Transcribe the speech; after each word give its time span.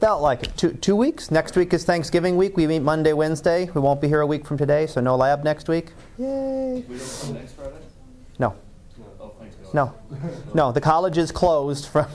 Felt 0.00 0.22
like 0.22 0.44
it. 0.44 0.56
Two, 0.56 0.72
two 0.74 0.94
weeks. 0.94 1.30
Next 1.32 1.56
week 1.56 1.72
is 1.74 1.84
Thanksgiving 1.84 2.36
week. 2.36 2.56
We 2.56 2.66
meet 2.68 2.80
Monday, 2.80 3.12
Wednesday. 3.12 3.68
We 3.74 3.80
won't 3.80 4.00
be 4.00 4.06
here 4.06 4.20
a 4.20 4.26
week 4.26 4.46
from 4.46 4.56
today, 4.56 4.86
so 4.86 5.00
no 5.00 5.16
lab 5.16 5.42
next 5.42 5.68
week. 5.68 5.88
Yay. 6.18 6.84
We 6.88 6.98
don't 6.98 7.18
come 7.20 7.34
next 7.34 7.52
Friday? 7.54 7.72
No. 8.38 8.54
No. 8.96 9.04
Oh, 9.20 9.32
thank 9.40 9.52
God. 9.64 9.74
No. 9.74 9.94
No, 10.54 10.72
the 10.72 10.80
college 10.80 11.18
is 11.18 11.32
closed 11.32 11.86
from 11.92 12.06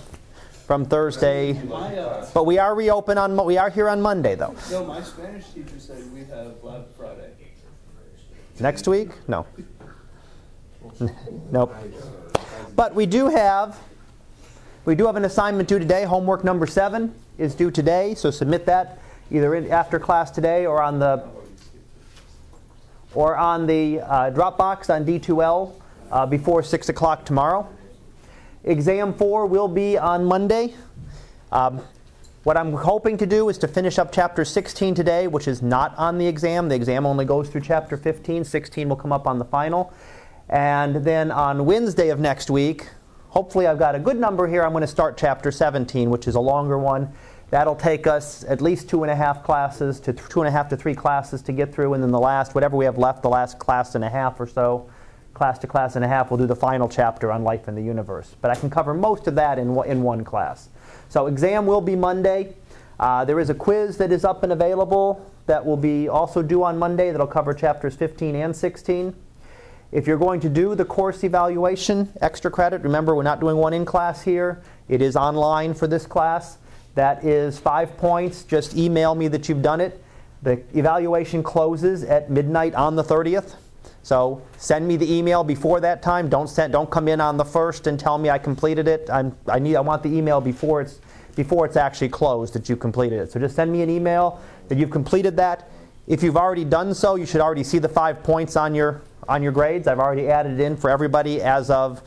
from 0.65 0.85
Thursday. 0.85 1.59
Uh, 1.69 2.25
But 2.33 2.45
we 2.45 2.57
are 2.57 2.73
reopen 2.73 3.17
on 3.17 3.45
we 3.45 3.57
are 3.57 3.69
here 3.69 3.89
on 3.89 4.01
Monday 4.01 4.35
though. 4.35 4.55
no, 4.71 4.85
my 4.85 5.01
Spanish 5.03 5.49
teacher 5.49 5.77
said 5.77 6.01
we 6.13 6.21
have 6.21 6.63
lab 6.63 6.85
Friday. 6.97 7.31
Next 8.61 8.87
week? 8.87 9.09
No. 9.27 9.45
nope. 11.51 11.75
But 12.77 12.95
we 12.95 13.05
do 13.05 13.27
have 13.27 13.77
we 14.85 14.95
do 14.95 15.05
have 15.05 15.17
an 15.17 15.25
assignment 15.25 15.67
due 15.67 15.79
today. 15.79 16.05
Homework 16.05 16.45
number 16.45 16.65
7 16.65 17.13
is 17.37 17.55
due 17.55 17.71
today, 17.71 18.15
so 18.15 18.31
submit 18.31 18.65
that 18.65 18.99
either 19.31 19.55
in, 19.55 19.71
after 19.71 19.99
class 19.99 20.31
today 20.31 20.65
or 20.65 20.81
on 20.81 20.99
the 20.99 21.23
or 23.13 23.37
on 23.37 23.67
the 23.67 23.99
uh, 24.01 24.31
Dropbox 24.31 24.93
on 24.93 25.05
D2L 25.05 25.73
uh, 26.11 26.25
before 26.25 26.63
6 26.63 26.89
o'clock 26.89 27.25
tomorrow. 27.25 27.67
Exam 28.63 29.13
4 29.13 29.45
will 29.45 29.67
be 29.67 29.97
on 29.97 30.25
Monday. 30.25 30.73
Um, 31.51 31.81
what 32.43 32.57
I'm 32.57 32.73
hoping 32.73 33.17
to 33.17 33.25
do 33.25 33.49
is 33.49 33.57
to 33.59 33.67
finish 33.67 33.99
up 33.99 34.11
chapter 34.11 34.43
16 34.43 34.95
today, 34.95 35.27
which 35.27 35.47
is 35.47 35.61
not 35.61 35.95
on 35.97 36.17
the 36.17 36.27
exam. 36.27 36.69
The 36.69 36.75
exam 36.75 37.05
only 37.05 37.23
goes 37.23 37.49
through 37.49 37.61
chapter 37.61 37.97
15. 37.97 38.43
16 38.43 38.89
will 38.89 38.95
come 38.95 39.11
up 39.11 39.27
on 39.27 39.37
the 39.37 39.45
final. 39.45 39.93
And 40.49 40.95
then 40.97 41.31
on 41.31 41.65
Wednesday 41.65 42.09
of 42.09 42.19
next 42.19 42.49
week, 42.49 42.89
hopefully 43.33 43.65
I've 43.65 43.79
got 43.79 43.95
a 43.95 43.99
good 43.99 44.19
number 44.19 44.47
here. 44.47 44.61
I'm 44.61 44.73
going 44.73 44.81
to 44.81 44.87
start 44.87 45.17
chapter 45.17 45.51
17, 45.51 46.11
which 46.11 46.27
is 46.27 46.35
a 46.35 46.39
longer 46.39 46.77
one. 46.77 47.11
That'll 47.49 47.75
take 47.75 48.05
us 48.05 48.43
at 48.47 48.61
least 48.61 48.87
two 48.87 49.01
and 49.03 49.11
a 49.11 49.15
half 49.15 49.43
classes 49.43 49.99
to 50.01 50.13
two 50.13 50.41
and 50.41 50.47
a 50.47 50.51
half 50.51 50.69
to 50.69 50.77
three 50.77 50.93
classes 50.93 51.41
to 51.43 51.51
get 51.51 51.73
through, 51.73 51.95
and 51.95 52.03
then 52.03 52.11
the 52.11 52.19
last, 52.19 52.53
whatever 52.53 52.77
we 52.77 52.85
have 52.85 52.99
left, 52.99 53.23
the 53.23 53.29
last 53.29 53.57
class 53.57 53.95
and 53.95 54.03
a 54.03 54.09
half 54.09 54.39
or 54.39 54.45
so, 54.45 54.87
class 55.33 55.57
to 55.59 55.67
class 55.67 55.95
and 55.95 56.05
a 56.05 56.07
half, 56.07 56.29
we'll 56.29 56.37
do 56.37 56.45
the 56.45 56.55
final 56.55 56.87
chapter 56.87 57.31
on 57.31 57.43
life 57.43 57.67
in 57.67 57.73
the 57.73 57.81
universe. 57.81 58.35
But 58.39 58.51
I 58.51 58.55
can 58.55 58.69
cover 58.69 58.93
most 58.93 59.25
of 59.27 59.33
that 59.35 59.57
in, 59.57 59.75
in 59.85 60.03
one 60.03 60.23
class. 60.23 60.69
So 61.09 61.25
exam 61.25 61.65
will 61.65 61.81
be 61.81 61.95
Monday. 61.95 62.53
Uh, 62.99 63.25
there 63.25 63.39
is 63.39 63.49
a 63.49 63.55
quiz 63.55 63.97
that 63.97 64.11
is 64.11 64.23
up 64.23 64.43
and 64.43 64.53
available 64.53 65.27
that 65.47 65.65
will 65.65 65.77
be 65.77 66.07
also 66.07 66.43
due 66.43 66.63
on 66.63 66.77
Monday 66.77 67.09
that'll 67.11 67.25
cover 67.25 67.53
chapters 67.55 67.95
15 67.95 68.35
and 68.35 68.55
16. 68.55 69.15
If 69.93 70.07
you're 70.07 70.17
going 70.17 70.39
to 70.39 70.49
do 70.49 70.73
the 70.73 70.85
course 70.85 71.23
evaluation, 71.23 72.11
extra 72.19 72.49
credit, 72.49 72.81
remember 72.81 73.13
we're 73.15 73.21
not 73.21 73.39
doing 73.39 73.57
one 73.57 73.73
in 73.73 73.85
class 73.85 74.23
here. 74.23 74.63
It 74.89 75.03
is 75.03 75.15
online 75.15 75.75
for 75.75 75.85
this 75.85 76.07
class. 76.07 76.57
That 76.95 77.23
is 77.23 77.59
five 77.59 77.95
points. 77.95 78.41
Just 78.43 78.75
email 78.75 79.13
me 79.13 79.27
that 79.27 79.47
you've 79.47 79.61
done 79.61 79.79
it. 79.79 80.03
The 80.41 80.63
evaluation 80.73 81.43
closes 81.43 82.03
at 82.03 82.31
midnight 82.31 82.73
on 82.73 82.95
the 82.95 83.03
30th. 83.03 83.53
So 84.01 84.41
send 84.57 84.87
me 84.87 84.97
the 84.97 85.13
email 85.13 85.43
before 85.43 85.79
that 85.81 86.01
time. 86.01 86.27
Don't 86.27 86.49
send, 86.49 86.73
don't 86.73 86.89
come 86.89 87.07
in 87.07 87.21
on 87.21 87.37
the 87.37 87.45
first 87.45 87.85
and 87.85 87.99
tell 87.99 88.17
me 88.17 88.31
I 88.31 88.39
completed 88.39 88.87
it. 88.87 89.07
I'm, 89.11 89.37
I 89.47 89.59
need 89.59 89.75
I 89.75 89.81
want 89.81 90.01
the 90.01 90.09
email 90.09 90.41
before 90.41 90.81
it's 90.81 90.99
before 91.35 91.67
it's 91.67 91.77
actually 91.77 92.09
closed 92.09 92.53
that 92.53 92.67
you 92.67 92.75
completed 92.75 93.19
it. 93.19 93.31
So 93.31 93.39
just 93.39 93.55
send 93.55 93.71
me 93.71 93.83
an 93.83 93.91
email 93.91 94.41
that 94.69 94.77
you've 94.79 94.91
completed 94.91 95.37
that. 95.37 95.69
If 96.07 96.23
you've 96.23 96.37
already 96.37 96.65
done 96.65 96.95
so, 96.95 97.15
you 97.15 97.27
should 97.27 97.41
already 97.41 97.63
see 97.63 97.77
the 97.77 97.89
five 97.89 98.23
points 98.23 98.55
on 98.55 98.73
your 98.73 99.01
on 99.27 99.43
your 99.43 99.51
grades. 99.51 99.87
I've 99.87 99.99
already 99.99 100.29
added 100.29 100.59
it 100.59 100.63
in 100.63 100.77
for 100.77 100.89
everybody 100.89 101.41
as 101.41 101.69
of 101.69 102.01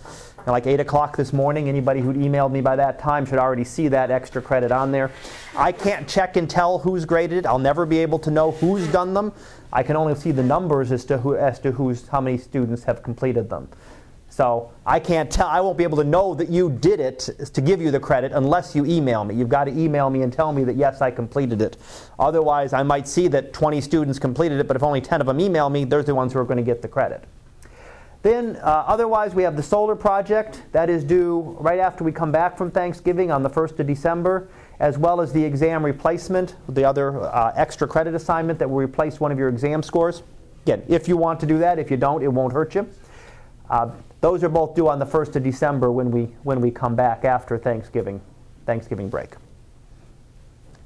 like 0.46 0.66
8 0.66 0.80
o'clock 0.80 1.16
this 1.16 1.32
morning. 1.32 1.68
Anybody 1.68 2.00
who'd 2.00 2.16
emailed 2.16 2.52
me 2.52 2.60
by 2.60 2.76
that 2.76 2.98
time 2.98 3.26
should 3.26 3.38
already 3.38 3.64
see 3.64 3.88
that 3.88 4.10
extra 4.10 4.40
credit 4.40 4.70
on 4.70 4.92
there. 4.92 5.10
I 5.56 5.72
can't 5.72 6.08
check 6.08 6.36
and 6.36 6.48
tell 6.48 6.78
who's 6.78 7.04
graded. 7.04 7.46
I'll 7.46 7.58
never 7.58 7.84
be 7.84 7.98
able 7.98 8.18
to 8.20 8.30
know 8.30 8.52
who's 8.52 8.86
done 8.88 9.12
them. 9.14 9.32
I 9.72 9.82
can 9.82 9.96
only 9.96 10.14
see 10.14 10.30
the 10.30 10.42
numbers 10.42 10.92
as 10.92 11.04
to 11.06 11.18
who 11.18 11.36
as 11.36 11.58
to 11.60 11.72
who's 11.72 12.06
how 12.08 12.20
many 12.20 12.38
students 12.38 12.84
have 12.84 13.02
completed 13.02 13.50
them. 13.50 13.68
So 14.36 14.70
I 14.84 15.00
can't 15.00 15.30
tell. 15.30 15.46
I 15.46 15.60
won't 15.60 15.78
be 15.78 15.84
able 15.84 15.96
to 15.96 16.04
know 16.04 16.34
that 16.34 16.50
you 16.50 16.68
did 16.68 17.00
it 17.00 17.20
to 17.54 17.60
give 17.62 17.80
you 17.80 17.90
the 17.90 17.98
credit 17.98 18.32
unless 18.32 18.76
you 18.76 18.84
email 18.84 19.24
me. 19.24 19.34
You've 19.34 19.48
got 19.48 19.64
to 19.64 19.70
email 19.70 20.10
me 20.10 20.20
and 20.20 20.30
tell 20.30 20.52
me 20.52 20.62
that 20.64 20.76
yes, 20.76 21.00
I 21.00 21.10
completed 21.10 21.62
it. 21.62 21.78
Otherwise, 22.18 22.74
I 22.74 22.82
might 22.82 23.08
see 23.08 23.28
that 23.28 23.54
20 23.54 23.80
students 23.80 24.18
completed 24.18 24.60
it, 24.60 24.68
but 24.68 24.76
if 24.76 24.82
only 24.82 25.00
10 25.00 25.22
of 25.22 25.26
them 25.26 25.40
email 25.40 25.70
me, 25.70 25.84
they're 25.84 26.02
the 26.02 26.14
ones 26.14 26.34
who 26.34 26.38
are 26.38 26.44
going 26.44 26.58
to 26.58 26.62
get 26.62 26.82
the 26.82 26.88
credit. 26.88 27.24
Then, 28.20 28.56
uh, 28.56 28.84
otherwise, 28.86 29.34
we 29.34 29.42
have 29.42 29.56
the 29.56 29.62
solar 29.62 29.96
project 29.96 30.62
that 30.72 30.90
is 30.90 31.02
due 31.02 31.56
right 31.58 31.78
after 31.78 32.04
we 32.04 32.12
come 32.12 32.30
back 32.30 32.58
from 32.58 32.70
Thanksgiving 32.70 33.30
on 33.30 33.42
the 33.42 33.48
1st 33.48 33.78
of 33.78 33.86
December, 33.86 34.48
as 34.80 34.98
well 34.98 35.22
as 35.22 35.32
the 35.32 35.42
exam 35.42 35.82
replacement, 35.82 36.56
the 36.68 36.84
other 36.84 37.22
uh, 37.22 37.54
extra 37.56 37.88
credit 37.88 38.14
assignment 38.14 38.58
that 38.58 38.68
will 38.68 38.84
replace 38.84 39.18
one 39.18 39.32
of 39.32 39.38
your 39.38 39.48
exam 39.48 39.82
scores. 39.82 40.22
Again, 40.66 40.82
if 40.88 41.08
you 41.08 41.16
want 41.16 41.40
to 41.40 41.46
do 41.46 41.56
that, 41.56 41.78
if 41.78 41.90
you 41.90 41.96
don't, 41.96 42.22
it 42.22 42.28
won't 42.28 42.52
hurt 42.52 42.74
you. 42.74 42.86
Uh, 43.70 43.90
those 44.20 44.42
are 44.42 44.48
both 44.48 44.74
due 44.74 44.88
on 44.88 44.98
the 44.98 45.06
1st 45.06 45.36
of 45.36 45.42
December 45.42 45.90
when 45.90 46.10
we, 46.10 46.24
when 46.42 46.60
we 46.60 46.70
come 46.70 46.94
back 46.94 47.24
after 47.24 47.58
Thanksgiving, 47.58 48.20
Thanksgiving 48.64 49.08
break. 49.08 49.34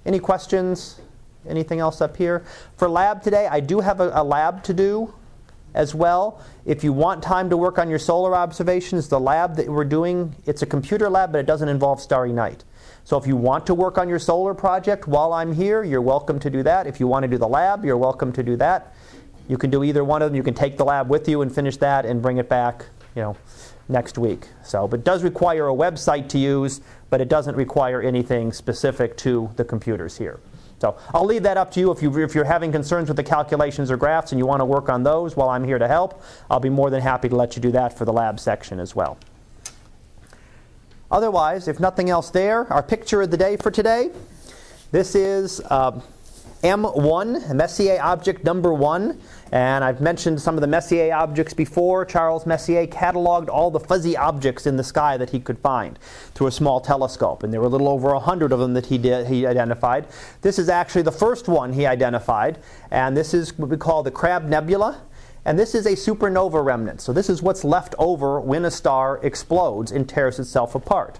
Any 0.04 0.18
questions? 0.18 1.00
Anything 1.48 1.80
else 1.80 2.00
up 2.00 2.16
here? 2.16 2.44
For 2.76 2.88
lab 2.88 3.22
today, 3.22 3.46
I 3.50 3.60
do 3.60 3.80
have 3.80 4.00
a, 4.00 4.10
a 4.14 4.24
lab 4.24 4.62
to 4.64 4.74
do 4.74 5.14
as 5.74 5.94
well. 5.94 6.42
If 6.64 6.82
you 6.82 6.92
want 6.92 7.22
time 7.22 7.48
to 7.50 7.56
work 7.56 7.78
on 7.78 7.88
your 7.88 7.98
solar 7.98 8.34
observations, 8.34 9.08
the 9.08 9.20
lab 9.20 9.56
that 9.56 9.68
we're 9.68 9.84
doing, 9.84 10.34
it's 10.46 10.62
a 10.62 10.66
computer 10.66 11.08
lab, 11.08 11.32
but 11.32 11.38
it 11.38 11.46
doesn't 11.46 11.68
involve 11.68 12.00
Starry 12.00 12.32
Night. 12.32 12.64
So 13.04 13.16
if 13.16 13.26
you 13.26 13.36
want 13.36 13.66
to 13.66 13.74
work 13.74 13.98
on 13.98 14.08
your 14.08 14.18
solar 14.18 14.54
project 14.54 15.06
while 15.06 15.32
I'm 15.32 15.52
here, 15.52 15.82
you're 15.82 16.02
welcome 16.02 16.38
to 16.40 16.50
do 16.50 16.62
that. 16.64 16.86
If 16.86 17.00
you 17.00 17.06
want 17.06 17.22
to 17.22 17.28
do 17.28 17.38
the 17.38 17.48
lab, 17.48 17.84
you're 17.84 17.96
welcome 17.96 18.32
to 18.32 18.42
do 18.42 18.56
that. 18.56 18.94
You 19.48 19.58
can 19.58 19.70
do 19.70 19.82
either 19.82 20.04
one 20.04 20.22
of 20.22 20.28
them. 20.28 20.36
You 20.36 20.42
can 20.42 20.54
take 20.54 20.76
the 20.76 20.84
lab 20.84 21.08
with 21.08 21.28
you 21.28 21.42
and 21.42 21.52
finish 21.52 21.76
that 21.78 22.04
and 22.04 22.22
bring 22.22 22.36
it 22.36 22.48
back, 22.48 22.86
you 23.14 23.22
know, 23.22 23.36
next 23.88 24.18
week. 24.18 24.46
So, 24.64 24.86
but 24.86 25.00
it 25.00 25.04
does 25.04 25.22
require 25.22 25.68
a 25.68 25.74
website 25.74 26.28
to 26.30 26.38
use, 26.38 26.80
but 27.10 27.20
it 27.20 27.28
doesn't 27.28 27.56
require 27.56 28.00
anything 28.00 28.52
specific 28.52 29.16
to 29.18 29.50
the 29.56 29.64
computers 29.64 30.16
here. 30.16 30.40
So 30.80 30.96
I'll 31.12 31.26
leave 31.26 31.42
that 31.42 31.58
up 31.58 31.70
to 31.72 31.80
you. 31.80 31.90
If, 31.90 32.02
you. 32.02 32.22
if 32.22 32.34
you're 32.34 32.44
having 32.44 32.72
concerns 32.72 33.08
with 33.08 33.16
the 33.16 33.22
calculations 33.22 33.90
or 33.90 33.96
graphs 33.98 34.32
and 34.32 34.38
you 34.38 34.46
want 34.46 34.60
to 34.60 34.64
work 34.64 34.88
on 34.88 35.02
those 35.02 35.36
while 35.36 35.50
I'm 35.50 35.64
here 35.64 35.78
to 35.78 35.86
help, 35.86 36.22
I'll 36.50 36.60
be 36.60 36.70
more 36.70 36.88
than 36.88 37.02
happy 37.02 37.28
to 37.28 37.36
let 37.36 37.54
you 37.54 37.60
do 37.60 37.70
that 37.72 37.98
for 37.98 38.06
the 38.06 38.12
lab 38.12 38.40
section 38.40 38.80
as 38.80 38.96
well. 38.96 39.18
Otherwise, 41.10 41.68
if 41.68 41.80
nothing 41.80 42.08
else 42.08 42.30
there, 42.30 42.72
our 42.72 42.82
picture 42.82 43.20
of 43.20 43.30
the 43.30 43.36
day 43.36 43.56
for 43.56 43.70
today. 43.70 44.10
This 44.90 45.14
is 45.14 45.60
uh, 45.68 46.00
M1, 46.62 47.54
Messier 47.54 47.98
object 48.02 48.44
number 48.44 48.74
one. 48.74 49.18
And 49.50 49.82
I've 49.82 50.00
mentioned 50.00 50.40
some 50.40 50.56
of 50.56 50.60
the 50.60 50.66
Messier 50.66 51.14
objects 51.14 51.54
before. 51.54 52.04
Charles 52.04 52.44
Messier 52.44 52.86
cataloged 52.86 53.48
all 53.48 53.70
the 53.70 53.80
fuzzy 53.80 54.16
objects 54.16 54.66
in 54.66 54.76
the 54.76 54.84
sky 54.84 55.16
that 55.16 55.30
he 55.30 55.40
could 55.40 55.58
find 55.58 55.98
through 56.34 56.48
a 56.48 56.52
small 56.52 56.80
telescope. 56.80 57.42
And 57.42 57.52
there 57.52 57.60
were 57.60 57.66
a 57.66 57.70
little 57.70 57.88
over 57.88 58.12
100 58.12 58.52
of 58.52 58.58
them 58.58 58.74
that 58.74 58.86
he, 58.86 58.98
did, 58.98 59.26
he 59.26 59.46
identified. 59.46 60.06
This 60.42 60.58
is 60.58 60.68
actually 60.68 61.02
the 61.02 61.12
first 61.12 61.48
one 61.48 61.72
he 61.72 61.86
identified. 61.86 62.58
And 62.90 63.16
this 63.16 63.32
is 63.32 63.56
what 63.58 63.70
we 63.70 63.76
call 63.76 64.02
the 64.02 64.10
Crab 64.10 64.44
Nebula. 64.44 65.00
And 65.46 65.58
this 65.58 65.74
is 65.74 65.86
a 65.86 65.92
supernova 65.92 66.62
remnant. 66.62 67.00
So 67.00 67.14
this 67.14 67.30
is 67.30 67.40
what's 67.40 67.64
left 67.64 67.94
over 67.98 68.38
when 68.38 68.66
a 68.66 68.70
star 68.70 69.18
explodes 69.22 69.90
and 69.90 70.06
tears 70.06 70.38
itself 70.38 70.74
apart. 70.74 71.18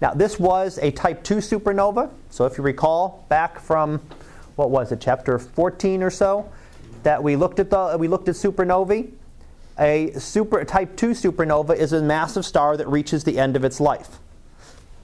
Now, 0.00 0.12
this 0.12 0.40
was 0.40 0.78
a 0.78 0.90
type 0.90 1.22
2 1.22 1.36
supernova. 1.36 2.10
So 2.30 2.46
if 2.46 2.58
you 2.58 2.64
recall 2.64 3.26
back 3.28 3.60
from, 3.60 4.00
what 4.56 4.70
was 4.70 4.92
it, 4.92 5.00
chapter 5.00 5.38
14 5.38 6.02
or 6.02 6.10
so, 6.10 6.50
that 7.02 7.22
we 7.22 7.36
looked 7.36 7.58
at 7.58 7.70
the 7.70 7.96
we 7.98 8.08
looked 8.08 8.28
at 8.28 8.34
supernovae. 8.34 9.10
A 9.78 10.12
super 10.18 10.64
type 10.64 10.96
2 10.96 11.10
supernova 11.10 11.76
is 11.76 11.92
a 11.92 12.00
massive 12.00 12.46
star 12.46 12.76
that 12.76 12.86
reaches 12.88 13.24
the 13.24 13.38
end 13.38 13.56
of 13.56 13.64
its 13.64 13.80
life. 13.80 14.20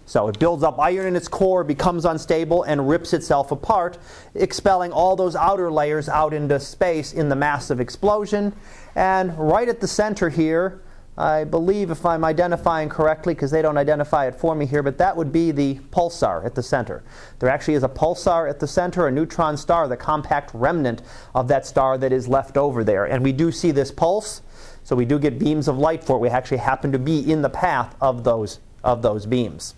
So 0.06 0.26
it 0.26 0.40
builds 0.40 0.64
up 0.64 0.78
iron 0.80 1.06
in 1.06 1.16
its 1.16 1.28
core, 1.28 1.62
becomes 1.62 2.04
unstable, 2.04 2.64
and 2.64 2.88
rips 2.88 3.12
itself 3.12 3.52
apart, 3.52 3.96
expelling 4.34 4.90
all 4.90 5.14
those 5.14 5.36
outer 5.36 5.70
layers 5.70 6.08
out 6.08 6.34
into 6.34 6.58
space 6.58 7.12
in 7.12 7.28
the 7.28 7.36
massive 7.36 7.80
explosion. 7.80 8.52
And 8.96 9.36
right 9.38 9.68
at 9.68 9.80
the 9.80 9.86
center 9.86 10.28
here, 10.28 10.82
I 11.18 11.44
believe, 11.44 11.90
if 11.90 12.06
I'm 12.06 12.24
identifying 12.24 12.88
correctly, 12.88 13.34
because 13.34 13.50
they 13.50 13.60
don't 13.60 13.76
identify 13.76 14.26
it 14.26 14.34
for 14.34 14.54
me 14.54 14.64
here, 14.64 14.82
but 14.82 14.96
that 14.98 15.14
would 15.16 15.32
be 15.32 15.50
the 15.50 15.74
pulsar 15.90 16.44
at 16.46 16.54
the 16.54 16.62
center. 16.62 17.02
There 17.40 17.50
actually 17.50 17.74
is 17.74 17.82
a 17.82 17.88
pulsar 17.88 18.48
at 18.48 18.58
the 18.58 18.66
center, 18.66 19.06
a 19.06 19.10
neutron 19.10 19.56
star, 19.56 19.86
the 19.86 19.96
compact 19.96 20.50
remnant 20.54 21.02
of 21.34 21.48
that 21.48 21.66
star 21.66 21.98
that 21.98 22.12
is 22.12 22.26
left 22.26 22.56
over 22.56 22.84
there. 22.84 23.04
And 23.04 23.22
we 23.22 23.32
do 23.32 23.52
see 23.52 23.70
this 23.70 23.90
pulse, 23.90 24.40
so 24.82 24.96
we 24.96 25.04
do 25.04 25.18
get 25.18 25.38
beams 25.38 25.68
of 25.68 25.76
light 25.76 26.02
for 26.02 26.16
it. 26.16 26.20
We 26.20 26.28
actually 26.28 26.58
happen 26.58 26.90
to 26.92 26.98
be 26.98 27.30
in 27.30 27.42
the 27.42 27.50
path 27.50 27.94
of 28.00 28.24
those, 28.24 28.60
of 28.82 29.02
those 29.02 29.26
beams. 29.26 29.74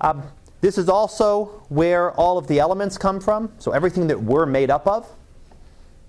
Um, 0.00 0.22
this 0.60 0.78
is 0.78 0.88
also 0.88 1.62
where 1.68 2.12
all 2.12 2.38
of 2.38 2.46
the 2.46 2.58
elements 2.58 2.96
come 2.96 3.20
from, 3.20 3.52
so 3.58 3.72
everything 3.72 4.06
that 4.06 4.22
we're 4.22 4.46
made 4.46 4.70
up 4.70 4.86
of. 4.86 5.08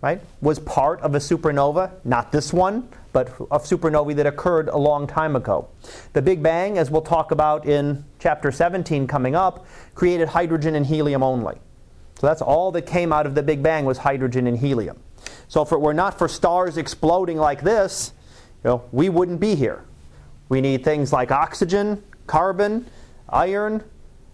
Right, 0.01 0.21
was 0.41 0.59
part 0.59 1.01
of 1.01 1.15
a 1.15 1.19
supernova, 1.19 1.91
not 2.05 2.31
this 2.31 2.53
one, 2.53 2.87
but 3.11 3.29
a 3.51 3.59
supernova 3.59 4.15
that 4.15 4.25
occurred 4.25 4.69
a 4.69 4.77
long 4.77 5.07
time 5.07 5.35
ago. 5.35 5.67
The 6.13 6.21
Big 6.21 6.41
Bang, 6.41 6.77
as 6.77 6.89
we'll 6.89 7.01
talk 7.01 7.31
about 7.31 7.65
in 7.65 8.05
chapter 8.19 8.51
17 8.51 9.07
coming 9.07 9.35
up, 9.35 9.65
created 9.95 10.29
hydrogen 10.29 10.75
and 10.75 10.85
helium 10.85 11.23
only. 11.23 11.55
So 12.19 12.27
that's 12.27 12.41
all 12.41 12.71
that 12.73 12.83
came 12.83 13.11
out 13.11 13.25
of 13.25 13.35
the 13.35 13.43
Big 13.43 13.63
Bang 13.63 13.85
was 13.85 13.97
hydrogen 13.97 14.47
and 14.47 14.57
helium. 14.57 14.99
So 15.47 15.61
if 15.61 15.71
it 15.71 15.81
were 15.81 15.93
not 15.93 16.17
for 16.17 16.27
stars 16.27 16.77
exploding 16.77 17.37
like 17.37 17.61
this, 17.61 18.13
you 18.63 18.69
know, 18.69 18.83
we 18.91 19.09
wouldn't 19.09 19.39
be 19.39 19.55
here. 19.55 19.83
We 20.49 20.61
need 20.61 20.83
things 20.83 21.11
like 21.11 21.31
oxygen, 21.31 22.03
carbon, 22.27 22.85
iron, 23.29 23.83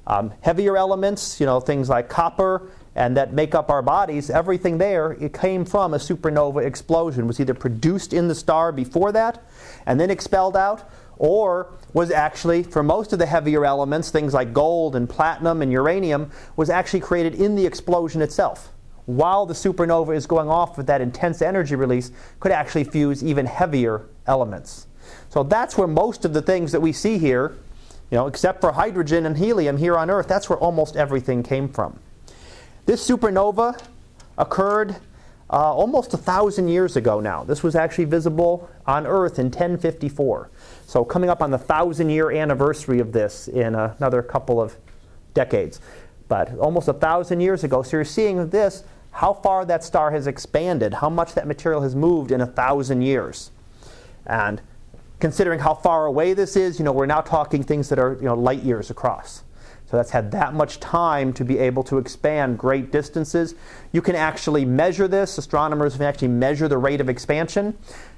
um, 0.07 0.33
heavier 0.41 0.77
elements, 0.77 1.39
you 1.39 1.45
know, 1.45 1.59
things 1.59 1.89
like 1.89 2.09
copper, 2.09 2.69
and 2.95 3.17
that 3.17 3.33
make 3.33 3.53
up 3.53 3.69
our 3.69 3.81
bodies, 3.81 4.29
everything 4.29 4.77
there, 4.77 5.11
it 5.13 5.33
came 5.33 5.65
from 5.65 5.93
a 5.93 5.97
supernova 5.97 6.65
explosion. 6.65 7.25
It 7.25 7.27
was 7.27 7.39
either 7.39 7.53
produced 7.53 8.13
in 8.13 8.27
the 8.27 8.35
star 8.35 8.71
before 8.71 9.11
that 9.11 9.43
and 9.85 9.99
then 9.99 10.09
expelled 10.09 10.55
out, 10.55 10.89
or 11.17 11.73
was 11.93 12.11
actually, 12.11 12.63
for 12.63 12.83
most 12.83 13.13
of 13.13 13.19
the 13.19 13.25
heavier 13.25 13.65
elements, 13.65 14.11
things 14.11 14.33
like 14.33 14.53
gold 14.53 14.95
and 14.95 15.09
platinum 15.09 15.61
and 15.61 15.71
uranium, 15.71 16.31
was 16.55 16.69
actually 16.69 17.01
created 17.01 17.35
in 17.35 17.55
the 17.55 17.65
explosion 17.65 18.21
itself. 18.21 18.71
While 19.05 19.45
the 19.45 19.53
supernova 19.53 20.15
is 20.15 20.25
going 20.25 20.49
off 20.49 20.77
with 20.77 20.87
that 20.87 20.99
intense 21.01 21.41
energy 21.41 21.75
release, 21.75 22.11
could 22.39 22.51
actually 22.51 22.85
fuse 22.85 23.23
even 23.23 23.45
heavier 23.45 24.07
elements. 24.25 24.87
So 25.29 25.43
that's 25.43 25.77
where 25.77 25.87
most 25.87 26.25
of 26.25 26.33
the 26.33 26.41
things 26.41 26.71
that 26.71 26.81
we 26.81 26.91
see 26.91 27.17
here, 27.17 27.55
you 28.09 28.17
know, 28.17 28.27
except 28.27 28.61
for 28.61 28.71
hydrogen 28.71 29.25
and 29.25 29.37
helium 29.37 29.77
here 29.77 29.97
on 29.97 30.09
Earth, 30.09 30.27
that's 30.27 30.49
where 30.49 30.57
almost 30.57 30.95
everything 30.95 31.43
came 31.43 31.69
from. 31.69 31.99
This 32.85 33.07
supernova 33.07 33.81
occurred 34.37 34.95
uh, 35.49 35.73
almost 35.73 36.13
a 36.13 36.17
thousand 36.17 36.67
years 36.67 36.95
ago 36.95 37.19
now. 37.19 37.43
This 37.43 37.63
was 37.63 37.75
actually 37.75 38.05
visible 38.05 38.69
on 38.85 39.07
Earth 39.07 39.39
in 39.39 39.45
1054. 39.45 40.49
So, 40.85 41.03
coming 41.03 41.29
up 41.29 41.41
on 41.41 41.51
the 41.51 41.57
thousand 41.57 42.09
year 42.09 42.31
anniversary 42.31 42.99
of 42.99 43.11
this 43.11 43.47
in 43.47 43.75
another 43.75 44.21
couple 44.21 44.61
of 44.61 44.75
decades. 45.33 45.79
But 46.27 46.57
almost 46.57 46.87
a 46.87 46.93
thousand 46.93 47.41
years 47.41 47.63
ago. 47.63 47.81
So, 47.81 47.97
you're 47.97 48.05
seeing 48.05 48.49
this 48.49 48.83
how 49.11 49.33
far 49.33 49.65
that 49.65 49.83
star 49.83 50.11
has 50.11 50.27
expanded, 50.27 50.95
how 50.95 51.09
much 51.09 51.33
that 51.35 51.47
material 51.47 51.81
has 51.81 51.95
moved 51.95 52.31
in 52.31 52.41
a 52.41 52.45
thousand 52.45 53.01
years. 53.01 53.49
And 54.25 54.61
considering 55.19 55.59
how 55.59 55.73
far 55.73 56.05
away 56.05 56.33
this 56.33 56.55
is, 56.57 56.79
you 56.79 56.85
know, 56.85 56.91
we're 56.91 57.05
now 57.05 57.21
talking 57.21 57.63
things 57.63 57.87
that 57.89 57.97
are 57.97 58.15
you 58.15 58.25
know, 58.25 58.35
light 58.35 58.61
years 58.61 58.89
across. 58.89 59.44
So 59.89 59.97
that's 59.97 60.11
had 60.11 60.31
that 60.31 60.53
much 60.53 60.79
time 60.79 61.31
to 61.33 61.45
be 61.45 61.59
able 61.59 61.83
to 61.83 61.97
expand 61.97 62.57
great 62.57 62.91
distances. 62.91 63.55
You 63.91 64.01
can 64.01 64.15
actually 64.15 64.65
measure 64.65 65.07
this. 65.07 65.37
Astronomers 65.37 65.95
can 65.95 66.05
actually 66.05 66.29
measure 66.29 66.67
the 66.67 66.77
rate 66.77 67.01
of 67.01 67.09
expansion. 67.09 67.77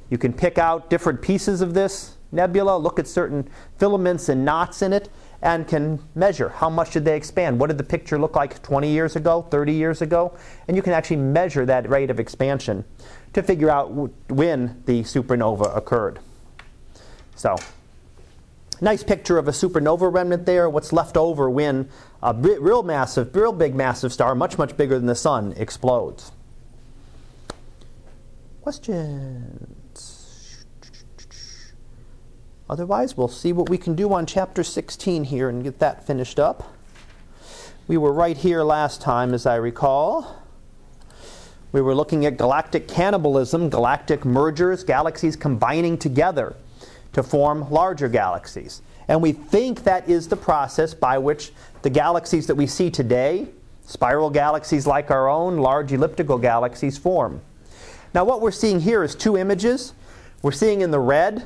You 0.10 0.18
can 0.18 0.32
pick 0.32 0.58
out 0.58 0.90
different 0.90 1.22
pieces 1.22 1.62
of 1.62 1.74
this 1.74 2.18
nebula, 2.32 2.78
look 2.78 3.00
at 3.00 3.08
certain 3.08 3.50
filaments 3.78 4.30
and 4.30 4.46
knots 4.46 4.82
in 4.82 4.94
it, 4.94 5.10
and 5.42 5.68
can 5.68 6.00
measure 6.16 6.50
how 6.50 6.70
much 6.70 6.92
did 6.92 7.06
they 7.06 7.16
expand. 7.16 7.60
What 7.60 7.68
did 7.68 7.78
the 7.78 7.84
picture 7.84 8.18
look 8.18 8.36
like 8.36 8.62
20 8.64 8.90
years 8.90 9.16
ago, 9.16 9.44
30 9.52 9.74
years 9.74 10.02
ago? 10.02 10.36
And 10.68 10.76
you 10.76 10.82
can 10.82 10.94
actually 10.94 11.18
measure 11.18 11.66
that 11.66 11.90
rate 11.90 12.10
of 12.10 12.20
expansion 12.20 12.86
to 13.34 13.44
figure 13.44 13.70
out 13.70 13.92
when 14.30 14.82
the 14.86 15.04
supernova 15.04 15.76
occurred. 15.76 16.20
So 17.36 17.56
Nice 18.80 19.04
picture 19.04 19.40
of 19.40 19.48
a 19.48 19.52
supernova 19.52 20.14
remnant 20.14 20.46
there, 20.46 20.70
what's 20.70 20.94
left 20.94 21.18
over 21.18 21.50
when 21.50 21.90
a 22.22 22.34
real 22.34 22.84
massive, 22.84 23.36
real 23.36 23.52
big 23.52 23.74
massive 23.74 24.14
star, 24.14 24.36
much, 24.36 24.58
much 24.58 24.78
bigger 24.78 24.98
than 24.98 25.08
the 25.08 25.16
sun, 25.16 25.54
explodes. 25.58 26.32
Questions? 28.62 30.66
Otherwise, 32.70 33.18
we'll 33.18 33.28
see 33.28 33.52
what 33.52 33.70
we 33.70 33.78
can 33.78 33.96
do 33.96 34.14
on 34.14 34.26
chapter 34.26 34.64
16 34.64 35.24
here 35.24 35.50
and 35.50 35.64
get 35.64 35.80
that 35.80 36.06
finished 36.06 36.38
up. 36.38 36.76
We 37.88 37.98
were 37.98 38.12
right 38.12 38.38
here 38.38 38.62
last 38.62 39.02
time, 39.02 39.34
as 39.34 39.46
I 39.46 39.56
recall. 39.56 40.44
We 41.72 41.82
were 41.82 41.96
looking 41.96 42.26
at 42.26 42.38
galactic 42.38 42.88
cannibalism, 42.88 43.70
galactic 43.70 44.26
mergers, 44.26 44.84
galaxies 44.84 45.36
combining 45.36 45.98
together 45.98 46.56
to 47.18 47.24
form 47.24 47.68
larger 47.72 48.08
galaxies. 48.08 48.84
And 49.08 49.24
we 49.24 49.32
think 49.32 49.84
that 49.86 50.08
is 50.08 50.28
the 50.28 50.38
process 50.38 50.94
by 50.94 51.18
which 51.18 51.52
the 51.82 51.90
galaxies 51.90 52.46
that 52.46 52.54
we 52.54 52.68
see 52.68 52.92
today, 52.92 53.48
spiral 53.88 54.30
galaxies 54.30 54.86
like 54.86 55.10
our 55.10 55.28
own, 55.28 55.58
large 55.58 55.92
elliptical 55.92 56.38
galaxies, 56.38 56.96
form. 56.96 57.42
Now, 58.14 58.24
what 58.24 58.40
we're 58.40 58.52
seeing 58.52 58.80
here 58.80 59.04
is 59.04 59.16
two 59.16 59.36
images. 59.36 59.94
We're 60.44 60.52
seeing 60.52 60.82
in 60.82 60.92
the 60.92 61.00
red 61.00 61.44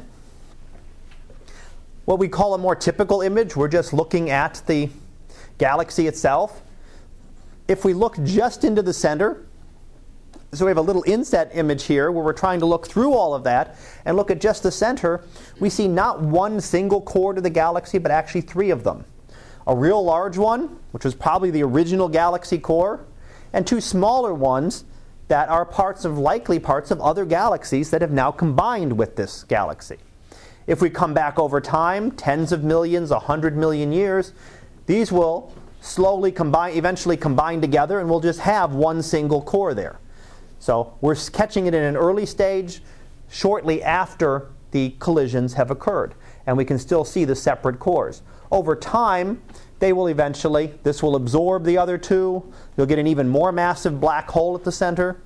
what 2.04 2.20
we 2.20 2.28
call 2.28 2.54
a 2.54 2.58
more 2.58 2.76
typical 2.76 3.22
image. 3.22 3.56
We're 3.56 3.70
just 3.70 3.94
looking 3.94 4.30
at 4.30 4.62
the 4.68 4.90
galaxy 5.58 6.06
itself. 6.08 6.62
If 7.70 7.86
we 7.86 7.94
look 7.94 8.22
just 8.26 8.66
into 8.66 8.82
the 8.82 8.94
center, 8.94 9.46
so 10.54 10.66
we 10.66 10.70
have 10.70 10.78
a 10.78 10.82
little 10.82 11.04
inset 11.08 11.50
image 11.54 11.84
here 11.84 12.12
where 12.12 12.26
we're 12.26 12.34
trying 12.34 12.60
to 12.60 12.66
look 12.66 12.86
through 12.86 13.14
all 13.14 13.34
of 13.34 13.44
that 13.46 13.78
and 14.04 14.18
look 14.18 14.30
at 14.30 14.42
just 14.42 14.64
the 14.64 14.72
center. 14.72 15.24
We 15.62 15.70
see 15.70 15.88
not 15.88 16.22
one 16.22 16.60
single 16.60 17.02
core 17.02 17.34
to 17.34 17.40
the 17.40 17.50
galaxy, 17.50 18.00
but 18.00 18.12
actually 18.12 18.42
three 18.42 18.70
of 18.70 18.84
them. 18.84 19.06
A 19.68 19.76
real 19.76 20.04
large 20.04 20.38
one, 20.38 20.78
which 20.92 21.06
was 21.06 21.16
probably 21.16 21.52
the 21.52 21.64
original 21.64 22.10
galaxy 22.10 22.58
core, 22.58 23.06
and 23.54 23.66
two 23.66 23.80
smaller 23.80 24.34
ones 24.34 24.84
that 25.30 25.48
are 25.48 25.64
parts 25.64 26.04
of 26.04 26.18
likely 26.18 26.60
parts 26.60 26.92
of 26.92 27.00
other 27.00 27.24
galaxies 27.24 27.90
that 27.92 28.02
have 28.02 28.12
now 28.12 28.32
combined 28.32 28.98
with 28.98 29.16
this 29.16 29.44
galaxy. 29.44 29.98
If 30.68 30.82
we 30.82 30.90
come 30.90 31.14
back 31.14 31.40
over 31.40 31.62
time, 31.62 32.12
tens 32.12 32.52
of 32.52 32.62
millions, 32.62 33.12
a 33.12 33.20
hundred 33.20 33.56
million 33.56 33.94
years, 33.94 34.34
these 34.86 35.14
will 35.14 35.54
slowly 35.80 36.34
combine, 36.34 36.76
eventually 36.76 37.16
combine 37.16 37.62
together, 37.62 38.02
and 38.02 38.10
we'll 38.10 38.20
just 38.20 38.42
have 38.42 38.74
one 38.74 39.02
single 39.02 39.42
core 39.42 39.74
there. 39.74 40.00
So 40.62 40.94
we're 41.02 41.16
catching 41.16 41.66
it 41.66 41.74
in 41.74 41.82
an 41.82 41.98
early 41.98 42.28
stage, 42.28 42.84
shortly 43.32 43.82
after 43.82 44.52
the 44.70 44.96
collisions 45.00 45.56
have 45.56 45.72
occurred. 45.72 46.14
And 46.46 46.56
we 46.56 46.66
can 46.66 46.78
still 46.78 47.04
see 47.04 47.26
the 47.26 47.36
separate 47.36 47.80
cores. 47.80 48.22
Over 48.52 48.76
time, 48.76 49.42
they 49.80 49.92
will 49.92 50.06
eventually, 50.06 50.76
this 50.84 51.02
will 51.02 51.16
absorb 51.16 51.64
the 51.64 51.80
other 51.80 51.98
two. 51.98 52.44
You'll 52.78 52.86
get 52.86 53.00
an 53.00 53.08
even 53.08 53.28
more 53.28 53.52
massive 53.52 54.00
black 54.00 54.30
hole 54.30 54.54
at 54.56 54.64
the 54.64 54.72
center, 54.72 55.20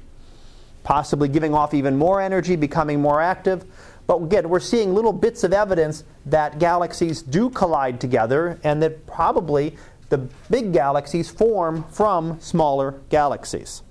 possibly 0.83 1.27
giving 1.27 1.53
off 1.53 1.73
even 1.73 1.97
more 1.97 2.21
energy, 2.21 2.55
becoming 2.55 3.01
more 3.01 3.19
active. 3.19 3.65
But 4.07 4.21
again, 4.21 4.47
we're 4.47 4.61
seeing 4.61 4.93
little 4.93 5.11
bits 5.11 5.43
of 5.43 5.51
evidence 5.51 6.05
that 6.27 6.59
galaxies 6.59 7.21
do 7.21 7.49
collide 7.49 7.99
together 7.99 8.57
and 8.63 8.81
that 8.81 9.05
probably 9.05 9.75
the 10.07 10.19
big 10.49 10.71
galaxies 10.71 11.29
form 11.29 11.83
from 11.89 12.39
smaller 12.39 13.01
galaxies. 13.10 13.81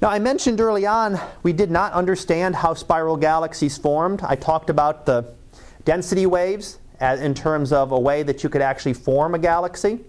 Now, 0.00 0.10
I 0.10 0.20
mentioned 0.20 0.60
early 0.60 0.86
on 0.86 1.18
we 1.42 1.52
did 1.52 1.72
not 1.72 1.92
understand 1.92 2.54
how 2.54 2.74
spiral 2.74 3.16
galaxies 3.16 3.76
formed. 3.76 4.22
I 4.22 4.36
talked 4.36 4.70
about 4.70 5.06
the 5.06 5.34
density 5.84 6.24
waves 6.24 6.78
in 7.00 7.34
terms 7.34 7.72
of 7.72 7.90
a 7.90 7.98
way 7.98 8.22
that 8.22 8.44
you 8.44 8.48
could 8.48 8.62
actually 8.62 8.94
form 8.94 9.34
a 9.34 9.38
galaxy. 9.38 10.00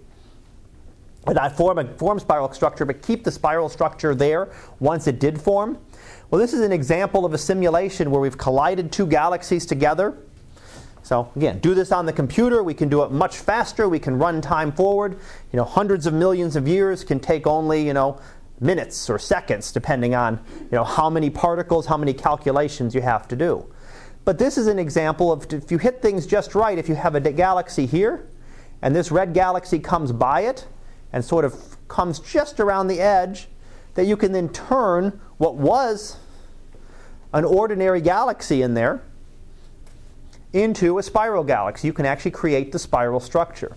Not 1.26 1.56
form 1.56 1.78
a 1.78 1.84
form 1.94 2.20
spiral 2.20 2.52
structure, 2.52 2.84
but 2.84 3.02
keep 3.02 3.24
the 3.24 3.32
spiral 3.32 3.68
structure 3.68 4.14
there 4.14 4.52
once 4.78 5.06
it 5.06 5.18
did 5.18 5.40
form. 5.40 5.76
Well, 6.30 6.40
this 6.40 6.54
is 6.54 6.60
an 6.60 6.72
example 6.72 7.24
of 7.24 7.34
a 7.34 7.38
simulation 7.38 8.10
where 8.12 8.20
we've 8.20 8.38
collided 8.38 8.92
two 8.92 9.06
galaxies 9.06 9.66
together. 9.66 10.16
So 11.02 11.30
again, 11.34 11.58
do 11.58 11.74
this 11.74 11.90
on 11.90 12.06
the 12.06 12.12
computer. 12.12 12.62
We 12.62 12.74
can 12.74 12.88
do 12.88 13.02
it 13.02 13.10
much 13.10 13.38
faster. 13.38 13.88
We 13.88 13.98
can 13.98 14.18
run 14.18 14.40
time 14.40 14.70
forward. 14.70 15.18
You 15.52 15.56
know, 15.56 15.64
hundreds 15.64 16.06
of 16.06 16.14
millions 16.14 16.54
of 16.54 16.68
years 16.68 17.02
can 17.02 17.18
take 17.18 17.46
only 17.46 17.84
you 17.84 17.92
know 17.92 18.20
minutes 18.60 19.08
or 19.08 19.18
seconds, 19.18 19.72
depending 19.72 20.14
on 20.14 20.38
you 20.60 20.68
know, 20.72 20.84
how 20.84 21.08
many 21.10 21.30
particles, 21.30 21.86
how 21.86 21.96
many 21.96 22.12
calculations 22.12 22.94
you 22.94 23.00
have 23.00 23.26
to 23.28 23.36
do. 23.36 23.66
But 24.24 24.38
this 24.38 24.58
is 24.58 24.66
an 24.66 24.78
example 24.78 25.32
of 25.32 25.50
if 25.52 25.70
you 25.70 25.78
hit 25.78 26.02
things 26.02 26.26
just 26.26 26.54
right, 26.54 26.78
if 26.78 26.88
you 26.88 26.94
have 26.94 27.14
a 27.14 27.20
galaxy 27.20 27.86
here, 27.86 28.26
and 28.82 28.94
this 28.94 29.10
red 29.10 29.34
galaxy 29.34 29.78
comes 29.78 30.12
by 30.12 30.42
it 30.42 30.66
and 31.12 31.24
sort 31.24 31.44
of 31.44 31.76
comes 31.88 32.20
just 32.20 32.60
around 32.60 32.88
the 32.88 33.00
edge, 33.00 33.48
that 33.94 34.04
you 34.04 34.16
can 34.16 34.32
then 34.32 34.48
turn 34.50 35.20
what 35.38 35.56
was 35.56 36.16
an 37.32 37.44
ordinary 37.44 38.00
galaxy 38.00 38.62
in 38.62 38.74
there 38.74 39.02
into 40.52 40.98
a 40.98 41.02
spiral 41.02 41.44
galaxy. 41.44 41.86
You 41.86 41.92
can 41.92 42.06
actually 42.06 42.30
create 42.32 42.72
the 42.72 42.78
spiral 42.78 43.20
structure. 43.20 43.76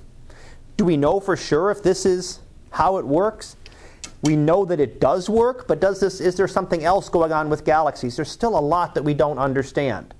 Do 0.78 0.86
we 0.86 0.98
know 0.98 1.20
for 1.20 1.38
sure 1.38 1.72
if 1.72 1.84
this 1.84 2.06
is 2.06 2.40
how 2.72 2.98
it 2.98 3.06
works? 3.06 3.56
We 4.24 4.36
know 4.36 4.66
that 4.66 4.80
it 4.80 5.00
does 5.00 5.30
work, 5.30 5.68
but 5.68 5.80
does 5.80 6.00
this, 6.00 6.20
is 6.20 6.36
there 6.36 6.48
something 6.48 6.84
else 6.84 7.10
going 7.10 7.32
on 7.32 7.50
with 7.50 7.64
galaxies? 7.66 8.16
There's 8.16 8.32
still 8.32 8.58
a 8.58 8.62
lot 8.62 8.96
that 8.96 9.04
we 9.04 9.14
don't 9.14 9.38
understand. 9.38 10.14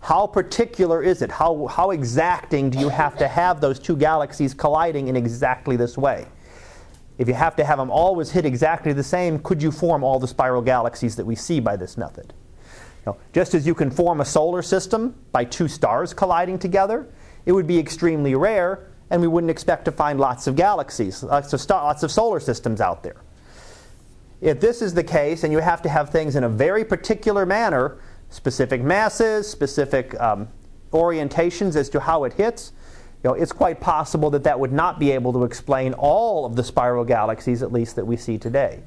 How 0.00 0.26
particular 0.26 1.02
is 1.02 1.22
it? 1.22 1.30
How, 1.30 1.66
how 1.66 1.90
exacting 1.90 2.70
do 2.70 2.78
you 2.78 2.88
have 2.88 3.16
to 3.18 3.28
have 3.28 3.60
those 3.60 3.78
two 3.78 3.96
galaxies 3.96 4.54
colliding 4.54 5.08
in 5.08 5.16
exactly 5.16 5.76
this 5.76 5.96
way? 5.96 6.26
if 7.18 7.26
you 7.26 7.34
have 7.34 7.56
to 7.56 7.64
have 7.64 7.78
them 7.78 7.90
always 7.90 8.30
hit 8.30 8.46
exactly 8.46 8.92
the 8.92 9.02
same, 9.02 9.40
could 9.40 9.62
you 9.62 9.72
form 9.72 10.04
all 10.04 10.20
the 10.20 10.28
spiral 10.28 10.62
galaxies 10.62 11.16
that 11.16 11.26
we 11.26 11.34
see 11.34 11.58
by 11.60 11.76
this 11.76 11.96
method? 11.96 12.32
Know, 13.04 13.16
just 13.32 13.54
as 13.54 13.66
you 13.66 13.74
can 13.74 13.90
form 13.90 14.20
a 14.20 14.24
solar 14.24 14.62
system 14.62 15.16
by 15.32 15.44
two 15.44 15.66
stars 15.66 16.14
colliding 16.14 16.58
together, 16.58 17.08
it 17.44 17.52
would 17.52 17.66
be 17.66 17.78
extremely 17.78 18.34
rare, 18.34 18.90
and 19.10 19.20
we 19.20 19.26
wouldn't 19.26 19.50
expect 19.50 19.84
to 19.86 19.92
find 19.92 20.20
lots 20.20 20.46
of 20.46 20.54
galaxies, 20.54 21.22
lots 21.22 21.52
of, 21.52 21.60
star, 21.60 21.82
lots 21.82 22.02
of 22.02 22.12
solar 22.12 22.38
systems 22.38 22.80
out 22.80 23.02
there. 23.02 23.16
If 24.40 24.60
this 24.60 24.82
is 24.82 24.94
the 24.94 25.02
case, 25.04 25.42
and 25.44 25.52
you 25.52 25.58
have 25.58 25.82
to 25.82 25.88
have 25.88 26.10
things 26.10 26.36
in 26.36 26.44
a 26.44 26.48
very 26.48 26.84
particular 26.84 27.44
manner, 27.44 27.98
specific 28.30 28.82
masses, 28.82 29.48
specific 29.48 30.18
um, 30.20 30.48
orientations 30.92 31.74
as 31.74 31.88
to 31.90 32.00
how 32.00 32.24
it 32.24 32.34
hits, 32.34 32.72
you 33.24 33.30
know, 33.30 33.34
it's 33.34 33.50
quite 33.50 33.80
possible 33.80 34.30
that 34.30 34.44
that 34.44 34.60
would 34.60 34.72
not 34.72 35.00
be 35.00 35.10
able 35.10 35.32
to 35.32 35.42
explain 35.42 35.92
all 35.94 36.46
of 36.46 36.54
the 36.54 36.62
spiral 36.62 37.04
galaxies, 37.04 37.64
at 37.64 37.72
least 37.72 37.96
that 37.96 38.04
we 38.04 38.16
see 38.16 38.38
today. 38.38 38.80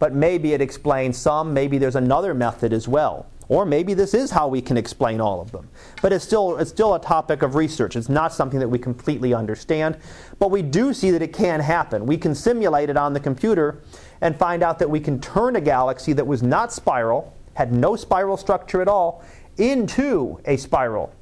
But 0.00 0.14
maybe 0.14 0.52
it 0.52 0.60
explains 0.60 1.16
some, 1.16 1.54
maybe 1.54 1.78
there's 1.78 1.96
another 1.96 2.34
method 2.34 2.72
as 2.72 2.88
well. 2.88 3.26
Or 3.48 3.64
maybe 3.64 3.94
this 3.94 4.12
is 4.12 4.30
how 4.30 4.46
we 4.46 4.60
can 4.60 4.76
explain 4.76 5.20
all 5.20 5.40
of 5.40 5.52
them. 5.52 5.68
But 6.02 6.12
it's 6.12 6.24
still, 6.24 6.58
it's 6.58 6.70
still 6.70 6.94
a 6.94 7.00
topic 7.00 7.42
of 7.42 7.54
research. 7.54 7.96
It's 7.96 8.10
not 8.10 8.32
something 8.32 8.60
that 8.60 8.68
we 8.68 8.78
completely 8.78 9.32
understand. 9.32 9.96
But 10.38 10.50
we 10.50 10.60
do 10.60 10.92
see 10.92 11.10
that 11.12 11.22
it 11.22 11.32
can 11.32 11.60
happen. 11.60 12.04
We 12.04 12.18
can 12.18 12.34
simulate 12.34 12.90
it 12.90 12.98
on 12.98 13.14
the 13.14 13.20
computer 13.20 13.80
and 14.20 14.36
find 14.36 14.62
out 14.62 14.78
that 14.80 14.90
we 14.90 15.00
can 15.00 15.18
turn 15.20 15.56
a 15.56 15.60
galaxy 15.60 16.12
that 16.12 16.26
was 16.26 16.42
not 16.42 16.72
spiral, 16.72 17.34
had 17.54 17.72
no 17.72 17.96
spiral 17.96 18.36
structure 18.36 18.82
at 18.82 18.88
all, 18.88 19.24
into 19.56 20.40
a 20.44 20.56
spiral 20.58 21.12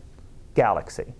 galaxy. 0.55 1.15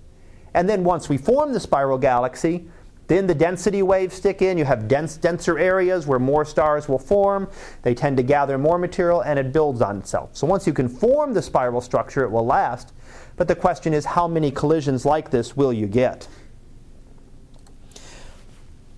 And 0.55 0.69
then 0.69 0.83
once 0.83 1.09
we 1.09 1.19
form 1.19 1.53
the 1.53 1.61
spiral 1.61 1.99
galaxy, 1.99 2.69
then 3.07 3.27
the 3.27 3.35
density 3.35 3.83
waves 3.83 4.15
stick 4.17 4.43
in. 4.43 4.59
You 4.59 4.65
have 4.65 4.89
dense, 4.89 5.17
denser 5.17 5.59
areas 5.59 6.07
where 6.07 6.19
more 6.19 6.45
stars 6.45 6.89
will 6.89 6.99
form. 6.99 7.49
They 7.83 7.95
tend 7.95 8.17
to 8.17 8.23
gather 8.23 8.59
more 8.59 8.79
material 8.79 9.21
and 9.23 9.39
it 9.39 9.53
builds 9.53 9.81
on 9.81 9.99
itself. 9.99 10.37
So 10.37 10.47
once 10.47 10.67
you 10.67 10.73
can 10.73 10.89
form 10.89 11.33
the 11.33 11.43
spiral 11.43 11.81
structure, 11.81 12.25
it 12.25 12.31
will 12.31 12.47
last. 12.47 12.93
But 13.37 13.49
the 13.49 13.55
question 13.55 13.93
is, 13.95 14.05
how 14.05 14.27
many 14.27 14.51
collisions 14.51 15.05
like 15.05 15.31
this 15.31 15.57
will 15.57 15.73
you 15.73 15.87
get? 15.87 16.27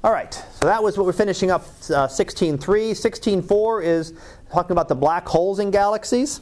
All 0.05 0.13
right, 0.13 0.33
so 0.33 0.67
that 0.67 0.81
was 0.83 0.97
what 0.97 1.07
we're 1.07 1.13
finishing 1.13 1.51
up 1.51 1.63
uh, 1.63 2.07
16.3. 2.07 2.61
16.4 2.61 3.85
is 3.85 4.15
talking 4.51 4.71
about 4.73 4.89
the 4.89 4.95
black 4.95 5.27
holes 5.27 5.59
in 5.59 5.73
galaxies. 5.73 6.41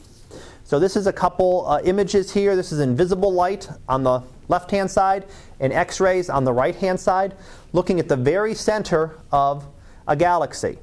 So 0.67 0.81
this 0.81 0.97
is 0.97 1.07
a 1.07 1.13
couple 1.13 1.65
uh, 1.69 1.81
images 1.85 2.33
here. 2.33 2.57
This 2.57 2.73
is 2.73 2.81
invisible 2.81 3.33
light 3.33 3.69
on 3.89 4.03
the 4.03 4.21
left 4.49 4.69
hand 4.73 4.91
side 4.91 5.25
and 5.61 5.73
X 5.73 6.01
rays 6.01 6.29
on 6.29 6.43
the 6.43 6.53
right 6.53 6.75
hand 6.75 6.99
side, 6.99 7.37
looking 7.73 8.01
at 8.01 8.09
the 8.09 8.17
very 8.17 8.53
center 8.53 9.17
of 9.31 9.65
a 10.09 10.17
galaxy. 10.17 10.79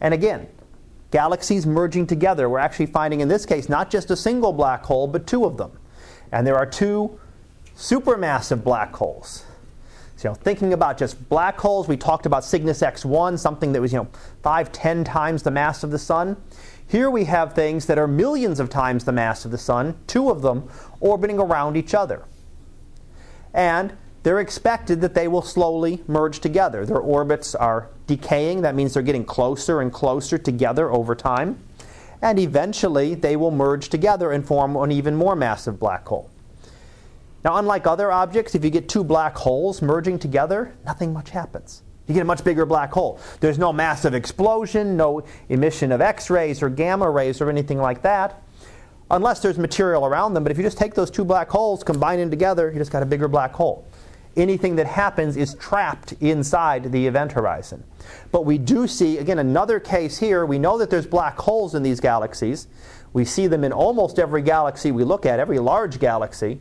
And 0.00 0.14
again, 0.14 0.48
galaxies 1.10 1.66
merging 1.66 2.06
together. 2.06 2.48
We're 2.48 2.60
actually 2.60 2.86
finding 2.86 3.20
in 3.20 3.28
this 3.28 3.44
case 3.44 3.68
not 3.68 3.90
just 3.90 4.10
a 4.10 4.16
single 4.16 4.54
black 4.54 4.82
hole, 4.84 5.06
but 5.06 5.26
two 5.26 5.44
of 5.44 5.58
them. 5.58 5.72
And 6.32 6.46
there 6.46 6.56
are 6.56 6.64
two 6.64 7.20
supermassive 7.76 8.64
black 8.64 8.96
holes. 8.96 9.44
So, 10.16 10.30
you 10.30 10.30
know, 10.30 10.34
thinking 10.34 10.72
about 10.72 10.96
just 10.96 11.28
black 11.28 11.60
holes, 11.60 11.88
we 11.88 11.98
talked 11.98 12.24
about 12.24 12.42
Cygnus 12.42 12.80
X1, 12.80 13.38
something 13.38 13.72
that 13.72 13.82
was, 13.82 13.92
you 13.92 13.98
know, 13.98 14.08
five, 14.42 14.72
ten 14.72 15.04
times 15.04 15.42
the 15.42 15.50
mass 15.50 15.84
of 15.84 15.90
the 15.90 15.98
sun. 15.98 16.38
Here 16.88 17.10
we 17.10 17.24
have 17.24 17.52
things 17.52 17.86
that 17.86 17.98
are 17.98 18.06
millions 18.06 18.60
of 18.60 18.70
times 18.70 19.04
the 19.04 19.12
mass 19.12 19.44
of 19.44 19.50
the 19.50 19.58
sun, 19.58 19.96
two 20.06 20.30
of 20.30 20.42
them 20.42 20.68
orbiting 21.00 21.38
around 21.38 21.76
each 21.76 21.94
other 21.94 22.24
and 23.56 23.96
they're 24.22 24.38
expected 24.38 25.00
that 25.00 25.14
they 25.14 25.26
will 25.26 25.42
slowly 25.42 26.04
merge 26.06 26.40
together. 26.40 26.84
Their 26.84 26.98
orbits 26.98 27.54
are 27.54 27.88
decaying, 28.06 28.62
that 28.62 28.74
means 28.74 28.94
they're 28.94 29.02
getting 29.02 29.24
closer 29.24 29.80
and 29.80 29.92
closer 29.92 30.36
together 30.36 30.92
over 30.92 31.14
time, 31.14 31.58
and 32.20 32.38
eventually 32.38 33.14
they 33.14 33.34
will 33.34 33.50
merge 33.50 33.88
together 33.88 34.30
and 34.30 34.46
form 34.46 34.76
an 34.76 34.92
even 34.92 35.16
more 35.16 35.34
massive 35.34 35.80
black 35.80 36.06
hole. 36.06 36.30
Now, 37.44 37.56
unlike 37.56 37.86
other 37.86 38.12
objects, 38.12 38.54
if 38.54 38.64
you 38.64 38.70
get 38.70 38.88
two 38.88 39.04
black 39.04 39.36
holes 39.36 39.80
merging 39.80 40.18
together, 40.18 40.74
nothing 40.84 41.12
much 41.12 41.30
happens. 41.30 41.82
You 42.06 42.14
get 42.14 42.22
a 42.22 42.24
much 42.24 42.44
bigger 42.44 42.66
black 42.66 42.92
hole. 42.92 43.20
There's 43.40 43.58
no 43.58 43.72
massive 43.72 44.14
explosion, 44.14 44.96
no 44.96 45.24
emission 45.48 45.92
of 45.92 46.00
X 46.00 46.30
rays 46.30 46.62
or 46.62 46.70
gamma 46.70 47.10
rays 47.10 47.40
or 47.40 47.50
anything 47.50 47.78
like 47.78 48.02
that 48.02 48.42
unless 49.10 49.40
there's 49.40 49.58
material 49.58 50.06
around 50.06 50.34
them. 50.34 50.42
But 50.42 50.52
if 50.52 50.58
you 50.58 50.64
just 50.64 50.78
take 50.78 50.94
those 50.94 51.10
two 51.10 51.24
black 51.24 51.48
holes, 51.48 51.84
combine 51.84 52.18
them 52.18 52.30
together, 52.30 52.70
you 52.70 52.78
just 52.78 52.90
got 52.90 53.02
a 53.02 53.06
bigger 53.06 53.28
black 53.28 53.52
hole. 53.52 53.86
Anything 54.36 54.76
that 54.76 54.86
happens 54.86 55.36
is 55.36 55.54
trapped 55.54 56.12
inside 56.20 56.92
the 56.92 57.06
event 57.06 57.32
horizon. 57.32 57.84
But 58.32 58.44
we 58.44 58.58
do 58.58 58.86
see, 58.86 59.18
again, 59.18 59.38
another 59.38 59.80
case 59.80 60.18
here. 60.18 60.44
We 60.44 60.58
know 60.58 60.76
that 60.78 60.90
there's 60.90 61.06
black 61.06 61.38
holes 61.38 61.74
in 61.74 61.82
these 61.82 62.00
galaxies. 62.00 62.66
We 63.12 63.24
see 63.24 63.46
them 63.46 63.64
in 63.64 63.72
almost 63.72 64.18
every 64.18 64.42
galaxy 64.42 64.92
we 64.92 65.04
look 65.04 65.24
at, 65.24 65.40
every 65.40 65.58
large 65.58 65.98
galaxy. 65.98 66.60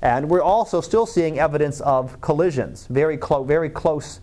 And 0.00 0.30
we're 0.30 0.42
also 0.42 0.80
still 0.80 1.04
seeing 1.04 1.38
evidence 1.38 1.80
of 1.82 2.18
collisions, 2.22 2.86
very, 2.86 3.18
clo- 3.18 3.44
very 3.44 3.68
close, 3.68 4.20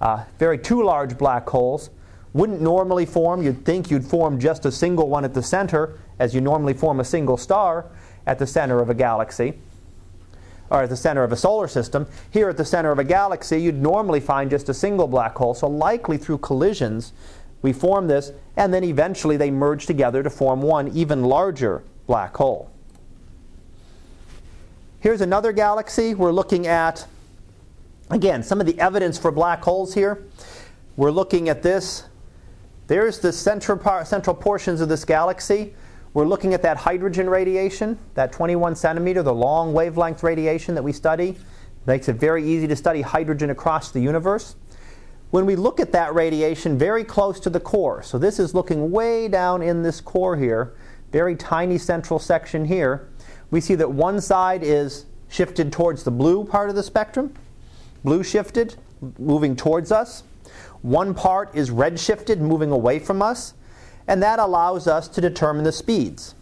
uh, 0.00 0.24
very 0.38 0.58
two 0.58 0.82
large 0.82 1.16
black 1.18 1.48
holes. 1.48 1.90
Wouldn't 2.32 2.60
normally 2.60 3.06
form. 3.06 3.42
You'd 3.42 3.64
think 3.64 3.90
you'd 3.90 4.04
form 4.04 4.38
just 4.38 4.66
a 4.66 4.72
single 4.72 5.08
one 5.08 5.24
at 5.24 5.32
the 5.32 5.42
center, 5.42 5.98
as 6.18 6.34
you 6.34 6.40
normally 6.40 6.74
form 6.74 7.00
a 7.00 7.04
single 7.04 7.36
star 7.36 7.86
at 8.26 8.38
the 8.38 8.46
center 8.46 8.80
of 8.80 8.90
a 8.90 8.94
galaxy 8.94 9.54
or 10.70 10.82
at 10.82 10.88
the 10.88 10.96
center 10.96 11.22
of 11.22 11.32
a 11.32 11.36
solar 11.36 11.68
system. 11.68 12.06
Here 12.30 12.48
at 12.48 12.56
the 12.56 12.64
center 12.64 12.90
of 12.90 12.98
a 12.98 13.04
galaxy, 13.04 13.60
you'd 13.60 13.80
normally 13.80 14.20
find 14.20 14.50
just 14.50 14.68
a 14.68 14.74
single 14.74 15.06
black 15.06 15.36
hole. 15.36 15.54
So, 15.54 15.68
likely 15.68 16.18
through 16.18 16.38
collisions, 16.38 17.12
we 17.62 17.72
form 17.72 18.08
this, 18.08 18.32
and 18.56 18.72
then 18.72 18.84
eventually 18.84 19.36
they 19.36 19.50
merge 19.50 19.86
together 19.86 20.22
to 20.22 20.30
form 20.30 20.62
one 20.62 20.88
even 20.88 21.24
larger 21.24 21.82
black 22.06 22.36
hole. 22.36 22.70
Here's 25.00 25.20
another 25.20 25.52
galaxy. 25.52 26.14
We're 26.14 26.32
looking 26.32 26.66
at, 26.66 27.06
again, 28.10 28.42
some 28.42 28.60
of 28.60 28.66
the 28.66 28.78
evidence 28.78 29.18
for 29.18 29.30
black 29.30 29.62
holes 29.62 29.94
here. 29.94 30.24
We're 30.96 31.10
looking 31.10 31.48
at 31.48 31.62
this. 31.62 32.04
There's 32.86 33.18
the 33.18 33.32
central, 33.32 34.04
central 34.04 34.34
portions 34.34 34.80
of 34.80 34.88
this 34.88 35.04
galaxy. 35.04 35.74
We're 36.14 36.26
looking 36.26 36.54
at 36.54 36.62
that 36.62 36.78
hydrogen 36.78 37.28
radiation, 37.28 37.98
that 38.14 38.32
21 38.32 38.76
centimeter, 38.76 39.22
the 39.22 39.34
long 39.34 39.72
wavelength 39.72 40.22
radiation 40.22 40.74
that 40.74 40.82
we 40.82 40.92
study. 40.92 41.36
Makes 41.84 42.08
it 42.08 42.14
very 42.14 42.44
easy 42.48 42.66
to 42.66 42.76
study 42.76 43.02
hydrogen 43.02 43.50
across 43.50 43.90
the 43.90 44.00
universe. 44.00 44.56
When 45.30 45.44
we 45.44 45.56
look 45.56 45.80
at 45.80 45.92
that 45.92 46.14
radiation 46.14 46.78
very 46.78 47.04
close 47.04 47.38
to 47.40 47.50
the 47.50 47.60
core, 47.60 48.02
so 48.02 48.16
this 48.16 48.38
is 48.38 48.54
looking 48.54 48.90
way 48.90 49.28
down 49.28 49.60
in 49.60 49.82
this 49.82 50.00
core 50.00 50.36
here, 50.36 50.74
very 51.12 51.36
tiny 51.36 51.78
central 51.78 52.18
section 52.18 52.64
here, 52.64 53.08
we 53.50 53.60
see 53.60 53.74
that 53.74 53.90
one 53.90 54.20
side 54.20 54.62
is 54.62 55.06
shifted 55.28 55.72
towards 55.72 56.04
the 56.04 56.10
blue 56.10 56.44
part 56.44 56.70
of 56.70 56.76
the 56.76 56.82
spectrum, 56.82 57.34
blue 58.06 58.22
shifted, 58.22 58.76
moving 59.18 59.54
towards 59.54 59.92
us. 59.92 60.22
One 60.80 61.12
part 61.12 61.54
is 61.54 61.70
red 61.70 62.00
shifted, 62.00 62.40
moving 62.40 62.70
away 62.70 62.98
from 62.98 63.20
us 63.20 63.52
and 64.08 64.22
that 64.22 64.38
allows 64.38 64.86
us 64.86 65.08
to 65.08 65.20
determine 65.20 65.64
the 65.64 65.72
speeds, 65.72 66.34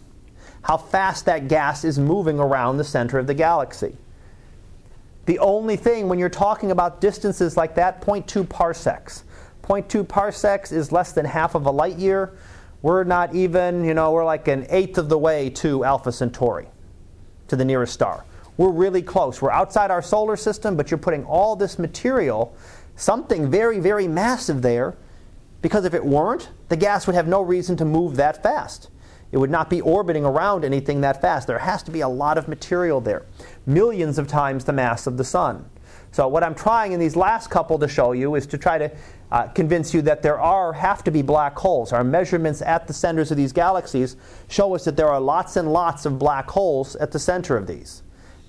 how 0.63 0.77
fast 0.77 1.25
that 1.27 1.49
gas 1.49 1.85
is 1.85 1.99
moving 1.99 2.39
around 2.39 2.77
the 2.77 2.85
center 2.85 3.19
of 3.19 3.27
the 3.27 3.35
galaxy. 3.35 3.97
The 5.27 5.39
only 5.39 5.77
thing 5.77 6.09
when 6.09 6.19
you're 6.19 6.29
talking 6.29 6.71
about 6.71 7.01
distances 7.01 7.57
like 7.57 7.75
that, 7.77 8.03
0.2 8.03 8.47
parsecs. 8.49 9.25
0.2 9.63 10.07
parsecs 10.07 10.71
is 10.71 10.93
less 10.93 11.13
than 11.13 11.25
half 11.25 11.55
of 11.55 11.65
a 11.65 11.71
light 11.71 11.97
year. 11.97 12.37
We're 12.83 13.05
not 13.05 13.35
even, 13.35 13.83
you 13.85 13.95
know, 13.95 14.13
we're 14.13 14.27
like 14.27 14.49
an 14.49 14.67
eighth 14.69 14.99
of 14.99 15.09
the 15.09 15.17
way 15.17 15.49
to 15.51 15.85
Alpha 15.85 16.13
Centauri, 16.13 16.67
to 17.49 17.57
the 17.57 17.65
nearest 17.65 17.95
star. 17.95 18.25
We're 18.57 18.71
really 18.71 19.03
close. 19.03 19.43
We're 19.43 19.51
outside 19.51 19.91
our 19.91 20.03
solar 20.03 20.37
system, 20.37 20.77
but 20.77 20.91
you're 20.91 20.99
putting 20.99 21.25
all 21.25 21.57
this 21.57 21.79
material, 21.79 22.55
something 22.97 23.51
very, 23.51 23.81
very 23.81 24.07
massive 24.07 24.63
there, 24.63 24.97
because 25.61 25.85
if 25.85 25.95
it 25.95 26.05
weren't, 26.05 26.51
the 26.69 26.77
gas 26.77 27.07
would 27.07 27.17
have 27.17 27.27
no 27.27 27.43
reason 27.43 27.77
to 27.79 27.85
move 27.85 28.17
that 28.17 28.43
fast. 28.43 28.91
It 29.33 29.39
would 29.39 29.51
not 29.51 29.69
be 29.69 29.81
orbiting 29.81 30.25
around 30.25 30.65
anything 30.65 31.01
that 31.01 31.21
fast. 31.21 31.49
There 31.49 31.59
has 31.59 31.83
to 31.85 31.91
be 31.91 32.03
a 32.03 32.09
lot 32.09 32.39
of 32.39 32.47
material 32.47 33.01
there, 33.01 33.27
millions 33.67 34.19
of 34.19 34.29
times 34.29 34.65
the 34.65 34.73
mass 34.73 35.09
of 35.09 35.17
the 35.17 35.25
sun. 35.25 35.69
So 36.13 36.29
what 36.29 36.45
I'm 36.45 36.55
trying 36.55 36.93
in 36.93 37.01
these 37.01 37.17
last 37.17 37.51
couple 37.51 37.77
to 37.81 37.89
show 37.89 38.13
you 38.13 38.37
is 38.37 38.47
to 38.47 38.57
try 38.57 38.79
to 38.79 38.93
uh, 39.33 39.49
convince 39.49 39.93
you 39.93 40.01
that 40.03 40.23
there 40.23 40.39
are 40.39 40.73
have 40.73 41.03
to 41.03 41.11
be 41.11 41.23
black 41.23 41.59
holes. 41.59 41.93
Our 41.93 42.05
measurements 42.05 42.63
at 42.63 42.87
the 42.87 42.93
centers 42.93 43.33
of 43.33 43.37
these 43.37 43.53
galaxies 43.53 44.15
show 44.47 44.77
us 44.77 44.85
that 44.85 44.97
there 44.97 45.09
are 45.09 45.21
lots 45.21 45.57
and 45.57 45.73
lots 45.73 46.07
of 46.07 46.17
black 46.21 46.49
holes 46.49 46.95
at 46.97 47.11
the 47.11 47.19
center 47.19 47.57
of 47.57 47.67
these. 47.67 48.04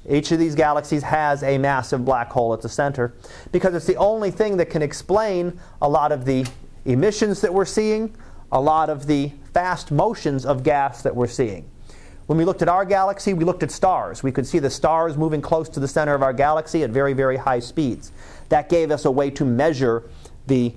Each 0.07 0.31
of 0.31 0.39
these 0.39 0.53
galaxies 0.53 1.03
has 1.03 1.41
a 1.43 1.57
massive 1.57 2.05
black 2.05 2.31
hole 2.31 2.53
at 2.53 2.61
the 2.61 2.69
center 2.69 3.13
because 3.51 3.73
it's 3.73 3.87
the 3.87 3.95
only 3.95 4.29
thing 4.29 4.57
that 4.57 4.69
can 4.69 4.81
explain 4.81 5.59
a 5.81 5.89
lot 5.89 6.11
of 6.11 6.25
the 6.25 6.45
emissions 6.85 7.41
that 7.41 7.53
we're 7.53 7.65
seeing, 7.65 8.15
a 8.51 8.61
lot 8.61 8.89
of 8.89 9.07
the 9.07 9.31
fast 9.53 9.91
motions 9.91 10.45
of 10.45 10.63
gas 10.63 11.01
that 11.01 11.15
we're 11.15 11.27
seeing. 11.27 11.69
When 12.27 12.37
we 12.37 12.45
looked 12.45 12.61
at 12.61 12.69
our 12.69 12.85
galaxy, 12.85 13.33
we 13.33 13.45
looked 13.45 13.63
at 13.63 13.71
stars. 13.71 14.23
We 14.23 14.31
could 14.31 14.47
see 14.47 14.59
the 14.59 14.69
stars 14.69 15.15
moving 15.17 15.41
close 15.41 15.69
to 15.69 15.79
the 15.79 15.87
center 15.87 16.13
of 16.15 16.23
our 16.23 16.33
galaxy 16.33 16.83
at 16.83 16.89
very, 16.89 17.13
very 17.13 17.37
high 17.37 17.59
speeds. 17.59 18.11
That 18.49 18.69
gave 18.69 18.91
us 18.91 19.05
a 19.05 19.11
way 19.11 19.29
to 19.31 19.45
measure 19.45 20.03
the 20.47 20.73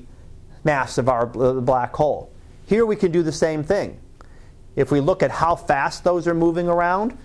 mass 0.64 0.99
of 0.99 1.08
our 1.08 1.26
black 1.26 1.94
hole. 1.94 2.30
Here 2.66 2.85
we 2.85 2.97
can 2.97 3.12
do 3.12 3.23
the 3.23 3.32
same 3.32 3.62
thing. 3.62 3.99
If 4.76 4.90
we 4.90 5.00
look 5.00 5.23
at 5.23 5.30
how 5.30 5.56
fast 5.56 6.04
those 6.04 6.28
are 6.28 6.35
moving 6.35 6.68
around, 6.68 7.16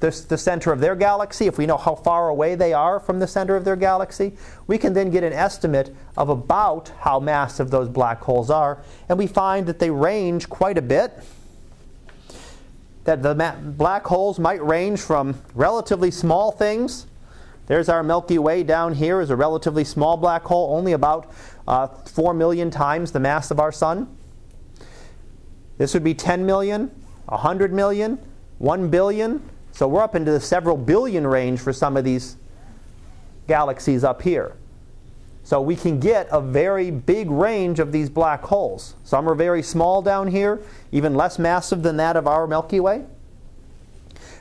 the, 0.00 0.10
the 0.28 0.36
center 0.36 0.72
of 0.72 0.80
their 0.80 0.94
galaxy, 0.94 1.46
if 1.46 1.56
we 1.56 1.64
know 1.64 1.78
how 1.78 1.94
far 1.94 2.28
away 2.28 2.54
they 2.54 2.72
are 2.72 3.00
from 3.00 3.18
the 3.18 3.26
center 3.26 3.56
of 3.56 3.64
their 3.64 3.76
galaxy, 3.76 4.36
we 4.66 4.76
can 4.76 4.92
then 4.92 5.10
get 5.10 5.24
an 5.24 5.32
estimate 5.32 5.94
of 6.16 6.28
about 6.28 6.92
how 7.00 7.18
massive 7.18 7.70
those 7.70 7.88
black 7.88 8.20
holes 8.20 8.50
are. 8.50 8.82
And 9.08 9.18
we 9.18 9.26
find 9.26 9.66
that 9.66 9.78
they 9.78 9.90
range 9.90 10.48
quite 10.50 10.76
a 10.76 10.82
bit. 10.82 11.12
That 13.04 13.22
the 13.22 13.54
black 13.62 14.04
holes 14.04 14.38
might 14.38 14.62
range 14.64 15.00
from 15.00 15.40
relatively 15.54 16.10
small 16.10 16.52
things. 16.52 17.06
There's 17.66 17.88
our 17.88 18.02
Milky 18.02 18.38
Way 18.38 18.62
down 18.64 18.94
here 18.94 19.20
is 19.20 19.30
a 19.30 19.36
relatively 19.36 19.84
small 19.84 20.16
black 20.16 20.42
hole, 20.42 20.76
only 20.76 20.92
about 20.92 21.32
uh, 21.66 21.86
4 21.86 22.34
million 22.34 22.70
times 22.70 23.12
the 23.12 23.20
mass 23.20 23.50
of 23.50 23.58
our 23.58 23.72
sun. 23.72 24.14
This 25.78 25.94
would 25.94 26.04
be 26.04 26.14
10 26.14 26.46
million, 26.46 26.90
100 27.26 27.72
million, 27.72 28.18
1 28.58 28.88
billion, 28.88 29.42
so 29.76 29.86
we're 29.86 30.02
up 30.02 30.14
into 30.14 30.30
the 30.30 30.40
several 30.40 30.74
billion 30.74 31.26
range 31.26 31.60
for 31.60 31.70
some 31.70 31.98
of 31.98 32.04
these 32.04 32.38
galaxies 33.46 34.04
up 34.04 34.22
here. 34.22 34.56
So 35.44 35.60
we 35.60 35.76
can 35.76 36.00
get 36.00 36.28
a 36.32 36.40
very 36.40 36.90
big 36.90 37.30
range 37.30 37.78
of 37.78 37.92
these 37.92 38.08
black 38.08 38.42
holes. 38.42 38.94
Some 39.04 39.28
are 39.28 39.34
very 39.34 39.62
small 39.62 40.00
down 40.00 40.28
here, 40.28 40.62
even 40.92 41.14
less 41.14 41.38
massive 41.38 41.82
than 41.82 41.98
that 41.98 42.16
of 42.16 42.26
our 42.26 42.46
Milky 42.46 42.80
Way. 42.80 43.04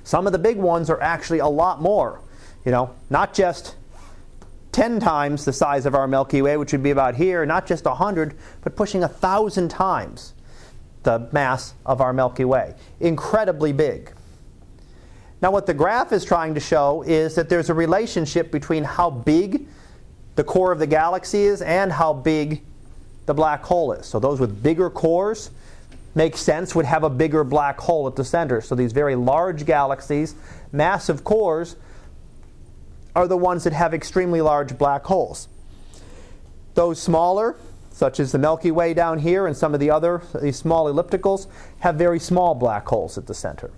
Some 0.06 0.25
of 0.25 0.32
the 0.32 0.39
big 0.39 0.56
ones 0.56 0.89
are 0.89 1.01
actually 1.01 1.39
a 1.39 1.48
lot 1.48 1.82
more. 1.82 2.22
You 2.63 2.72
know, 2.72 2.96
not 3.10 3.34
just 3.34 3.75
10 4.72 5.01
times 5.01 5.44
the 5.44 5.51
size 5.51 5.86
of 5.86 5.96
our 5.96 6.08
Milky 6.08 6.42
Way, 6.42 6.56
which 6.56 6.72
would 6.72 6.82
be 6.82 6.92
about 6.92 7.15
here, 7.15 7.46
not 7.46 7.68
just 7.68 7.84
100, 7.84 8.38
but 8.62 8.77
pushing 8.77 9.04
a 9.04 9.08
1,000 9.08 9.68
times 9.68 10.34
the 11.04 11.27
mass 11.34 11.74
of 11.86 12.00
our 12.00 12.13
Milky 12.13 12.46
Way. 12.46 12.74
Incredibly 13.01 13.74
big. 13.74 14.15
Now, 15.42 15.51
what 15.51 15.65
the 15.65 15.74
graph 15.74 16.12
is 16.12 16.24
trying 16.24 16.54
to 16.54 16.60
show 16.60 17.04
is 17.04 17.36
that 17.36 17.50
there's 17.50 17.70
a 17.70 17.74
relationship 17.74 18.51
between 18.51 18.84
how 18.84 19.10
big 19.10 19.68
the 20.36 20.44
core 20.44 20.72
of 20.72 20.80
the 20.80 20.88
galaxy 20.88 21.44
is 21.44 21.62
and 21.62 21.92
how 21.92 22.13
big 22.13 22.62
the 23.25 23.34
black 23.34 23.63
hole 23.63 23.92
is. 23.92 24.06
So, 24.06 24.20
those 24.20 24.39
with 24.39 24.63
bigger 24.63 24.89
cores 24.89 25.51
make 26.13 26.38
sense 26.38 26.74
would 26.74 26.86
have 26.86 27.04
a 27.04 27.10
bigger 27.10 27.44
black 27.44 27.80
hole 27.80 28.08
at 28.08 28.15
the 28.15 28.24
center. 28.24 28.62
So, 28.62 28.75
these 28.75 28.94
very 28.94 29.15
large 29.15 29.65
galaxies, 29.65 30.36
massive 30.72 31.24
cores, 31.24 31.75
are 33.15 33.27
the 33.27 33.38
ones 33.38 33.63
that 33.65 33.74
have 33.74 33.94
extremely 33.94 34.42
large 34.42 34.77
black 34.77 35.06
holes. 35.06 35.48
Those 36.75 37.01
smaller, 37.01 37.56
such 37.92 38.20
as 38.20 38.32
the 38.32 38.38
Milky 38.38 38.72
Way 38.72 38.94
down 38.94 39.20
here 39.20 39.48
and 39.48 39.56
some 39.56 39.74
of 39.74 39.80
the 39.80 39.89
other 39.89 40.22
these 40.42 40.58
small 40.58 40.92
ellipticals, 40.92 41.48
have 41.80 41.96
very 41.96 42.20
small 42.20 42.56
black 42.56 42.88
holes 42.88 43.18
at 43.18 43.27
the 43.27 43.34
center. 43.34 43.72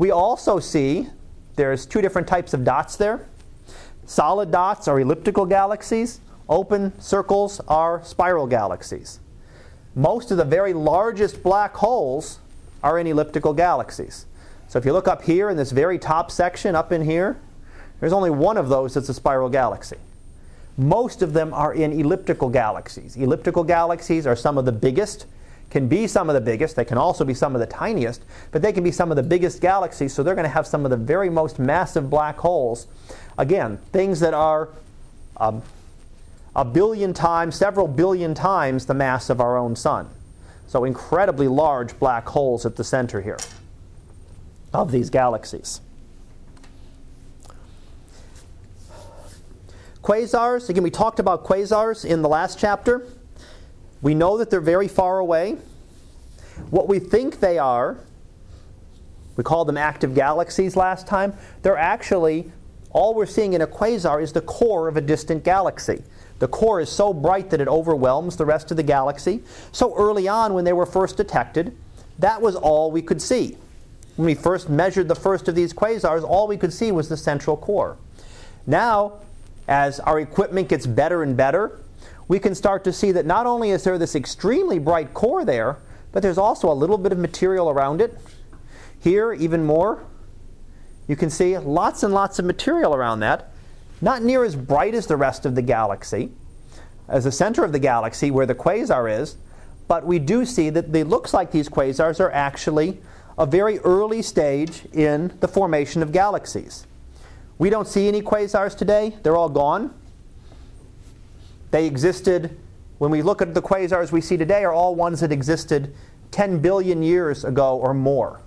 We 0.00 0.10
also 0.10 0.60
see 0.60 1.10
there's 1.56 1.84
two 1.84 2.00
different 2.00 2.26
types 2.26 2.54
of 2.54 2.64
dots 2.64 2.96
there. 2.96 3.28
Solid 4.06 4.50
dots 4.50 4.88
are 4.88 4.98
elliptical 4.98 5.44
galaxies. 5.44 6.20
Open 6.48 6.98
circles 6.98 7.60
are 7.68 8.02
spiral 8.02 8.46
galaxies. 8.46 9.20
Most 9.94 10.30
of 10.30 10.38
the 10.38 10.44
very 10.46 10.72
largest 10.72 11.42
black 11.42 11.74
holes 11.74 12.38
are 12.82 12.98
in 12.98 13.06
elliptical 13.06 13.52
galaxies. 13.52 14.24
So 14.68 14.78
if 14.78 14.86
you 14.86 14.94
look 14.94 15.06
up 15.06 15.20
here 15.20 15.50
in 15.50 15.58
this 15.58 15.70
very 15.70 15.98
top 15.98 16.30
section, 16.30 16.74
up 16.74 16.92
in 16.92 17.04
here, 17.04 17.36
there's 18.00 18.14
only 18.14 18.30
one 18.30 18.56
of 18.56 18.70
those 18.70 18.94
that's 18.94 19.10
a 19.10 19.14
spiral 19.14 19.50
galaxy. 19.50 19.98
Most 20.78 21.20
of 21.20 21.34
them 21.34 21.52
are 21.52 21.74
in 21.74 21.92
elliptical 21.92 22.48
galaxies. 22.48 23.16
Elliptical 23.16 23.64
galaxies 23.64 24.26
are 24.26 24.34
some 24.34 24.56
of 24.56 24.64
the 24.64 24.72
biggest 24.72 25.26
can 25.70 25.86
be 25.86 26.06
some 26.06 26.28
of 26.28 26.34
the 26.34 26.40
biggest, 26.40 26.76
they 26.76 26.84
can 26.84 26.98
also 26.98 27.24
be 27.24 27.34
some 27.34 27.54
of 27.54 27.60
the 27.60 27.66
tiniest, 27.66 28.22
but 28.50 28.60
they 28.60 28.72
can 28.72 28.82
be 28.82 28.90
some 28.90 29.10
of 29.10 29.16
the 29.16 29.22
biggest 29.22 29.60
galaxies, 29.60 30.12
so 30.12 30.22
they're 30.22 30.34
going 30.34 30.44
to 30.44 30.48
have 30.48 30.66
some 30.66 30.84
of 30.84 30.90
the 30.90 30.96
very 30.96 31.30
most 31.30 31.58
massive 31.58 32.10
black 32.10 32.36
holes. 32.38 32.86
Again, 33.38 33.78
things 33.92 34.20
that 34.20 34.34
are 34.34 34.68
um, 35.36 35.62
a 36.56 36.64
billion 36.64 37.14
times, 37.14 37.54
several 37.54 37.86
billion 37.86 38.34
times 38.34 38.86
the 38.86 38.94
mass 38.94 39.30
of 39.30 39.40
our 39.40 39.56
own 39.56 39.76
sun. 39.76 40.08
So 40.66 40.84
incredibly 40.84 41.48
large 41.48 41.98
black 41.98 42.28
holes 42.28 42.66
at 42.66 42.76
the 42.76 42.84
center 42.84 43.20
here 43.20 43.38
of 44.72 44.92
these 44.92 45.10
galaxies. 45.10 45.80
Quasars, 50.02 50.68
again, 50.68 50.82
we 50.82 50.90
talked 50.90 51.18
about 51.18 51.44
quasars 51.44 52.04
in 52.04 52.22
the 52.22 52.28
last 52.28 52.58
chapter. 52.58 53.06
We 54.02 54.14
know 54.14 54.38
that 54.38 54.50
they're 54.50 54.60
very 54.60 54.88
far 54.88 55.18
away. 55.18 55.58
What 56.70 56.88
we 56.88 56.98
think 56.98 57.40
they 57.40 57.58
are, 57.58 57.98
we 59.36 59.44
called 59.44 59.68
them 59.68 59.76
active 59.76 60.14
galaxies 60.14 60.76
last 60.76 61.06
time, 61.06 61.34
they're 61.62 61.76
actually, 61.76 62.50
all 62.90 63.14
we're 63.14 63.26
seeing 63.26 63.52
in 63.52 63.62
a 63.62 63.66
quasar 63.66 64.22
is 64.22 64.32
the 64.32 64.40
core 64.42 64.88
of 64.88 64.96
a 64.96 65.00
distant 65.00 65.44
galaxy. 65.44 66.02
The 66.38 66.48
core 66.48 66.80
is 66.80 66.88
so 66.88 67.12
bright 67.12 67.50
that 67.50 67.60
it 67.60 67.68
overwhelms 67.68 68.36
the 68.36 68.46
rest 68.46 68.70
of 68.70 68.76
the 68.76 68.82
galaxy. 68.82 69.42
So 69.72 69.94
early 69.94 70.26
on, 70.26 70.54
when 70.54 70.64
they 70.64 70.72
were 70.72 70.86
first 70.86 71.16
detected, 71.16 71.76
that 72.18 72.40
was 72.40 72.56
all 72.56 72.90
we 72.90 73.02
could 73.02 73.20
see. 73.20 73.56
When 74.16 74.26
we 74.26 74.34
first 74.34 74.68
measured 74.68 75.08
the 75.08 75.14
first 75.14 75.48
of 75.48 75.54
these 75.54 75.72
quasars, 75.72 76.22
all 76.22 76.46
we 76.46 76.56
could 76.56 76.72
see 76.72 76.92
was 76.92 77.08
the 77.08 77.16
central 77.16 77.56
core. 77.56 77.96
Now, 78.66 79.14
as 79.68 80.00
our 80.00 80.18
equipment 80.20 80.68
gets 80.68 80.86
better 80.86 81.22
and 81.22 81.36
better, 81.36 81.78
we 82.30 82.38
can 82.38 82.54
start 82.54 82.84
to 82.84 82.92
see 82.92 83.10
that 83.10 83.26
not 83.26 83.44
only 83.44 83.70
is 83.70 83.82
there 83.82 83.98
this 83.98 84.14
extremely 84.14 84.78
bright 84.78 85.12
core 85.14 85.44
there, 85.44 85.78
but 86.12 86.22
there's 86.22 86.38
also 86.38 86.70
a 86.70 86.72
little 86.72 86.96
bit 86.96 87.10
of 87.10 87.18
material 87.18 87.68
around 87.68 88.00
it. 88.00 88.16
Here, 89.00 89.32
even 89.32 89.66
more. 89.66 90.04
You 91.08 91.16
can 91.16 91.28
see 91.28 91.58
lots 91.58 92.04
and 92.04 92.14
lots 92.14 92.38
of 92.38 92.44
material 92.44 92.94
around 92.94 93.18
that. 93.18 93.50
Not 94.00 94.22
near 94.22 94.44
as 94.44 94.54
bright 94.54 94.94
as 94.94 95.08
the 95.08 95.16
rest 95.16 95.44
of 95.44 95.56
the 95.56 95.62
galaxy, 95.62 96.30
as 97.08 97.24
the 97.24 97.32
center 97.32 97.64
of 97.64 97.72
the 97.72 97.80
galaxy 97.80 98.30
where 98.30 98.46
the 98.46 98.54
quasar 98.54 99.10
is, 99.10 99.34
but 99.88 100.06
we 100.06 100.20
do 100.20 100.46
see 100.46 100.70
that 100.70 100.94
it 100.94 101.08
looks 101.08 101.34
like 101.34 101.50
these 101.50 101.68
quasars 101.68 102.20
are 102.20 102.30
actually 102.30 103.00
a 103.38 103.44
very 103.44 103.80
early 103.80 104.22
stage 104.22 104.84
in 104.92 105.36
the 105.40 105.48
formation 105.48 106.00
of 106.00 106.12
galaxies. 106.12 106.86
We 107.58 107.70
don't 107.70 107.88
see 107.88 108.06
any 108.06 108.22
quasars 108.22 108.78
today, 108.78 109.16
they're 109.24 109.36
all 109.36 109.48
gone. 109.48 109.99
They 111.70 111.86
existed, 111.86 112.58
when 112.98 113.10
we 113.10 113.22
look 113.22 113.40
at 113.40 113.54
the 113.54 113.62
quasars 113.62 114.12
we 114.12 114.20
see 114.20 114.36
today, 114.36 114.64
are 114.64 114.72
all 114.72 114.94
ones 114.94 115.20
that 115.20 115.32
existed 115.32 115.94
10 116.30 116.60
billion 116.60 117.02
years 117.02 117.44
ago 117.44 117.76
or 117.78 117.94
more. 117.94 118.40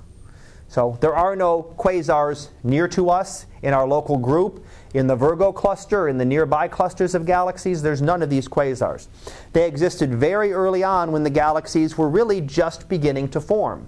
So 0.67 0.97
there 1.01 1.15
are 1.15 1.35
no 1.35 1.75
quasars 1.77 2.49
near 2.63 2.87
to 2.89 3.09
us 3.11 3.45
in 3.61 3.73
our 3.73 3.87
local 3.87 4.17
group. 4.17 4.65
In 4.95 5.05
the 5.05 5.15
Virgo 5.15 5.51
cluster, 5.51 6.07
in 6.07 6.17
the 6.17 6.25
nearby 6.25 6.67
clusters 6.67 7.13
of 7.13 7.25
galaxies, 7.25 7.81
there's 7.81 8.01
none 8.01 8.23
of 8.23 8.29
these 8.29 8.47
quasars. 8.47 9.07
They 9.53 9.67
existed 9.67 10.15
very 10.15 10.51
early 10.51 10.83
on 10.83 11.11
when 11.11 11.23
the 11.23 11.29
galaxies 11.29 11.97
were 11.97 12.09
really 12.09 12.41
just 12.41 12.89
beginning 12.89 13.29
to 13.29 13.41
form. 13.41 13.87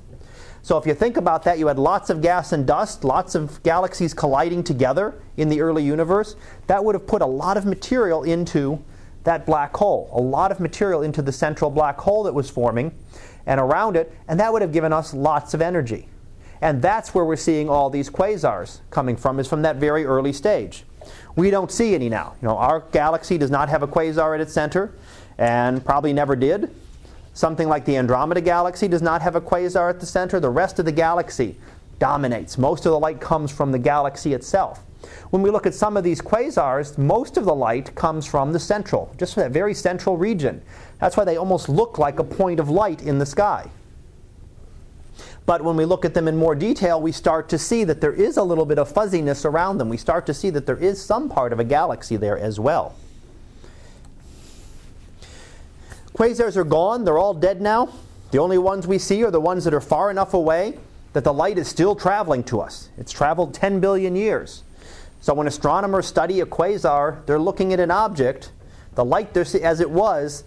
So 0.62 0.78
if 0.78 0.86
you 0.86 0.94
think 0.94 1.18
about 1.18 1.44
that, 1.44 1.60
you 1.60 1.68
had 1.68 1.80
lots 1.80 2.10
of 2.10 2.22
gas 2.22 2.52
and 2.52 2.66
dust, 2.66 3.04
lots 3.04 3.36
of 3.36 3.62
galaxies 3.64 4.14
colliding 4.14 4.64
together 4.64 5.16
in 5.38 5.50
the 5.50 5.62
early 5.62 5.84
universe. 5.84 6.36
That 6.68 6.84
would 6.84 6.96
have 6.96 7.08
put 7.08 7.22
a 7.22 7.28
lot 7.28 7.58
of 7.58 7.66
material 7.66 8.24
into 8.24 8.84
that 9.26 9.46
black 9.46 9.76
hole, 9.76 10.10
a 10.14 10.22
lot 10.22 10.52
of 10.52 10.60
material 10.60 11.02
into 11.02 11.22
the 11.22 11.32
central 11.32 11.70
black 11.70 12.00
hole 12.00 12.24
that 12.24 12.34
was 12.34 12.50
forming 12.50 12.98
and 13.46 13.60
around 13.60 13.98
it, 13.98 14.12
and 14.28 14.40
that 14.40 14.52
would 14.54 14.62
have 14.62 14.72
given 14.72 14.94
us 14.94 15.14
lots 15.14 15.54
of 15.54 15.62
energy. 15.62 16.08
And 16.62 16.82
that's 16.82 17.14
where 17.14 17.26
we're 17.26 17.36
seeing 17.36 17.70
all 17.70 17.90
these 17.90 18.10
quasars 18.10 18.80
coming 18.90 19.18
from, 19.18 19.40
is 19.40 19.48
from 19.48 19.62
that 19.64 19.76
very 19.76 20.06
early 20.06 20.32
stage. 20.32 20.84
We 21.36 21.52
don't 21.52 21.72
see 21.72 21.94
any 21.94 22.08
now. 22.08 22.36
You 22.42 22.48
know, 22.48 22.58
our 22.58 22.80
galaxy 22.92 23.38
does 23.38 23.52
not 23.52 23.68
have 23.70 23.84
a 23.84 23.88
quasar 23.88 24.34
at 24.34 24.42
its 24.42 24.54
center, 24.54 24.96
and 25.38 25.84
probably 25.84 26.14
never 26.14 26.36
did. 26.36 26.74
Something 27.34 27.68
like 27.68 27.84
the 27.84 27.98
Andromeda 27.98 28.42
galaxy 28.42 28.88
does 28.88 29.02
not 29.02 29.22
have 29.22 29.36
a 29.36 29.42
quasar 29.42 29.90
at 29.90 30.00
the 30.00 30.06
center. 30.06 30.40
The 30.40 30.50
rest 30.50 30.80
of 30.80 30.86
the 30.86 30.92
galaxy 30.92 31.58
dominates. 32.00 32.58
Most 32.58 32.86
of 32.86 32.92
the 32.92 33.00
light 33.00 33.20
comes 33.20 33.52
from 33.52 33.72
the 33.72 33.80
galaxy 33.80 34.34
itself. 34.34 34.85
When 35.30 35.42
we 35.42 35.50
look 35.50 35.66
at 35.66 35.74
some 35.74 35.98
of 35.98 36.04
these 36.04 36.22
quasars, 36.22 36.98
most 36.98 37.38
of 37.38 37.46
the 37.46 37.56
light 37.56 37.94
comes 37.96 38.26
from 38.26 38.54
the 38.54 38.60
central, 38.60 39.14
just 39.18 39.34
from 39.34 39.44
that 39.44 39.52
very 39.52 39.74
central 39.74 40.18
region. 40.18 40.62
That's 41.00 41.18
why 41.18 41.24
they 41.24 41.38
almost 41.38 41.70
look 41.70 41.98
like 41.98 42.20
a 42.20 42.24
point 42.24 42.60
of 42.60 42.70
light 42.70 43.02
in 43.02 43.20
the 43.20 43.26
sky. 43.26 43.70
But 45.46 45.64
when 45.64 45.76
we 45.76 45.86
look 45.86 46.06
at 46.06 46.14
them 46.14 46.28
in 46.28 46.36
more 46.36 46.56
detail, 46.56 47.00
we 47.00 47.12
start 47.12 47.50
to 47.50 47.58
see 47.58 47.84
that 47.84 48.02
there 48.02 48.14
is 48.14 48.38
a 48.38 48.44
little 48.44 48.66
bit 48.66 48.80
of 48.80 48.92
fuzziness 48.92 49.46
around 49.46 49.78
them. 49.78 49.90
We 49.90 49.98
start 49.98 50.26
to 50.26 50.34
see 50.34 50.50
that 50.50 50.66
there 50.66 50.78
is 50.78 51.04
some 51.04 51.30
part 51.30 51.54
of 51.54 51.60
a 51.60 51.64
galaxy 51.64 52.16
there 52.16 52.38
as 52.38 52.60
well. 52.60 52.96
Quasars 56.14 56.56
are 56.56 56.64
gone, 56.64 57.04
they're 57.04 57.18
all 57.18 57.34
dead 57.34 57.62
now. 57.62 57.90
The 58.32 58.40
only 58.40 58.58
ones 58.58 58.88
we 58.88 58.98
see 58.98 59.24
are 59.24 59.32
the 59.32 59.42
ones 59.42 59.66
that 59.66 59.74
are 59.74 59.82
far 59.82 60.10
enough 60.10 60.34
away 60.34 60.80
that 61.14 61.24
the 61.24 61.34
light 61.34 61.58
is 61.58 61.68
still 61.68 61.96
traveling 61.96 62.44
to 62.46 62.60
us. 62.60 62.90
It's 62.98 63.12
traveled 63.12 63.54
10 63.54 63.80
billion 63.80 64.16
years. 64.16 64.64
So 65.26 65.34
when 65.34 65.48
astronomers 65.48 66.06
study 66.06 66.42
a 66.42 66.46
quasar, 66.46 67.26
they're 67.26 67.40
looking 67.40 67.74
at 67.74 67.80
an 67.80 67.90
object, 67.90 68.52
the 68.94 69.04
light 69.04 69.36
as 69.36 69.80
it 69.80 69.90
was 69.90 70.44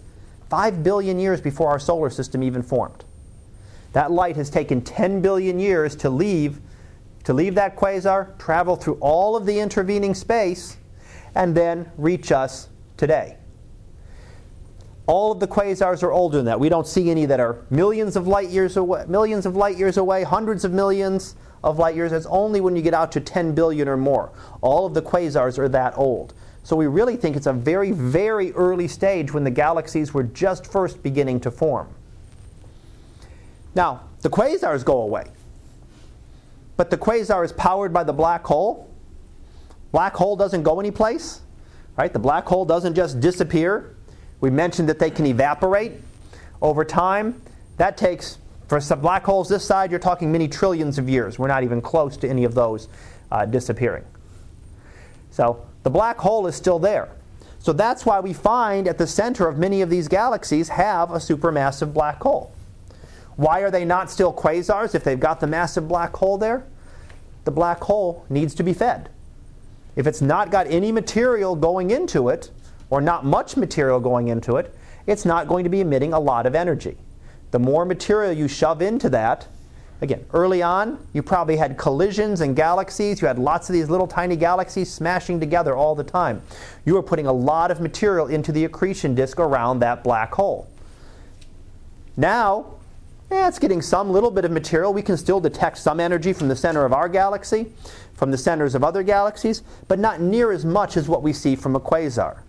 5 0.49 0.83
billion 0.85 1.19
years 1.19 1.41
before 1.41 1.67
our 1.67 1.79
solar 1.79 2.09
system 2.09 2.41
even 2.43 2.63
formed. 2.63 3.03
That 3.91 4.09
light 4.09 4.37
has 4.37 4.49
taken 4.49 4.79
10 4.79 5.21
billion 5.21 5.59
years 5.59 5.97
to 5.97 6.09
leave 6.09 6.61
to 7.25 7.33
leave 7.33 7.55
that 7.55 7.75
quasar, 7.75 8.39
travel 8.39 8.77
through 8.77 8.97
all 9.01 9.35
of 9.35 9.45
the 9.45 9.59
intervening 9.59 10.15
space, 10.15 10.77
and 11.35 11.53
then 11.53 11.91
reach 11.97 12.31
us 12.31 12.69
today. 12.95 13.35
All 15.07 15.33
of 15.33 15.41
the 15.41 15.47
quasars 15.47 16.03
are 16.03 16.13
older 16.13 16.37
than 16.37 16.45
that. 16.45 16.57
We 16.57 16.69
don't 16.69 16.87
see 16.87 17.11
any 17.11 17.25
that 17.25 17.41
are 17.41 17.65
millions 17.69 18.15
of 18.15 18.29
light 18.29 18.49
years 18.49 18.77
away, 18.77 19.03
millions 19.09 19.45
of 19.45 19.57
light 19.57 19.77
years 19.77 19.97
away, 19.97 20.23
hundreds 20.23 20.63
of 20.63 20.71
millions 20.71 21.35
of 21.63 21.79
light 21.79 21.95
years. 21.95 22.11
It's 22.11 22.25
only 22.27 22.61
when 22.61 22.75
you 22.75 22.81
get 22.81 22.93
out 22.93 23.11
to 23.13 23.19
10 23.19 23.53
billion 23.53 23.87
or 23.87 23.97
more. 23.97 24.31
All 24.61 24.85
of 24.85 24.93
the 24.93 25.01
quasars 25.01 25.57
are 25.57 25.69
that 25.69 25.97
old. 25.97 26.33
So 26.63 26.75
we 26.75 26.87
really 26.87 27.15
think 27.15 27.35
it's 27.35 27.47
a 27.47 27.53
very, 27.53 27.91
very 27.91 28.51
early 28.53 28.87
stage 28.87 29.33
when 29.33 29.43
the 29.43 29.51
galaxies 29.51 30.13
were 30.13 30.23
just 30.23 30.71
first 30.71 31.01
beginning 31.01 31.39
to 31.41 31.51
form. 31.51 31.87
Now, 33.75 34.01
the 34.21 34.29
quasars 34.29 34.83
go 34.83 35.01
away. 35.01 35.31
But 36.77 36.89
the 36.89 36.97
quasar 36.97 37.43
is 37.43 37.51
powered 37.51 37.93
by 37.93 38.03
the 38.03 38.13
black 38.13 38.45
hole. 38.45 38.89
Black 39.91 40.13
hole 40.13 40.35
doesn't 40.35 40.63
go 40.63 40.79
anyplace. 40.79 41.41
Right? 41.97 42.13
The 42.13 42.19
black 42.19 42.45
hole 42.45 42.65
doesn't 42.65 42.93
just 42.93 43.19
disappear. 43.19 43.95
We 44.39 44.49
mentioned 44.49 44.87
that 44.87 44.99
they 44.99 45.09
can 45.09 45.25
evaporate 45.25 45.93
over 46.61 46.85
time. 46.85 47.41
That 47.77 47.97
takes, 47.97 48.37
for 48.69 48.79
some 48.79 49.01
black 49.01 49.23
holes 49.23 49.49
this 49.49 49.65
side, 49.65 49.89
you're 49.89 49.99
talking 49.99 50.31
many 50.31 50.47
trillions 50.47 50.99
of 50.99 51.09
years. 51.09 51.39
We're 51.39 51.47
not 51.47 51.63
even 51.63 51.81
close 51.81 52.15
to 52.17 52.29
any 52.29 52.43
of 52.43 52.53
those 52.53 52.87
uh, 53.31 53.45
disappearing. 53.45 54.05
So 55.31 55.65
the 55.81 55.89
black 55.89 56.17
hole 56.19 56.45
is 56.45 56.55
still 56.55 56.77
there. 56.77 57.09
So 57.57 57.73
that's 57.73 58.05
why 58.05 58.19
we 58.19 58.31
find 58.31 58.87
at 58.87 58.99
the 58.99 59.07
center 59.07 59.47
of 59.47 59.57
many 59.57 59.81
of 59.81 59.89
these 59.89 60.07
galaxies 60.07 60.69
have 60.69 61.11
a 61.11 61.15
supermassive 61.15 61.93
black 61.93 62.21
hole. 62.21 62.53
Why 63.37 63.61
are 63.61 63.71
they 63.71 63.85
not 63.85 64.11
still 64.11 64.31
quasars 64.31 64.93
if 64.93 65.03
they've 65.03 65.19
got 65.19 65.39
the 65.39 65.47
massive 65.47 65.87
black 65.87 66.15
hole 66.15 66.37
there? 66.37 66.65
The 67.45 67.51
black 67.51 67.81
hole 67.81 68.25
needs 68.29 68.53
to 68.55 68.63
be 68.63 68.73
fed. 68.73 69.09
If 69.95 70.05
it's 70.05 70.21
not 70.21 70.51
got 70.51 70.67
any 70.67 70.91
material 70.91 71.55
going 71.55 71.89
into 71.89 72.29
it, 72.29 72.51
or 72.89 73.01
not 73.01 73.25
much 73.25 73.57
material 73.57 73.99
going 73.99 74.27
into 74.27 74.57
it, 74.57 74.75
it's 75.07 75.25
not 75.25 75.47
going 75.47 75.63
to 75.63 75.69
be 75.69 75.81
emitting 75.81 76.13
a 76.13 76.19
lot 76.19 76.45
of 76.45 76.55
energy. 76.55 76.97
The 77.51 77.59
more 77.59 77.85
material 77.85 78.31
you 78.31 78.47
shove 78.47 78.81
into 78.81 79.09
that, 79.09 79.47
again, 80.01 80.25
early 80.33 80.61
on, 80.61 81.05
you 81.13 81.23
probably 81.23 81.57
had 81.57 81.77
collisions 81.77 82.41
and 82.41 82.55
galaxies. 82.55 83.21
You 83.21 83.27
had 83.27 83.39
lots 83.39 83.69
of 83.69 83.73
these 83.73 83.89
little 83.89 84.07
tiny 84.07 84.35
galaxies 84.35 84.91
smashing 84.91 85.39
together 85.39 85.75
all 85.75 85.95
the 85.95 86.03
time. 86.03 86.41
You 86.85 86.93
were 86.93 87.03
putting 87.03 87.27
a 87.27 87.33
lot 87.33 87.71
of 87.71 87.81
material 87.81 88.27
into 88.27 88.51
the 88.51 88.65
accretion 88.65 89.15
disk 89.15 89.39
around 89.39 89.79
that 89.79 90.03
black 90.03 90.33
hole. 90.33 90.69
Now, 92.15 92.75
yeah, 93.31 93.47
it's 93.47 93.59
getting 93.59 93.81
some 93.81 94.09
little 94.09 94.31
bit 94.31 94.43
of 94.43 94.51
material. 94.51 94.91
We 94.91 95.01
can 95.01 95.15
still 95.15 95.39
detect 95.39 95.77
some 95.77 95.99
energy 95.99 96.33
from 96.33 96.47
the 96.47 96.55
center 96.55 96.83
of 96.83 96.93
our 96.93 97.07
galaxy, 97.07 97.71
from 98.13 98.31
the 98.31 98.37
centers 98.37 98.75
of 98.75 98.83
other 98.83 99.03
galaxies, 99.03 99.63
but 99.87 99.99
not 99.99 100.19
near 100.19 100.51
as 100.51 100.65
much 100.65 100.97
as 100.97 101.07
what 101.07 101.21
we 101.21 101.31
see 101.31 101.55
from 101.55 101.75
a 101.75 101.79
quasar. 101.79 102.39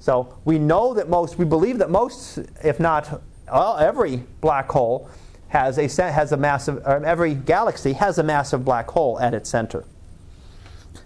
So 0.00 0.38
we 0.44 0.58
know 0.58 0.94
that 0.94 1.08
most, 1.08 1.38
we 1.38 1.44
believe 1.44 1.78
that 1.78 1.90
most, 1.90 2.38
if 2.62 2.80
not 2.80 3.20
uh, 3.50 3.76
every 3.76 4.22
black 4.40 4.70
hole 4.70 5.08
has 5.48 5.78
a, 5.78 6.10
has 6.10 6.32
a 6.32 6.36
massive, 6.36 6.84
every 6.86 7.34
galaxy 7.34 7.92
has 7.94 8.18
a 8.18 8.22
massive 8.22 8.64
black 8.64 8.88
hole 8.88 9.18
at 9.18 9.34
its 9.34 9.48
center. 9.48 9.84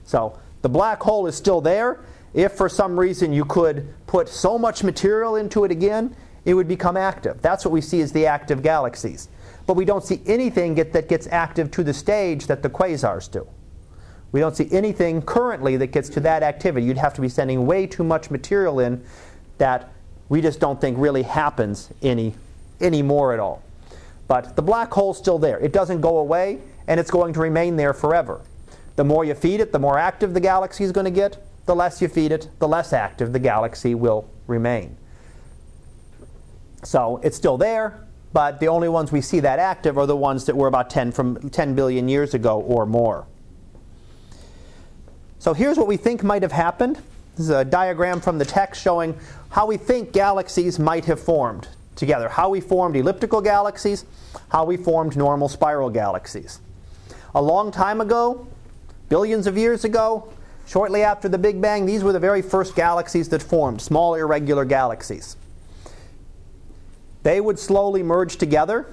So 0.05 0.39
the 0.63 0.69
black 0.69 1.01
hole 1.01 1.27
is 1.27 1.37
still 1.37 1.61
there. 1.61 2.01
If 2.35 2.53
for 2.53 2.69
some 2.69 2.99
reason 2.99 3.33
you 3.33 3.45
could 3.45 3.93
put 4.07 4.29
so 4.29 4.59
much 4.59 4.83
material 4.83 5.37
into 5.37 5.65
it 5.65 5.71
again, 5.71 6.17
it 6.45 6.55
would 6.55 6.69
become 6.69 6.97
active. 6.97 7.41
That's 7.41 7.65
what 7.65 7.73
we 7.73 7.81
see 7.81 8.01
as 8.01 8.13
the 8.13 8.27
active 8.27 8.63
galaxies. 8.63 9.29
But 9.67 9.75
we 9.75 9.85
don't 9.85 10.03
see 10.03 10.21
anything 10.27 10.75
get, 10.75 10.93
that 10.93 11.09
gets 11.09 11.29
active 11.29 11.71
to 11.73 11.85
the 11.85 11.95
stage 11.95 12.47
that 12.49 12.63
the 12.63 12.71
quasars 12.71 13.31
do. 13.31 13.47
We 14.33 14.41
don't 14.41 14.57
see 14.57 14.69
anything 14.73 15.23
currently 15.23 15.77
that 15.77 15.89
gets 15.89 16.09
to 16.11 16.21
that 16.21 16.43
activity. 16.43 16.87
You'd 16.87 16.97
have 16.97 17.15
to 17.15 17.21
be 17.21 17.29
sending 17.29 17.67
way 17.67 17.87
too 17.87 18.03
much 18.03 18.31
material 18.31 18.81
in 18.81 19.05
that 19.59 19.92
we 20.33 20.41
just 20.41 20.61
don't 20.61 20.81
think 20.81 20.97
really 20.99 21.25
happens 21.25 21.91
any 22.01 22.33
anymore 22.81 23.35
at 23.35 23.39
all. 23.39 23.63
But 24.29 24.57
the 24.57 24.63
black 24.63 24.91
hole's 24.91 25.19
still 25.19 25.39
there. 25.39 25.59
It 25.59 25.75
doesn't 25.75 26.01
go 26.01 26.21
away, 26.21 26.59
and 26.87 26.99
it's 26.99 27.11
going 27.11 27.35
to 27.35 27.41
remain 27.41 27.77
there 27.77 27.93
forever. 27.93 28.41
The 28.97 29.05
more 29.05 29.27
you 29.27 29.35
feed 29.35 29.61
it, 29.61 29.73
the 29.73 29.79
more 29.79 29.99
active 29.99 30.33
the 30.33 30.41
galaxy 30.41 30.85
is 30.85 30.91
going 30.91 31.05
to 31.05 31.11
get. 31.11 31.37
The 31.67 31.75
less 31.75 32.01
you 32.01 32.09
feed 32.09 32.33
it, 32.33 32.49
the 32.61 32.67
less 32.67 32.95
active 32.95 33.35
the 33.35 33.39
galaxy 33.39 33.95
will 33.95 34.27
remain. 34.47 34.97
So 36.83 37.21
it's 37.23 37.37
still 37.37 37.59
there, 37.59 38.09
but 38.33 38.59
the 38.59 38.69
only 38.69 38.89
ones 38.89 39.13
we 39.13 39.21
see 39.21 39.41
that 39.41 39.59
active 39.59 39.99
are 39.99 40.07
the 40.07 40.17
ones 40.17 40.47
that 40.47 40.57
were 40.57 40.67
about 40.67 40.89
10 40.89 41.13
from 41.13 41.51
10 41.51 41.75
billion 41.75 42.09
years 42.09 42.33
ago 42.33 42.59
or 42.59 42.87
more. 42.87 43.27
So 45.41 45.53
here's 45.53 45.77
what 45.77 45.89
we 45.89 45.99
think 45.99 46.25
might 46.25 46.41
have 46.41 46.53
happened. 46.53 47.03
This 47.37 47.47
is 47.47 47.51
a 47.51 47.65
diagram 47.65 48.21
from 48.21 48.37
the 48.37 48.45
text 48.45 48.83
showing 48.83 49.15
how 49.53 49.67
we 49.67 49.77
think 49.77 50.13
galaxies 50.13 50.79
might 50.79 51.05
have 51.05 51.21
formed 51.21 51.69
together. 51.95 52.27
How 52.27 52.49
we 52.49 52.61
formed 52.61 52.97
elliptical 52.97 53.43
galaxies, 53.43 54.07
how 54.49 54.65
we 54.65 54.79
formed 54.79 55.15
normal 55.15 55.47
spiral 55.47 55.91
galaxies. 55.91 56.59
A 57.35 57.43
long 57.43 57.71
time 57.71 58.01
ago, 58.01 58.47
billions 59.11 59.47
of 59.47 59.59
years 59.59 59.85
ago, 59.85 60.33
shortly 60.67 61.03
after 61.03 61.29
the 61.29 61.37
Big 61.37 61.61
Bang, 61.61 61.85
these 61.85 62.03
were 62.03 62.15
the 62.15 62.19
very 62.19 62.41
first 62.41 62.75
galaxies 62.75 63.29
that 63.29 63.43
formed, 63.43 63.83
small 63.83 64.15
irregular 64.15 64.65
galaxies. 64.65 65.37
They 67.23 67.39
would 67.39 67.59
slowly 67.59 68.03
merge 68.03 68.37
together, 68.37 68.87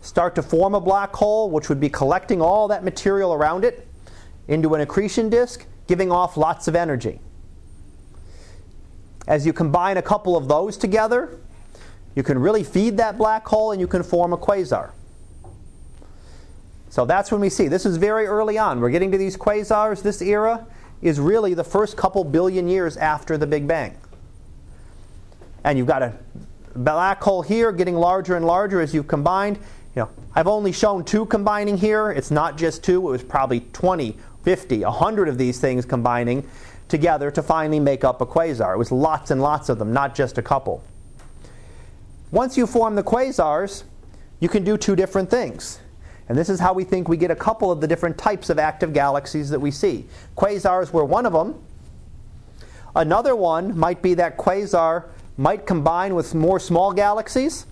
start 0.00 0.34
to 0.34 0.42
form 0.42 0.74
a 0.74 0.80
black 0.80 1.14
hole, 1.14 1.50
which 1.50 1.68
would 1.68 1.78
be 1.78 1.88
collecting 1.88 2.42
all 2.42 2.66
that 2.66 2.82
material 2.82 3.32
around 3.32 3.64
it 3.64 3.86
into 4.48 4.74
an 4.74 4.80
accretion 4.80 5.30
disk, 5.30 5.66
giving 5.86 6.10
off 6.10 6.36
lots 6.36 6.66
of 6.66 6.74
energy. 6.74 7.20
As 9.26 9.46
you 9.46 9.52
combine 9.52 9.96
a 9.96 10.02
couple 10.02 10.36
of 10.36 10.48
those 10.48 10.76
together, 10.76 11.38
you 12.14 12.22
can 12.22 12.38
really 12.38 12.64
feed 12.64 12.96
that 12.96 13.16
black 13.16 13.46
hole 13.46 13.72
and 13.72 13.80
you 13.80 13.86
can 13.86 14.02
form 14.02 14.32
a 14.32 14.38
quasar. 14.38 14.90
So 16.90 17.06
that's 17.06 17.32
when 17.32 17.40
we 17.40 17.48
see. 17.48 17.68
This 17.68 17.86
is 17.86 17.96
very 17.96 18.26
early 18.26 18.58
on. 18.58 18.80
We're 18.80 18.90
getting 18.90 19.10
to 19.12 19.18
these 19.18 19.36
quasars. 19.36 20.02
This 20.02 20.20
era 20.20 20.66
is 21.00 21.18
really 21.18 21.54
the 21.54 21.64
first 21.64 21.96
couple 21.96 22.22
billion 22.22 22.68
years 22.68 22.96
after 22.96 23.38
the 23.38 23.46
Big 23.46 23.66
Bang. 23.66 23.96
And 25.64 25.78
you've 25.78 25.86
got 25.86 26.02
a 26.02 26.12
black 26.74 27.22
hole 27.22 27.42
here 27.42 27.72
getting 27.72 27.94
larger 27.94 28.36
and 28.36 28.44
larger 28.44 28.80
as 28.80 28.92
you've 28.92 29.08
combined. 29.08 29.56
You 29.94 30.02
know, 30.02 30.10
I've 30.34 30.46
only 30.46 30.72
shown 30.72 31.04
two 31.04 31.26
combining 31.26 31.76
here. 31.76 32.10
It's 32.10 32.30
not 32.30 32.58
just 32.58 32.84
two, 32.84 33.08
it 33.08 33.10
was 33.10 33.22
probably 33.22 33.60
20 33.72 34.18
50, 34.42 34.82
100 34.82 35.28
of 35.28 35.38
these 35.38 35.60
things 35.60 35.84
combining 35.84 36.48
together 36.92 37.32
to 37.32 37.42
finally 37.42 37.80
make 37.80 38.04
up 38.04 38.20
a 38.20 38.26
quasar. 38.26 38.74
It 38.74 38.78
was 38.78 38.92
lots 38.92 39.32
and 39.32 39.42
lots 39.42 39.68
of 39.68 39.80
them, 39.80 39.92
not 39.92 40.14
just 40.14 40.38
a 40.38 40.42
couple. 40.42 40.84
Once 42.30 42.56
you 42.56 42.68
form 42.68 42.94
the 42.94 43.02
quasars, 43.02 43.82
you 44.38 44.48
can 44.48 44.62
do 44.62 44.76
two 44.76 44.94
different 44.94 45.28
things. 45.28 45.80
And 46.28 46.38
this 46.38 46.48
is 46.48 46.60
how 46.60 46.72
we 46.72 46.84
think 46.84 47.08
we 47.08 47.16
get 47.16 47.32
a 47.32 47.36
couple 47.36 47.72
of 47.72 47.80
the 47.80 47.88
different 47.88 48.16
types 48.16 48.48
of 48.48 48.60
active 48.60 48.92
galaxies 48.92 49.50
that 49.50 49.58
we 49.58 49.72
see. 49.72 50.06
Quasars 50.36 50.92
were 50.92 51.04
one 51.04 51.26
of 51.26 51.32
them. 51.32 51.60
Another 52.94 53.34
one 53.34 53.76
might 53.76 54.02
be 54.02 54.14
that 54.14 54.36
quasar 54.36 55.06
might 55.36 55.66
combine 55.66 56.14
with 56.14 56.34
more 56.34 56.60
small 56.60 56.92
galaxies 56.92 57.66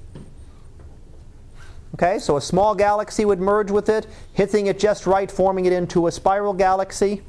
Okay, 1.95 2.19
so 2.19 2.37
a 2.37 2.41
small 2.41 2.75
galaxy 2.75 3.25
would 3.25 3.41
merge 3.41 3.71
with 3.71 3.89
it, 3.89 4.07
hitting 4.33 4.69
it 4.69 4.79
just 4.79 5.07
right, 5.07 5.31
forming 5.31 5.67
it 5.67 5.73
into 5.73 6.07
a 6.07 6.13
spiral 6.13 6.55
galaxy. 6.55 7.23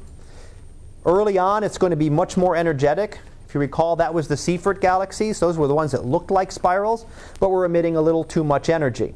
Early 1.04 1.36
on, 1.36 1.64
it's 1.64 1.78
going 1.78 1.90
to 1.90 1.96
be 1.96 2.10
much 2.10 2.36
more 2.36 2.54
energetic. 2.54 3.18
If 3.48 3.54
you 3.54 3.60
recall, 3.60 3.96
that 3.96 4.14
was 4.14 4.28
the 4.28 4.36
Seyfert 4.36 4.80
galaxies. 4.80 5.40
Those 5.40 5.58
were 5.58 5.66
the 5.66 5.74
ones 5.74 5.90
that 5.92 6.04
looked 6.04 6.30
like 6.30 6.52
spirals, 6.52 7.06
but 7.40 7.50
were 7.50 7.64
emitting 7.64 7.96
a 7.96 8.00
little 8.00 8.22
too 8.22 8.44
much 8.44 8.68
energy. 8.68 9.14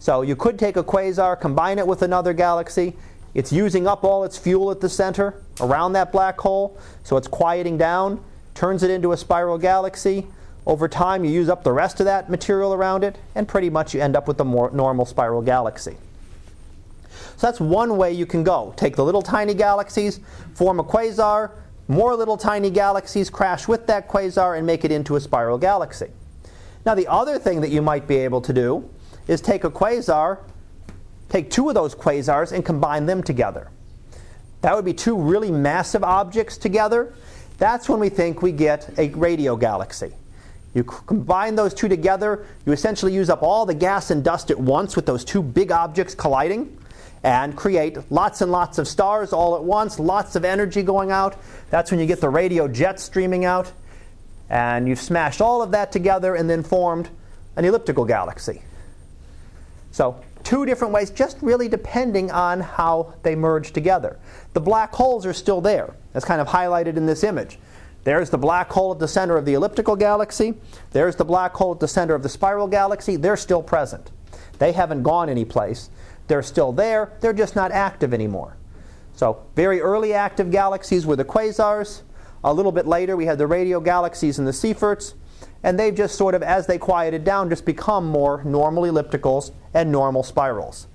So 0.00 0.22
you 0.22 0.34
could 0.34 0.58
take 0.58 0.76
a 0.76 0.82
quasar, 0.82 1.40
combine 1.40 1.78
it 1.78 1.86
with 1.86 2.02
another 2.02 2.32
galaxy. 2.32 2.96
It's 3.34 3.52
using 3.52 3.86
up 3.86 4.02
all 4.02 4.24
its 4.24 4.36
fuel 4.36 4.70
at 4.72 4.80
the 4.80 4.88
center 4.88 5.42
around 5.60 5.92
that 5.92 6.10
black 6.10 6.40
hole, 6.40 6.76
so 7.04 7.16
it's 7.16 7.28
quieting 7.28 7.78
down, 7.78 8.22
turns 8.54 8.82
it 8.82 8.90
into 8.90 9.12
a 9.12 9.16
spiral 9.16 9.58
galaxy. 9.58 10.26
Over 10.66 10.88
time, 10.88 11.24
you 11.24 11.30
use 11.30 11.48
up 11.48 11.62
the 11.62 11.72
rest 11.72 12.00
of 12.00 12.06
that 12.06 12.28
material 12.28 12.74
around 12.74 13.04
it, 13.04 13.16
and 13.36 13.46
pretty 13.46 13.70
much 13.70 13.94
you 13.94 14.00
end 14.00 14.16
up 14.16 14.26
with 14.26 14.40
a 14.40 14.44
more 14.44 14.70
normal 14.72 15.06
spiral 15.06 15.42
galaxy. 15.42 15.96
So 17.40 17.46
that's 17.46 17.58
one 17.58 17.96
way 17.96 18.12
you 18.12 18.26
can 18.26 18.44
go. 18.44 18.74
Take 18.76 18.96
the 18.96 19.02
little 19.02 19.22
tiny 19.22 19.54
galaxies, 19.54 20.20
form 20.52 20.78
a 20.78 20.84
quasar, 20.84 21.52
more 21.88 22.14
little 22.14 22.36
tiny 22.36 22.68
galaxies 22.68 23.30
crash 23.30 23.66
with 23.66 23.86
that 23.86 24.10
quasar 24.10 24.58
and 24.58 24.66
make 24.66 24.84
it 24.84 24.92
into 24.92 25.16
a 25.16 25.20
spiral 25.20 25.56
galaxy. 25.56 26.08
Now, 26.84 26.94
the 26.94 27.06
other 27.06 27.38
thing 27.38 27.62
that 27.62 27.70
you 27.70 27.80
might 27.80 28.06
be 28.06 28.16
able 28.18 28.42
to 28.42 28.52
do 28.52 28.90
is 29.26 29.40
take 29.40 29.64
a 29.64 29.70
quasar, 29.70 30.40
take 31.30 31.48
two 31.48 31.66
of 31.70 31.74
those 31.74 31.94
quasars, 31.94 32.52
and 32.52 32.62
combine 32.62 33.06
them 33.06 33.22
together. 33.22 33.70
That 34.60 34.76
would 34.76 34.84
be 34.84 34.92
two 34.92 35.16
really 35.18 35.50
massive 35.50 36.04
objects 36.04 36.58
together 36.58 37.14
that's 37.56 37.90
when 37.90 38.00
we 38.00 38.08
think 38.10 38.42
we 38.42 38.52
get 38.52 38.90
a 38.98 39.08
radio 39.10 39.54
galaxy. 39.54 40.12
You 40.72 40.82
combine 40.82 41.54
those 41.54 41.72
two 41.74 41.88
together, 41.88 42.46
you 42.66 42.72
essentially 42.72 43.14
use 43.14 43.30
up 43.30 43.42
all 43.42 43.64
the 43.64 43.74
gas 43.74 44.10
and 44.10 44.22
dust 44.22 44.50
at 44.50 44.58
once 44.58 44.94
with 44.94 45.04
those 45.04 45.24
two 45.24 45.42
big 45.42 45.72
objects 45.72 46.14
colliding 46.14 46.76
and 47.22 47.56
create 47.56 47.98
lots 48.10 48.40
and 48.40 48.50
lots 48.50 48.78
of 48.78 48.88
stars 48.88 49.32
all 49.32 49.56
at 49.56 49.62
once, 49.62 49.98
lots 49.98 50.36
of 50.36 50.44
energy 50.44 50.82
going 50.82 51.10
out. 51.10 51.36
That's 51.70 51.90
when 51.90 52.00
you 52.00 52.06
get 52.06 52.20
the 52.20 52.30
radio 52.30 52.66
jets 52.66 53.02
streaming 53.02 53.44
out. 53.44 53.72
And 54.48 54.88
you've 54.88 55.00
smashed 55.00 55.40
all 55.40 55.62
of 55.62 55.70
that 55.72 55.92
together 55.92 56.34
and 56.34 56.48
then 56.48 56.62
formed 56.62 57.08
an 57.56 57.64
elliptical 57.64 58.04
galaxy. 58.04 58.62
So, 59.92 60.22
two 60.44 60.64
different 60.66 60.92
ways, 60.94 61.10
just 61.10 61.38
really 61.42 61.68
depending 61.68 62.30
on 62.30 62.60
how 62.60 63.14
they 63.22 63.36
merge 63.36 63.72
together. 63.72 64.18
The 64.54 64.60
black 64.60 64.92
holes 64.92 65.26
are 65.26 65.32
still 65.32 65.60
there, 65.60 65.94
as 66.14 66.24
kind 66.24 66.40
of 66.40 66.48
highlighted 66.48 66.96
in 66.96 67.06
this 67.06 67.22
image. 67.22 67.58
There's 68.04 68.30
the 68.30 68.38
black 68.38 68.70
hole 68.70 68.92
at 68.92 68.98
the 68.98 69.08
center 69.08 69.36
of 69.36 69.44
the 69.44 69.54
elliptical 69.54 69.94
galaxy. 69.94 70.54
There's 70.92 71.16
the 71.16 71.24
black 71.24 71.52
hole 71.54 71.74
at 71.74 71.80
the 71.80 71.88
center 71.88 72.14
of 72.14 72.22
the 72.22 72.28
spiral 72.28 72.66
galaxy. 72.66 73.16
They're 73.16 73.36
still 73.36 73.62
present. 73.62 74.10
They 74.58 74.72
haven't 74.72 75.02
gone 75.02 75.28
anyplace. 75.28 75.90
They're 76.30 76.44
still 76.44 76.70
there, 76.70 77.10
they're 77.18 77.32
just 77.32 77.56
not 77.56 77.72
active 77.72 78.14
anymore. 78.14 78.56
So, 79.14 79.44
very 79.56 79.80
early 79.80 80.14
active 80.14 80.52
galaxies 80.52 81.04
were 81.04 81.16
the 81.16 81.24
quasars. 81.24 82.02
A 82.44 82.54
little 82.54 82.70
bit 82.70 82.86
later, 82.86 83.16
we 83.16 83.26
had 83.26 83.36
the 83.36 83.48
radio 83.48 83.80
galaxies 83.80 84.38
and 84.38 84.46
the 84.46 84.52
Seyferts. 84.52 85.14
And 85.64 85.76
they've 85.76 85.92
just 85.92 86.14
sort 86.14 86.36
of, 86.36 86.44
as 86.44 86.68
they 86.68 86.78
quieted 86.78 87.24
down, 87.24 87.50
just 87.50 87.64
become 87.64 88.06
more 88.06 88.44
normal 88.44 88.84
ellipticals 88.84 89.50
and 89.74 89.90
normal 89.90 90.22
spirals. 90.22 90.86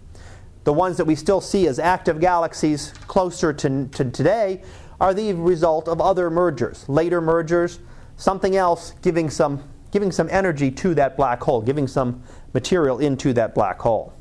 The 0.64 0.72
ones 0.72 0.96
that 0.96 1.06
we 1.06 1.16
still 1.16 1.42
see 1.42 1.68
as 1.68 1.80
active 1.80 2.22
galaxies 2.22 2.94
closer 3.06 3.52
to, 3.52 3.90
to 3.90 4.10
today 4.12 4.64
are 5.02 5.14
the 5.14 5.34
result 5.34 5.90
of 5.90 6.00
other 6.00 6.30
mergers, 6.30 6.88
later 6.88 7.20
mergers, 7.20 7.80
something 8.16 8.56
else 8.56 8.94
giving 9.02 9.30
some, 9.30 9.62
giving 9.92 10.14
some 10.14 10.30
energy 10.32 10.72
to 10.72 10.96
that 10.96 11.18
black 11.18 11.44
hole, 11.44 11.62
giving 11.62 11.90
some 11.90 12.24
material 12.54 13.00
into 13.00 13.34
that 13.34 13.54
black 13.54 13.82
hole. 13.82 14.14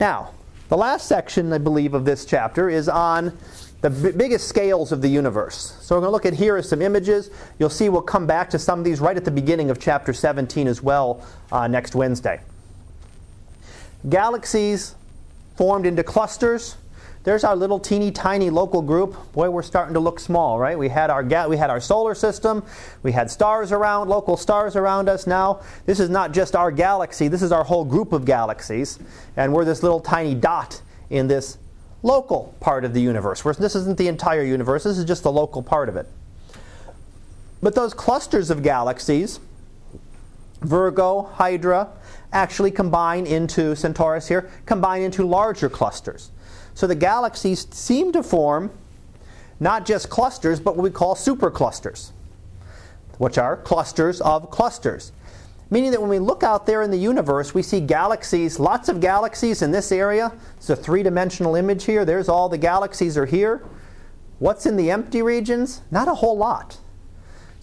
Now, 0.00 0.30
the 0.68 0.76
last 0.76 1.06
section, 1.06 1.52
I 1.52 1.58
believe, 1.58 1.94
of 1.94 2.04
this 2.04 2.24
chapter 2.24 2.68
is 2.68 2.88
on 2.88 3.36
the 3.80 3.90
b- 3.90 4.12
biggest 4.12 4.48
scales 4.48 4.92
of 4.92 5.02
the 5.02 5.08
universe. 5.08 5.76
So 5.82 5.94
we're 5.94 6.00
going 6.00 6.08
to 6.08 6.12
look 6.12 6.26
at 6.26 6.34
here 6.34 6.56
as 6.56 6.68
some 6.68 6.80
images. 6.80 7.30
You'll 7.58 7.70
see 7.70 7.88
we'll 7.88 8.02
come 8.02 8.26
back 8.26 8.50
to 8.50 8.58
some 8.58 8.78
of 8.78 8.84
these 8.84 9.00
right 9.00 9.16
at 9.16 9.24
the 9.24 9.30
beginning 9.30 9.70
of 9.70 9.78
chapter 9.78 10.12
17 10.12 10.66
as 10.66 10.82
well 10.82 11.24
uh, 11.52 11.68
next 11.68 11.94
Wednesday. 11.94 12.40
Galaxies 14.08 14.94
formed 15.56 15.86
into 15.86 16.02
clusters 16.02 16.76
there's 17.24 17.42
our 17.42 17.56
little 17.56 17.78
teeny 17.78 18.10
tiny 18.10 18.50
local 18.50 18.82
group. 18.82 19.32
Boy, 19.32 19.50
we're 19.50 19.62
starting 19.62 19.94
to 19.94 20.00
look 20.00 20.20
small, 20.20 20.58
right? 20.58 20.78
We 20.78 20.90
had 20.90 21.10
our 21.10 21.22
ga- 21.22 21.48
we 21.48 21.56
had 21.56 21.70
our 21.70 21.80
solar 21.80 22.14
system, 22.14 22.62
we 23.02 23.12
had 23.12 23.30
stars 23.30 23.72
around, 23.72 24.08
local 24.08 24.36
stars 24.36 24.76
around 24.76 25.08
us. 25.08 25.26
Now, 25.26 25.60
this 25.86 26.00
is 26.00 26.10
not 26.10 26.32
just 26.32 26.54
our 26.54 26.70
galaxy. 26.70 27.28
This 27.28 27.42
is 27.42 27.50
our 27.50 27.64
whole 27.64 27.84
group 27.84 28.12
of 28.12 28.24
galaxies, 28.24 28.98
and 29.36 29.52
we're 29.52 29.64
this 29.64 29.82
little 29.82 30.00
tiny 30.00 30.34
dot 30.34 30.82
in 31.10 31.26
this 31.26 31.58
local 32.02 32.54
part 32.60 32.84
of 32.84 32.92
the 32.92 33.00
universe. 33.00 33.42
This 33.42 33.74
isn't 33.74 33.96
the 33.96 34.08
entire 34.08 34.44
universe. 34.44 34.84
This 34.84 34.98
is 34.98 35.06
just 35.06 35.22
the 35.22 35.32
local 35.32 35.62
part 35.62 35.88
of 35.88 35.96
it. 35.96 36.06
But 37.62 37.74
those 37.74 37.94
clusters 37.94 38.50
of 38.50 38.62
galaxies, 38.62 39.40
Virgo, 40.60 41.22
Hydra, 41.22 41.88
actually 42.30 42.70
combine 42.70 43.26
into 43.26 43.74
Centaurus 43.74 44.28
here, 44.28 44.50
combine 44.66 45.00
into 45.00 45.26
larger 45.26 45.70
clusters. 45.70 46.30
So 46.74 46.86
the 46.86 46.94
galaxies 46.94 47.66
seem 47.70 48.12
to 48.12 48.22
form 48.22 48.70
not 49.60 49.86
just 49.86 50.10
clusters, 50.10 50.60
but 50.60 50.76
what 50.76 50.82
we 50.82 50.90
call 50.90 51.14
superclusters, 51.14 52.10
which 53.18 53.38
are 53.38 53.56
clusters 53.56 54.20
of 54.20 54.50
clusters. 54.50 55.12
Meaning 55.70 55.92
that 55.92 56.00
when 56.00 56.10
we 56.10 56.18
look 56.18 56.42
out 56.42 56.66
there 56.66 56.82
in 56.82 56.90
the 56.90 56.98
universe, 56.98 57.54
we 57.54 57.62
see 57.62 57.80
galaxies, 57.80 58.58
lots 58.58 58.88
of 58.88 59.00
galaxies 59.00 59.62
in 59.62 59.70
this 59.70 59.90
area. 59.90 60.32
It's 60.56 60.68
a 60.68 60.76
three 60.76 61.02
dimensional 61.02 61.54
image 61.54 61.84
here. 61.84 62.04
There's 62.04 62.28
all 62.28 62.48
the 62.48 62.58
galaxies 62.58 63.16
are 63.16 63.26
here. 63.26 63.64
What's 64.38 64.66
in 64.66 64.76
the 64.76 64.90
empty 64.90 65.22
regions? 65.22 65.80
Not 65.90 66.08
a 66.08 66.14
whole 66.14 66.36
lot. 66.36 66.78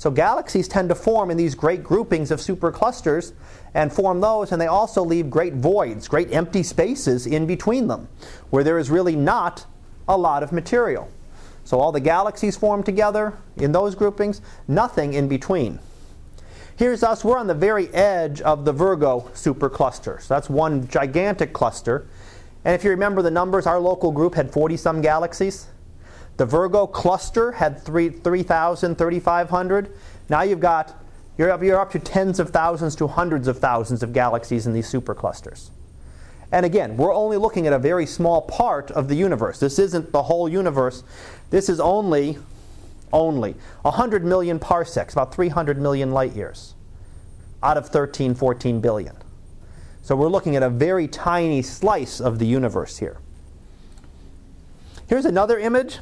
So 0.01 0.09
galaxies 0.09 0.67
tend 0.67 0.89
to 0.89 0.95
form 0.95 1.29
in 1.29 1.37
these 1.37 1.53
great 1.53 1.83
groupings 1.83 2.31
of 2.31 2.39
superclusters 2.39 3.33
and 3.75 3.93
form 3.93 4.19
those, 4.19 4.51
and 4.51 4.59
they 4.59 4.65
also 4.65 5.03
leave 5.05 5.29
great 5.29 5.53
voids, 5.53 6.07
great 6.07 6.33
empty 6.33 6.63
spaces 6.63 7.27
in 7.27 7.45
between 7.45 7.85
them, 7.85 8.07
where 8.49 8.63
there 8.63 8.79
is 8.79 8.89
really 8.89 9.15
not 9.15 9.67
a 10.07 10.17
lot 10.17 10.41
of 10.41 10.51
material. 10.51 11.07
So 11.65 11.79
all 11.79 11.91
the 11.91 11.99
galaxies 11.99 12.57
form 12.57 12.81
together 12.81 13.37
in 13.57 13.73
those 13.73 13.93
groupings, 13.93 14.41
nothing 14.67 15.13
in 15.13 15.27
between. 15.27 15.77
Here's 16.75 17.03
us, 17.03 17.23
we're 17.23 17.37
on 17.37 17.45
the 17.45 17.53
very 17.53 17.87
edge 17.93 18.41
of 18.41 18.65
the 18.65 18.73
Virgo 18.73 19.29
supercluster. 19.35 20.19
So 20.19 20.33
that's 20.33 20.49
one 20.49 20.87
gigantic 20.87 21.53
cluster. 21.53 22.07
And 22.65 22.73
if 22.73 22.83
you 22.83 22.89
remember 22.89 23.21
the 23.21 23.29
numbers, 23.29 23.67
our 23.67 23.79
local 23.79 24.11
group 24.11 24.33
had 24.33 24.51
40 24.51 24.77
some 24.77 25.01
galaxies. 25.01 25.67
The 26.41 26.47
Virgo 26.47 26.87
cluster 26.87 27.51
had 27.51 27.79
3,000, 27.83 28.97
3,500. 28.97 29.91
Now 30.27 30.41
you've 30.41 30.59
got, 30.59 30.99
you're 31.37 31.51
up, 31.51 31.61
you're 31.61 31.79
up 31.79 31.91
to 31.91 31.99
tens 31.99 32.39
of 32.39 32.49
thousands 32.49 32.95
to 32.95 33.05
hundreds 33.05 33.47
of 33.47 33.59
thousands 33.59 34.01
of 34.01 34.11
galaxies 34.11 34.65
in 34.65 34.73
these 34.73 34.91
superclusters. 34.91 35.69
And 36.51 36.65
again, 36.65 36.97
we're 36.97 37.13
only 37.13 37.37
looking 37.37 37.67
at 37.67 37.73
a 37.73 37.77
very 37.77 38.07
small 38.07 38.41
part 38.41 38.89
of 38.89 39.07
the 39.07 39.13
universe. 39.13 39.59
This 39.59 39.77
isn't 39.77 40.11
the 40.11 40.23
whole 40.23 40.49
universe. 40.49 41.03
This 41.51 41.69
is 41.69 41.79
only, 41.79 42.39
only 43.13 43.53
100 43.83 44.25
million 44.25 44.57
parsecs, 44.57 45.13
about 45.13 45.35
300 45.35 45.79
million 45.79 46.09
light 46.09 46.35
years, 46.35 46.73
out 47.61 47.77
of 47.77 47.89
13, 47.89 48.33
14 48.33 48.81
billion. 48.81 49.15
So 50.01 50.15
we're 50.15 50.27
looking 50.27 50.55
at 50.55 50.63
a 50.63 50.71
very 50.71 51.07
tiny 51.07 51.61
slice 51.61 52.19
of 52.19 52.39
the 52.39 52.47
universe 52.47 52.97
here. 52.97 53.19
Here's 55.07 55.25
another 55.25 55.59
image 55.59 55.99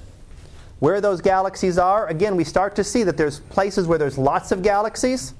where 0.79 1.01
those 1.01 1.21
galaxies 1.21 1.77
are, 1.77 2.07
again, 2.07 2.35
we 2.35 2.43
start 2.43 2.75
to 2.77 2.83
see 2.83 3.03
that 3.03 3.17
there's 3.17 3.39
places 3.41 3.85
where 3.85 3.97
there's 3.97 4.17
lots 4.17 4.51
of 4.51 4.63
galaxies. 4.63 5.33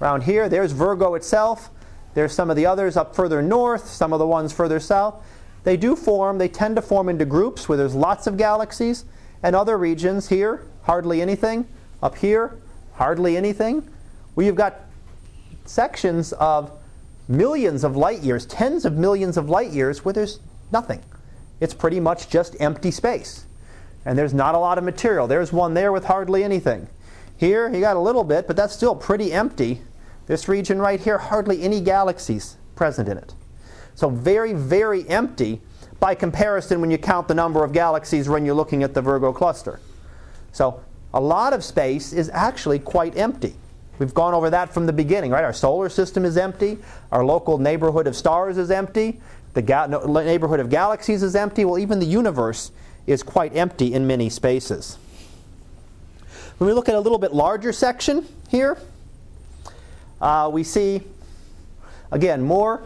Around 0.00 0.22
here, 0.22 0.48
there's 0.48 0.72
Virgo 0.72 1.14
itself. 1.14 1.70
There's 2.14 2.32
some 2.32 2.50
of 2.50 2.56
the 2.56 2.66
others 2.66 2.96
up 2.96 3.16
further 3.16 3.42
north, 3.42 3.88
some 3.88 4.12
of 4.12 4.20
the 4.20 4.26
ones 4.26 4.52
further 4.52 4.78
south. 4.78 5.16
They 5.64 5.76
do 5.76 5.96
form, 5.96 6.38
they 6.38 6.48
tend 6.48 6.76
to 6.76 6.82
form 6.82 7.08
into 7.08 7.24
groups 7.24 7.68
where 7.68 7.76
there's 7.76 7.94
lots 7.94 8.26
of 8.26 8.36
galaxies, 8.36 9.04
and 9.42 9.56
other 9.56 9.76
regions 9.76 10.28
here, 10.28 10.62
hardly 10.84 11.20
anything. 11.20 11.66
Up 12.02 12.16
here, 12.16 12.56
hardly 12.94 13.36
anything. 13.36 13.88
We've 14.36 14.54
got 14.54 14.80
sections 15.64 16.32
of 16.34 16.70
millions 17.26 17.82
of 17.82 17.96
light 17.96 18.20
years, 18.20 18.46
tens 18.46 18.84
of 18.84 18.94
millions 18.94 19.36
of 19.36 19.48
light 19.48 19.70
years, 19.70 20.04
where 20.04 20.12
there's 20.12 20.38
nothing. 20.70 21.02
It's 21.60 21.74
pretty 21.74 21.98
much 21.98 22.28
just 22.28 22.56
empty 22.60 22.90
space 22.90 23.46
and 24.04 24.18
there's 24.18 24.34
not 24.34 24.54
a 24.54 24.58
lot 24.58 24.78
of 24.78 24.84
material. 24.84 25.26
There's 25.26 25.52
one 25.52 25.74
there 25.74 25.92
with 25.92 26.04
hardly 26.04 26.44
anything. 26.44 26.88
Here, 27.36 27.72
you 27.72 27.80
got 27.80 27.96
a 27.96 28.00
little 28.00 28.24
bit, 28.24 28.46
but 28.46 28.56
that's 28.56 28.74
still 28.74 28.94
pretty 28.94 29.32
empty. 29.32 29.82
This 30.26 30.48
region 30.48 30.78
right 30.80 31.00
here, 31.00 31.18
hardly 31.18 31.62
any 31.62 31.80
galaxies 31.80 32.56
present 32.76 33.08
in 33.08 33.18
it. 33.18 33.34
So, 33.94 34.08
very, 34.08 34.52
very 34.52 35.08
empty 35.08 35.60
by 36.00 36.14
comparison 36.14 36.80
when 36.80 36.90
you 36.90 36.98
count 36.98 37.28
the 37.28 37.34
number 37.34 37.64
of 37.64 37.72
galaxies 37.72 38.28
when 38.28 38.44
you're 38.44 38.54
looking 38.54 38.82
at 38.82 38.94
the 38.94 39.02
Virgo 39.02 39.32
cluster. 39.32 39.80
So, 40.52 40.80
a 41.12 41.20
lot 41.20 41.52
of 41.52 41.62
space 41.62 42.12
is 42.12 42.30
actually 42.32 42.78
quite 42.78 43.16
empty. 43.16 43.54
We've 43.98 44.14
gone 44.14 44.34
over 44.34 44.50
that 44.50 44.74
from 44.74 44.86
the 44.86 44.92
beginning, 44.92 45.30
right? 45.30 45.44
Our 45.44 45.52
solar 45.52 45.88
system 45.88 46.24
is 46.24 46.36
empty. 46.36 46.78
Our 47.12 47.24
local 47.24 47.58
neighborhood 47.58 48.06
of 48.06 48.16
stars 48.16 48.58
is 48.58 48.70
empty. 48.70 49.20
The 49.54 49.62
ga- 49.62 49.86
neighborhood 49.86 50.58
of 50.58 50.68
galaxies 50.68 51.22
is 51.22 51.36
empty. 51.36 51.64
Well, 51.64 51.78
even 51.78 52.00
the 52.00 52.06
universe 52.06 52.72
is 53.06 53.22
quite 53.22 53.54
empty 53.56 53.92
in 53.92 54.06
many 54.06 54.28
spaces. 54.28 54.98
When 56.58 56.68
we 56.68 56.74
look 56.74 56.88
at 56.88 56.94
a 56.94 57.00
little 57.00 57.18
bit 57.18 57.32
larger 57.32 57.72
section 57.72 58.26
here, 58.48 58.78
uh, 60.20 60.48
we 60.52 60.62
see, 60.62 61.02
again, 62.10 62.42
more 62.42 62.82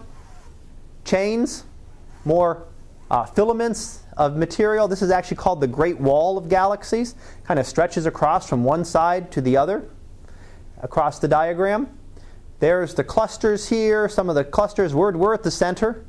chains, 1.05 1.65
more 2.25 2.65
uh, 3.11 3.25
filaments 3.25 4.03
of 4.17 4.37
material. 4.37 4.89
This 4.89 5.03
is 5.03 5.11
actually 5.11 5.37
called 5.37 5.61
the 5.61 5.67
Great 5.67 6.01
Wall 6.01 6.37
of 6.37 6.49
Galaxies. 6.49 7.15
Kind 7.45 7.61
of 7.61 7.67
stretches 7.67 8.07
across 8.07 8.49
from 8.49 8.65
one 8.65 8.85
side 8.85 9.31
to 9.33 9.41
the 9.41 9.57
other 9.57 9.85
across 10.83 11.19
the 11.19 11.29
diagram. 11.29 11.89
There's 12.61 12.95
the 12.95 13.05
clusters 13.05 13.69
here. 13.69 14.09
Some 14.09 14.29
of 14.29 14.35
the 14.35 14.45
clusters, 14.45 14.95
we're, 14.95 15.13
we're 15.13 15.35
at 15.35 15.43
the 15.43 15.51
center 15.51 16.05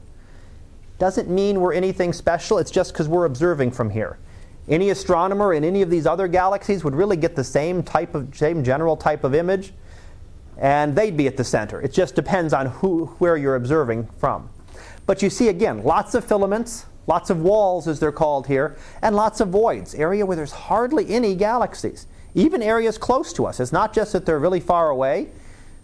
doesn't 0.99 1.29
mean 1.29 1.61
we're 1.61 1.73
anything 1.73 2.13
special. 2.13 2.57
It's 2.57 2.71
just 2.71 2.93
because 2.93 3.07
we're 3.07 3.25
observing 3.25 3.71
from 3.71 3.89
here. 3.89 4.19
Any 4.67 4.91
astronomer 4.91 5.53
in 5.53 5.63
any 5.63 5.81
of 5.81 5.89
these 5.89 6.05
other 6.05 6.27
galaxies 6.27 6.83
would 6.83 6.93
really 6.93 7.17
get 7.17 7.35
the 7.35 7.43
same 7.43 7.81
type 7.81 8.13
of 8.13 8.35
same 8.37 8.63
general 8.63 8.95
type 8.95 9.23
of 9.23 9.33
image, 9.33 9.73
and 10.57 10.95
they'd 10.95 11.17
be 11.17 11.25
at 11.25 11.37
the 11.37 11.43
center. 11.43 11.81
It 11.81 11.91
just 11.91 12.13
depends 12.13 12.53
on 12.53 12.67
who 12.67 13.07
where 13.17 13.35
you're 13.35 13.55
observing 13.55 14.07
from. 14.17 14.49
But 15.07 15.23
you 15.23 15.31
see 15.31 15.47
again, 15.47 15.83
lots 15.83 16.13
of 16.13 16.23
filaments, 16.23 16.85
lots 17.07 17.31
of 17.31 17.41
walls 17.41 17.87
as 17.87 17.99
they're 17.99 18.11
called 18.11 18.45
here, 18.45 18.77
and 19.01 19.15
lots 19.15 19.39
of 19.39 19.49
voids, 19.49 19.95
area 19.95 20.23
where 20.23 20.35
there's 20.35 20.51
hardly 20.51 21.09
any 21.09 21.33
galaxies. 21.33 22.05
Even 22.35 22.61
areas 22.61 22.99
close 22.99 23.33
to 23.33 23.47
us. 23.47 23.59
It's 23.59 23.71
not 23.71 23.91
just 23.91 24.13
that 24.13 24.27
they're 24.27 24.37
really 24.37 24.59
far 24.59 24.89
away. 24.89 25.29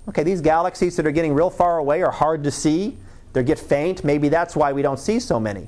Okay, 0.09 0.21
these 0.21 0.41
galaxies 0.41 0.95
that 0.97 1.07
are 1.07 1.11
getting 1.11 1.33
real 1.33 1.49
far 1.49 1.79
away 1.79 2.03
are 2.03 2.11
hard 2.11 2.43
to 2.43 2.51
see. 2.51 2.97
They 3.35 3.43
get 3.43 3.59
faint. 3.59 4.05
Maybe 4.05 4.29
that's 4.29 4.55
why 4.55 4.71
we 4.71 4.81
don't 4.81 4.97
see 4.97 5.19
so 5.19 5.41
many. 5.41 5.67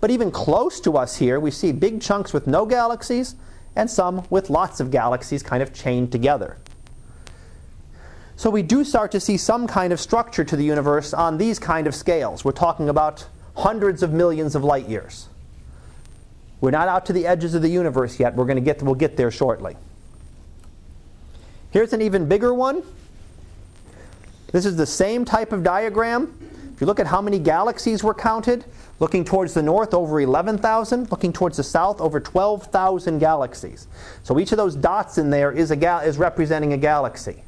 But 0.00 0.10
even 0.10 0.30
close 0.30 0.80
to 0.80 0.96
us 0.96 1.14
here, 1.14 1.38
we 1.38 1.50
see 1.50 1.70
big 1.70 2.00
chunks 2.00 2.32
with 2.32 2.46
no 2.46 2.64
galaxies 2.64 3.36
and 3.76 3.90
some 3.90 4.26
with 4.30 4.48
lots 4.48 4.80
of 4.80 4.90
galaxies 4.90 5.42
kind 5.42 5.62
of 5.62 5.74
chained 5.74 6.10
together. 6.10 6.56
So 8.36 8.48
we 8.48 8.62
do 8.62 8.82
start 8.82 9.12
to 9.12 9.20
see 9.20 9.36
some 9.36 9.66
kind 9.66 9.92
of 9.92 10.00
structure 10.00 10.42
to 10.42 10.56
the 10.56 10.64
universe 10.64 11.12
on 11.12 11.36
these 11.36 11.58
kind 11.58 11.86
of 11.86 11.94
scales. 11.94 12.46
We're 12.46 12.52
talking 12.52 12.88
about 12.88 13.26
hundreds 13.58 14.02
of 14.02 14.14
millions 14.14 14.54
of 14.54 14.64
light 14.64 14.88
years. 14.88 15.28
We're 16.62 16.70
not 16.70 16.88
out 16.88 17.04
to 17.06 17.12
the 17.12 17.26
edges 17.26 17.54
of 17.54 17.60
the 17.60 17.68
universe 17.68 18.18
yet. 18.18 18.34
We're 18.36 18.46
going 18.46 18.56
to 18.56 18.62
get 18.62 18.82
we'll 18.82 18.94
get 18.94 19.18
there 19.18 19.30
shortly. 19.30 19.76
Here's 21.72 21.92
an 21.92 22.00
even 22.00 22.26
bigger 22.26 22.54
one. 22.54 22.82
This 24.50 24.64
is 24.64 24.76
the 24.76 24.86
same 24.86 25.26
type 25.26 25.52
of 25.52 25.62
diagram. 25.62 26.38
You 26.82 26.86
look 26.86 26.98
at 26.98 27.06
how 27.06 27.22
many 27.22 27.38
galaxies 27.38 28.02
were 28.02 28.12
counted, 28.12 28.64
looking 28.98 29.24
towards 29.24 29.54
the 29.54 29.62
north 29.62 29.94
over 29.94 30.20
11,000, 30.20 31.12
looking 31.12 31.32
towards 31.32 31.58
the 31.58 31.62
south 31.62 32.00
over 32.00 32.18
12,000 32.18 33.20
galaxies. 33.20 33.86
So 34.24 34.40
each 34.40 34.50
of 34.50 34.58
those 34.58 34.74
dots 34.74 35.16
in 35.16 35.30
there 35.30 35.52
is, 35.52 35.70
a 35.70 35.76
ga- 35.76 36.00
is 36.00 36.18
representing 36.18 36.72
a 36.72 36.76
galaxy. 36.76 37.44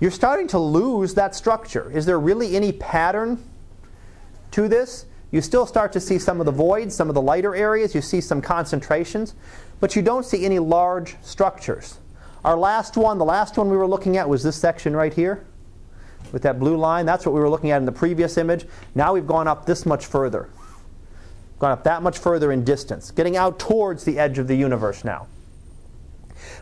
You're 0.00 0.10
starting 0.10 0.48
to 0.48 0.58
lose 0.58 1.12
that 1.16 1.34
structure. 1.34 1.92
Is 1.92 2.06
there 2.06 2.18
really 2.18 2.56
any 2.56 2.72
pattern 2.72 3.44
to 4.52 4.68
this? 4.68 5.04
You 5.30 5.42
still 5.42 5.66
start 5.66 5.92
to 5.92 6.00
see 6.00 6.18
some 6.18 6.40
of 6.40 6.46
the 6.46 6.52
voids, 6.52 6.94
some 6.94 7.10
of 7.10 7.14
the 7.14 7.20
lighter 7.20 7.54
areas, 7.54 7.94
you 7.94 8.00
see 8.00 8.22
some 8.22 8.40
concentrations, 8.40 9.34
but 9.80 9.94
you 9.94 10.00
don't 10.00 10.24
see 10.24 10.46
any 10.46 10.60
large 10.60 11.16
structures. 11.20 11.98
Our 12.42 12.56
last 12.56 12.96
one, 12.96 13.18
the 13.18 13.26
last 13.26 13.58
one 13.58 13.68
we 13.68 13.76
were 13.76 13.86
looking 13.86 14.16
at 14.16 14.26
was 14.26 14.42
this 14.42 14.56
section 14.56 14.96
right 14.96 15.12
here 15.12 15.44
with 16.34 16.42
that 16.42 16.58
blue 16.58 16.76
line. 16.76 17.06
That's 17.06 17.24
what 17.24 17.32
we 17.32 17.40
were 17.40 17.48
looking 17.48 17.70
at 17.70 17.78
in 17.78 17.86
the 17.86 17.92
previous 17.92 18.36
image. 18.36 18.66
Now 18.96 19.14
we've 19.14 19.26
gone 19.26 19.46
up 19.46 19.66
this 19.66 19.86
much 19.86 20.04
further. 20.04 20.50
Gone 21.60 21.70
up 21.70 21.84
that 21.84 22.02
much 22.02 22.18
further 22.18 22.50
in 22.50 22.64
distance, 22.64 23.12
getting 23.12 23.36
out 23.36 23.60
towards 23.60 24.04
the 24.04 24.18
edge 24.18 24.38
of 24.38 24.48
the 24.48 24.56
universe 24.56 25.04
now. 25.04 25.28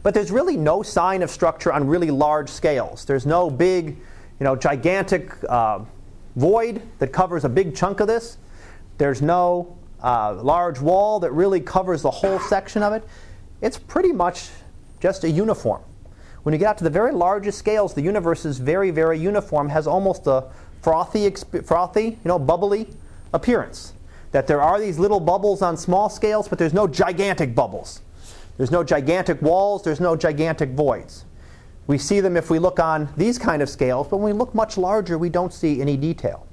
But 0.02 0.12
there's 0.12 0.30
really 0.30 0.58
no 0.58 0.82
sign 0.82 1.22
of 1.22 1.30
structure 1.30 1.72
on 1.72 1.88
really 1.88 2.10
large 2.10 2.50
scales. 2.50 3.06
There's 3.06 3.24
no 3.24 3.48
big, 3.48 3.86
you 3.86 4.44
know, 4.44 4.54
gigantic 4.54 5.32
uh, 5.48 5.80
void 6.36 6.82
that 6.98 7.08
covers 7.08 7.44
a 7.44 7.48
big 7.48 7.74
chunk 7.74 8.00
of 8.00 8.06
this. 8.06 8.36
There's 8.98 9.22
no 9.22 9.78
uh, 10.02 10.34
large 10.34 10.80
wall 10.80 11.18
that 11.20 11.32
really 11.32 11.60
covers 11.60 12.02
the 12.02 12.10
whole 12.10 12.38
section 12.38 12.82
of 12.82 12.92
it. 12.92 13.08
It's 13.62 13.78
pretty 13.78 14.12
much 14.12 14.50
just 15.00 15.24
a 15.24 15.30
uniform. 15.30 15.82
When 16.42 16.52
you 16.52 16.58
get 16.58 16.68
out 16.68 16.78
to 16.78 16.84
the 16.84 16.90
very 16.90 17.12
largest 17.12 17.58
scales, 17.58 17.94
the 17.94 18.02
universe 18.02 18.44
is 18.44 18.58
very, 18.58 18.90
very 18.90 19.18
uniform, 19.18 19.68
has 19.68 19.86
almost 19.86 20.26
a 20.26 20.46
frothy, 20.80 21.30
frothy, 21.64 22.04
you 22.04 22.18
know, 22.24 22.38
bubbly 22.38 22.88
appearance. 23.32 23.92
That 24.32 24.46
there 24.46 24.60
are 24.60 24.80
these 24.80 24.98
little 24.98 25.20
bubbles 25.20 25.62
on 25.62 25.76
small 25.76 26.08
scales, 26.08 26.48
but 26.48 26.58
there's 26.58 26.74
no 26.74 26.88
gigantic 26.88 27.54
bubbles. 27.54 28.00
There's 28.56 28.70
no 28.70 28.82
gigantic 28.82 29.40
walls, 29.40 29.82
there's 29.82 30.00
no 30.00 30.16
gigantic 30.16 30.70
voids. 30.70 31.24
We 31.86 31.98
see 31.98 32.20
them 32.20 32.36
if 32.36 32.50
we 32.50 32.58
look 32.58 32.80
on 32.80 33.08
these 33.16 33.38
kind 33.38 33.62
of 33.62 33.68
scales, 33.68 34.08
but 34.08 34.18
when 34.18 34.32
we 34.32 34.38
look 34.38 34.54
much 34.54 34.76
larger, 34.76 35.18
we 35.18 35.28
don't 35.28 35.52
see 35.52 35.80
any 35.80 35.96
detail. 35.96 36.46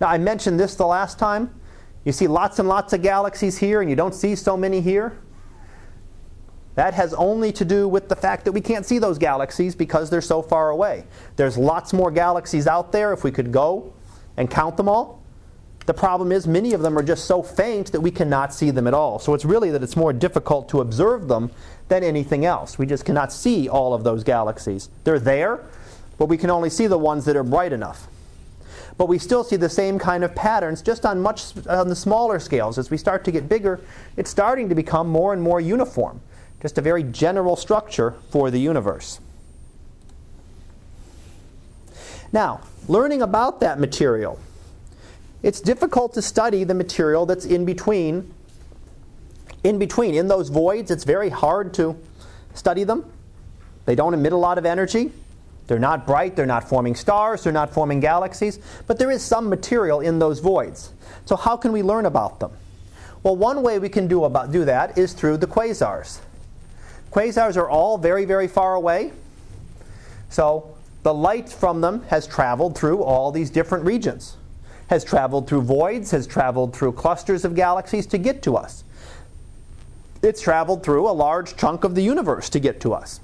Now, 0.00 0.08
I 0.08 0.18
mentioned 0.18 0.58
this 0.58 0.74
the 0.74 0.86
last 0.86 1.18
time. 1.18 1.58
You 2.04 2.12
see 2.12 2.26
lots 2.26 2.58
and 2.58 2.68
lots 2.68 2.92
of 2.92 3.02
galaxies 3.02 3.58
here, 3.58 3.80
and 3.80 3.90
you 3.90 3.96
don't 3.96 4.14
see 4.14 4.34
so 4.34 4.56
many 4.56 4.80
here. 4.80 5.18
That 6.76 6.92
has 6.92 7.14
only 7.14 7.52
to 7.52 7.64
do 7.64 7.88
with 7.88 8.08
the 8.08 8.16
fact 8.16 8.44
that 8.44 8.52
we 8.52 8.60
can't 8.60 8.84
see 8.84 8.98
those 8.98 9.18
galaxies 9.18 9.74
because 9.74 10.10
they're 10.10 10.20
so 10.20 10.42
far 10.42 10.70
away. 10.70 11.04
There's 11.36 11.56
lots 11.56 11.94
more 11.94 12.10
galaxies 12.10 12.66
out 12.66 12.92
there 12.92 13.12
if 13.14 13.24
we 13.24 13.32
could 13.32 13.50
go 13.50 13.92
and 14.36 14.50
count 14.50 14.76
them 14.76 14.88
all. 14.88 15.22
The 15.86 15.94
problem 15.94 16.32
is 16.32 16.46
many 16.46 16.74
of 16.74 16.82
them 16.82 16.98
are 16.98 17.02
just 17.02 17.24
so 17.24 17.42
faint 17.42 17.92
that 17.92 18.00
we 18.00 18.10
cannot 18.10 18.52
see 18.52 18.70
them 18.70 18.86
at 18.86 18.92
all. 18.92 19.18
So 19.18 19.32
it's 19.32 19.46
really 19.46 19.70
that 19.70 19.82
it's 19.82 19.96
more 19.96 20.12
difficult 20.12 20.68
to 20.70 20.82
observe 20.82 21.28
them 21.28 21.50
than 21.88 22.04
anything 22.04 22.44
else. 22.44 22.78
We 22.78 22.84
just 22.84 23.06
cannot 23.06 23.32
see 23.32 23.68
all 23.68 23.94
of 23.94 24.04
those 24.04 24.22
galaxies. 24.22 24.90
They're 25.04 25.18
there, 25.18 25.64
but 26.18 26.26
we 26.26 26.36
can 26.36 26.50
only 26.50 26.68
see 26.68 26.88
the 26.88 26.98
ones 26.98 27.24
that 27.24 27.36
are 27.36 27.44
bright 27.44 27.72
enough. 27.72 28.08
But 28.98 29.08
we 29.08 29.18
still 29.18 29.44
see 29.44 29.56
the 29.56 29.68
same 29.70 29.98
kind 29.98 30.24
of 30.24 30.34
patterns 30.34 30.82
just 30.82 31.06
on 31.06 31.20
much 31.20 31.52
on 31.68 31.88
the 31.88 31.96
smaller 31.96 32.38
scales. 32.38 32.76
As 32.76 32.90
we 32.90 32.98
start 32.98 33.24
to 33.24 33.30
get 33.30 33.48
bigger, 33.48 33.80
it's 34.16 34.30
starting 34.30 34.68
to 34.68 34.74
become 34.74 35.08
more 35.08 35.32
and 35.32 35.40
more 35.40 35.60
uniform 35.60 36.20
just 36.60 36.78
a 36.78 36.80
very 36.80 37.02
general 37.02 37.56
structure 37.56 38.14
for 38.30 38.50
the 38.50 38.58
universe. 38.58 39.20
Now, 42.32 42.60
learning 42.88 43.22
about 43.22 43.60
that 43.60 43.78
material, 43.78 44.38
it's 45.42 45.60
difficult 45.60 46.14
to 46.14 46.22
study 46.22 46.64
the 46.64 46.74
material 46.74 47.26
that's 47.26 47.44
in 47.44 47.64
between. 47.64 48.32
In 49.62 49.78
between, 49.78 50.14
in 50.14 50.28
those 50.28 50.48
voids, 50.48 50.90
it's 50.90 51.04
very 51.04 51.28
hard 51.28 51.74
to 51.74 51.96
study 52.54 52.84
them. 52.84 53.10
They 53.84 53.94
don't 53.94 54.14
emit 54.14 54.32
a 54.32 54.36
lot 54.36 54.58
of 54.58 54.66
energy. 54.66 55.12
They're 55.66 55.78
not 55.78 56.06
bright, 56.06 56.36
they're 56.36 56.46
not 56.46 56.68
forming 56.68 56.94
stars, 56.94 57.42
they're 57.42 57.52
not 57.52 57.72
forming 57.72 58.00
galaxies, 58.00 58.60
but 58.86 58.98
there 58.98 59.10
is 59.10 59.22
some 59.22 59.48
material 59.48 60.00
in 60.00 60.18
those 60.18 60.38
voids. 60.38 60.92
So, 61.24 61.34
how 61.34 61.56
can 61.56 61.72
we 61.72 61.82
learn 61.82 62.06
about 62.06 62.38
them? 62.38 62.52
Well, 63.24 63.34
one 63.34 63.62
way 63.62 63.80
we 63.80 63.88
can 63.88 64.06
do, 64.06 64.24
about, 64.24 64.52
do 64.52 64.64
that 64.64 64.96
is 64.96 65.12
through 65.12 65.38
the 65.38 65.48
quasars. 65.48 66.20
Quasars 67.16 67.56
are 67.56 67.70
all 67.70 67.96
very, 67.96 68.26
very 68.26 68.46
far 68.46 68.74
away. 68.74 69.10
So 70.28 70.76
the 71.02 71.14
light 71.14 71.48
from 71.48 71.80
them 71.80 72.02
has 72.08 72.26
traveled 72.26 72.76
through 72.76 73.02
all 73.02 73.32
these 73.32 73.48
different 73.48 73.86
regions, 73.86 74.36
has 74.88 75.02
traveled 75.02 75.48
through 75.48 75.62
voids, 75.62 76.10
has 76.10 76.26
traveled 76.26 76.76
through 76.76 76.92
clusters 76.92 77.46
of 77.46 77.54
galaxies 77.54 78.06
to 78.08 78.18
get 78.18 78.42
to 78.42 78.54
us. 78.54 78.84
It's 80.20 80.42
traveled 80.42 80.82
through 80.82 81.08
a 81.08 81.12
large 81.12 81.56
chunk 81.56 81.84
of 81.84 81.94
the 81.94 82.02
universe 82.02 82.50
to 82.50 82.60
get 82.60 82.82
to 82.82 82.92
us. 82.92 83.20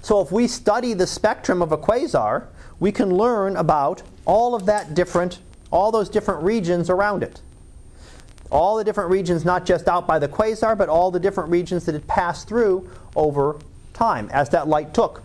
So 0.00 0.22
if 0.22 0.32
we 0.32 0.46
study 0.46 0.94
the 0.94 1.06
spectrum 1.06 1.60
of 1.60 1.72
a 1.72 1.76
quasar, 1.76 2.46
we 2.78 2.90
can 2.90 3.14
learn 3.14 3.54
about 3.56 4.02
all 4.24 4.54
of 4.54 4.64
that 4.64 4.94
different, 4.94 5.40
all 5.70 5.92
those 5.92 6.08
different 6.08 6.42
regions 6.42 6.88
around 6.88 7.22
it 7.22 7.42
all 8.50 8.76
the 8.76 8.84
different 8.84 9.10
regions, 9.10 9.44
not 9.44 9.64
just 9.64 9.88
out 9.88 10.06
by 10.06 10.18
the 10.18 10.28
quasar, 10.28 10.76
but 10.76 10.88
all 10.88 11.10
the 11.10 11.20
different 11.20 11.50
regions 11.50 11.84
that 11.86 11.94
it 11.94 12.06
passed 12.06 12.48
through 12.48 12.90
over 13.16 13.58
time 13.92 14.28
as 14.32 14.48
that 14.50 14.68
light 14.68 14.92
took 14.92 15.22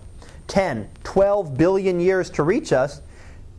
10, 0.47 0.89
12 1.03 1.57
billion 1.57 1.99
years 1.99 2.29
to 2.29 2.43
reach 2.43 2.71
us. 2.71 3.01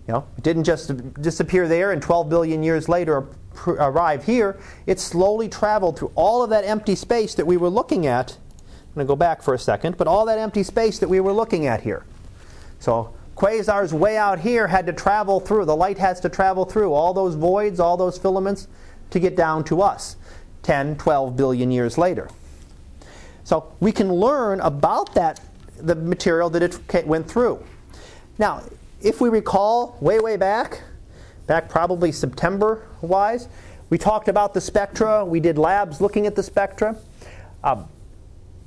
You 0.07 0.15
know, 0.15 0.27
it 0.39 0.45
didn't 0.45 0.65
just 0.65 1.21
disappear 1.21 1.67
there 1.67 1.91
and 1.91 2.01
12 2.01 2.29
billion 2.29 2.63
years 2.63 2.89
later 2.89 3.27
arrive 3.67 4.25
here. 4.25 4.59
It 4.87 5.01
slowly 5.01 5.49
traveled 5.49 5.99
through 5.99 6.13
all 6.15 6.45
of 6.45 6.51
that 6.51 6.65
empty 6.65 6.95
space 6.95 7.35
that 7.35 7.47
we 7.47 7.57
were 7.57 7.71
looking 7.71 8.07
at. 8.07 8.37
I'm 8.61 8.95
going 8.95 9.07
to 9.07 9.09
go 9.09 9.17
back 9.17 9.43
for 9.43 9.55
a 9.55 9.59
second, 9.59 9.97
but 9.97 10.07
all 10.07 10.27
that 10.27 10.39
empty 10.39 10.63
space 10.63 10.99
that 11.01 11.09
we 11.09 11.19
were 11.21 11.33
looking 11.33 11.67
at 11.67 11.83
here. 11.83 12.05
So 12.79 13.13
quasars 13.37 13.93
way 13.93 14.17
out 14.17 14.39
here 14.39 14.69
had 14.69 14.87
to 14.87 14.93
travel 14.93 15.41
through, 15.41 15.65
the 15.65 15.77
light 15.77 15.99
has 15.99 16.21
to 16.21 16.29
travel 16.29 16.65
through 16.65 16.93
all 16.93 17.13
those 17.13 17.35
voids, 17.35 17.81
all 17.81 17.97
those 17.97 18.17
filaments 18.17 18.69
to 19.11 19.21
get 19.21 19.37
down 19.37 19.65
to 19.65 19.83
us 19.83 20.17
10, 20.63 20.97
12 20.97 21.37
billion 21.37 21.71
years 21.71 21.97
later. 21.97 22.29
So 23.45 23.73
we 23.79 23.93
can 23.93 24.13
learn 24.13 24.61
about 24.61 25.15
that, 25.15 25.41
the 25.77 25.95
material 25.95 26.51
that 26.51 26.63
it 26.63 27.07
went 27.07 27.29
through. 27.29 27.65
Now, 28.39 28.63
if 29.01 29.21
we 29.21 29.29
recall 29.29 29.97
way, 30.01 30.19
way 30.19 30.37
back, 30.37 30.83
back 31.47 31.69
probably 31.69 32.11
September 32.11 32.87
wise, 33.01 33.49
we 33.89 33.99
talked 33.99 34.29
about 34.29 34.53
the 34.53 34.61
spectra. 34.61 35.25
We 35.25 35.39
did 35.39 35.59
labs 35.59 36.01
looking 36.01 36.27
at 36.27 36.35
the 36.35 36.43
spectra. 36.43 36.97
Uh, 37.63 37.85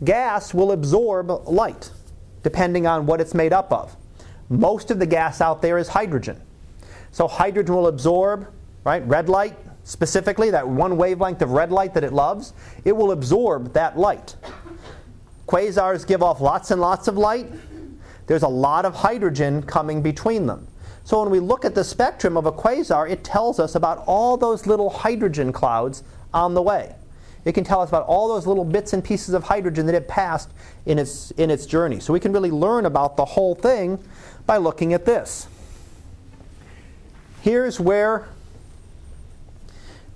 gas 0.03 0.53
will 0.53 0.71
absorb 0.71 1.29
light 1.47 1.91
depending 2.41 2.87
on 2.87 3.05
what 3.05 3.19
it's 3.19 3.33
made 3.33 3.51
up 3.51 3.71
of. 3.73 3.95
Most 4.49 4.91
of 4.91 4.99
the 4.99 5.05
gas 5.05 5.41
out 5.41 5.61
there 5.61 5.77
is 5.77 5.89
hydrogen. 5.89 6.39
So 7.11 7.27
hydrogen 7.27 7.75
will 7.75 7.87
absorb, 7.87 8.47
right, 8.85 9.05
red 9.05 9.29
light, 9.29 9.57
specifically, 9.89 10.51
that 10.51 10.67
one 10.67 10.97
wavelength 10.97 11.41
of 11.41 11.49
red 11.49 11.71
light 11.71 11.95
that 11.95 12.03
it 12.03 12.13
loves, 12.13 12.53
it 12.85 12.95
will 12.95 13.11
absorb 13.11 13.73
that 13.73 13.97
light. 13.97 14.35
Quasars 15.47 16.05
give 16.05 16.21
off 16.21 16.41
lots 16.41 16.69
and 16.69 16.79
lots 16.79 17.07
of 17.07 17.17
light. 17.17 17.51
There's 18.27 18.43
a 18.43 18.47
lot 18.47 18.85
of 18.85 18.93
hydrogen 18.93 19.63
coming 19.63 20.03
between 20.03 20.45
them. 20.45 20.67
So 21.03 21.19
when 21.23 21.31
we 21.31 21.39
look 21.39 21.65
at 21.65 21.73
the 21.73 21.83
spectrum 21.83 22.37
of 22.37 22.45
a 22.45 22.51
quasar, 22.51 23.09
it 23.09 23.23
tells 23.23 23.59
us 23.59 23.73
about 23.73 24.03
all 24.05 24.37
those 24.37 24.67
little 24.67 24.91
hydrogen 24.91 25.51
clouds 25.51 26.03
on 26.35 26.53
the 26.53 26.61
way. 26.61 26.93
It 27.45 27.53
can 27.53 27.63
tell 27.63 27.81
us 27.81 27.89
about 27.89 28.05
all 28.05 28.27
those 28.27 28.45
little 28.45 28.65
bits 28.65 28.93
and 28.93 29.03
pieces 29.03 29.33
of 29.33 29.43
hydrogen 29.43 29.87
that 29.87 29.95
it 29.95 30.07
passed 30.07 30.51
in 30.85 30.99
its, 30.99 31.31
in 31.31 31.49
its 31.49 31.65
journey. 31.65 31.99
So 31.99 32.13
we 32.13 32.19
can 32.19 32.31
really 32.31 32.51
learn 32.51 32.85
about 32.85 33.17
the 33.17 33.25
whole 33.25 33.55
thing 33.55 33.97
by 34.45 34.57
looking 34.57 34.93
at 34.93 35.05
this. 35.05 35.47
Here's 37.41 37.79
where 37.79 38.27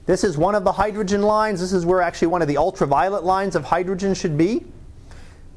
This 0.05 0.23
is 0.23 0.37
one 0.37 0.53
of 0.53 0.63
the 0.63 0.71
hydrogen 0.73 1.21
lines. 1.21 1.61
This 1.61 1.71
is 1.71 1.85
where 1.85 2.01
actually 2.01 2.27
one 2.27 2.41
of 2.41 2.47
the 2.47 2.57
ultraviolet 2.57 3.23
lines 3.23 3.55
of 3.55 3.63
hydrogen 3.63 4.13
should 4.13 4.37
be. 4.37 4.65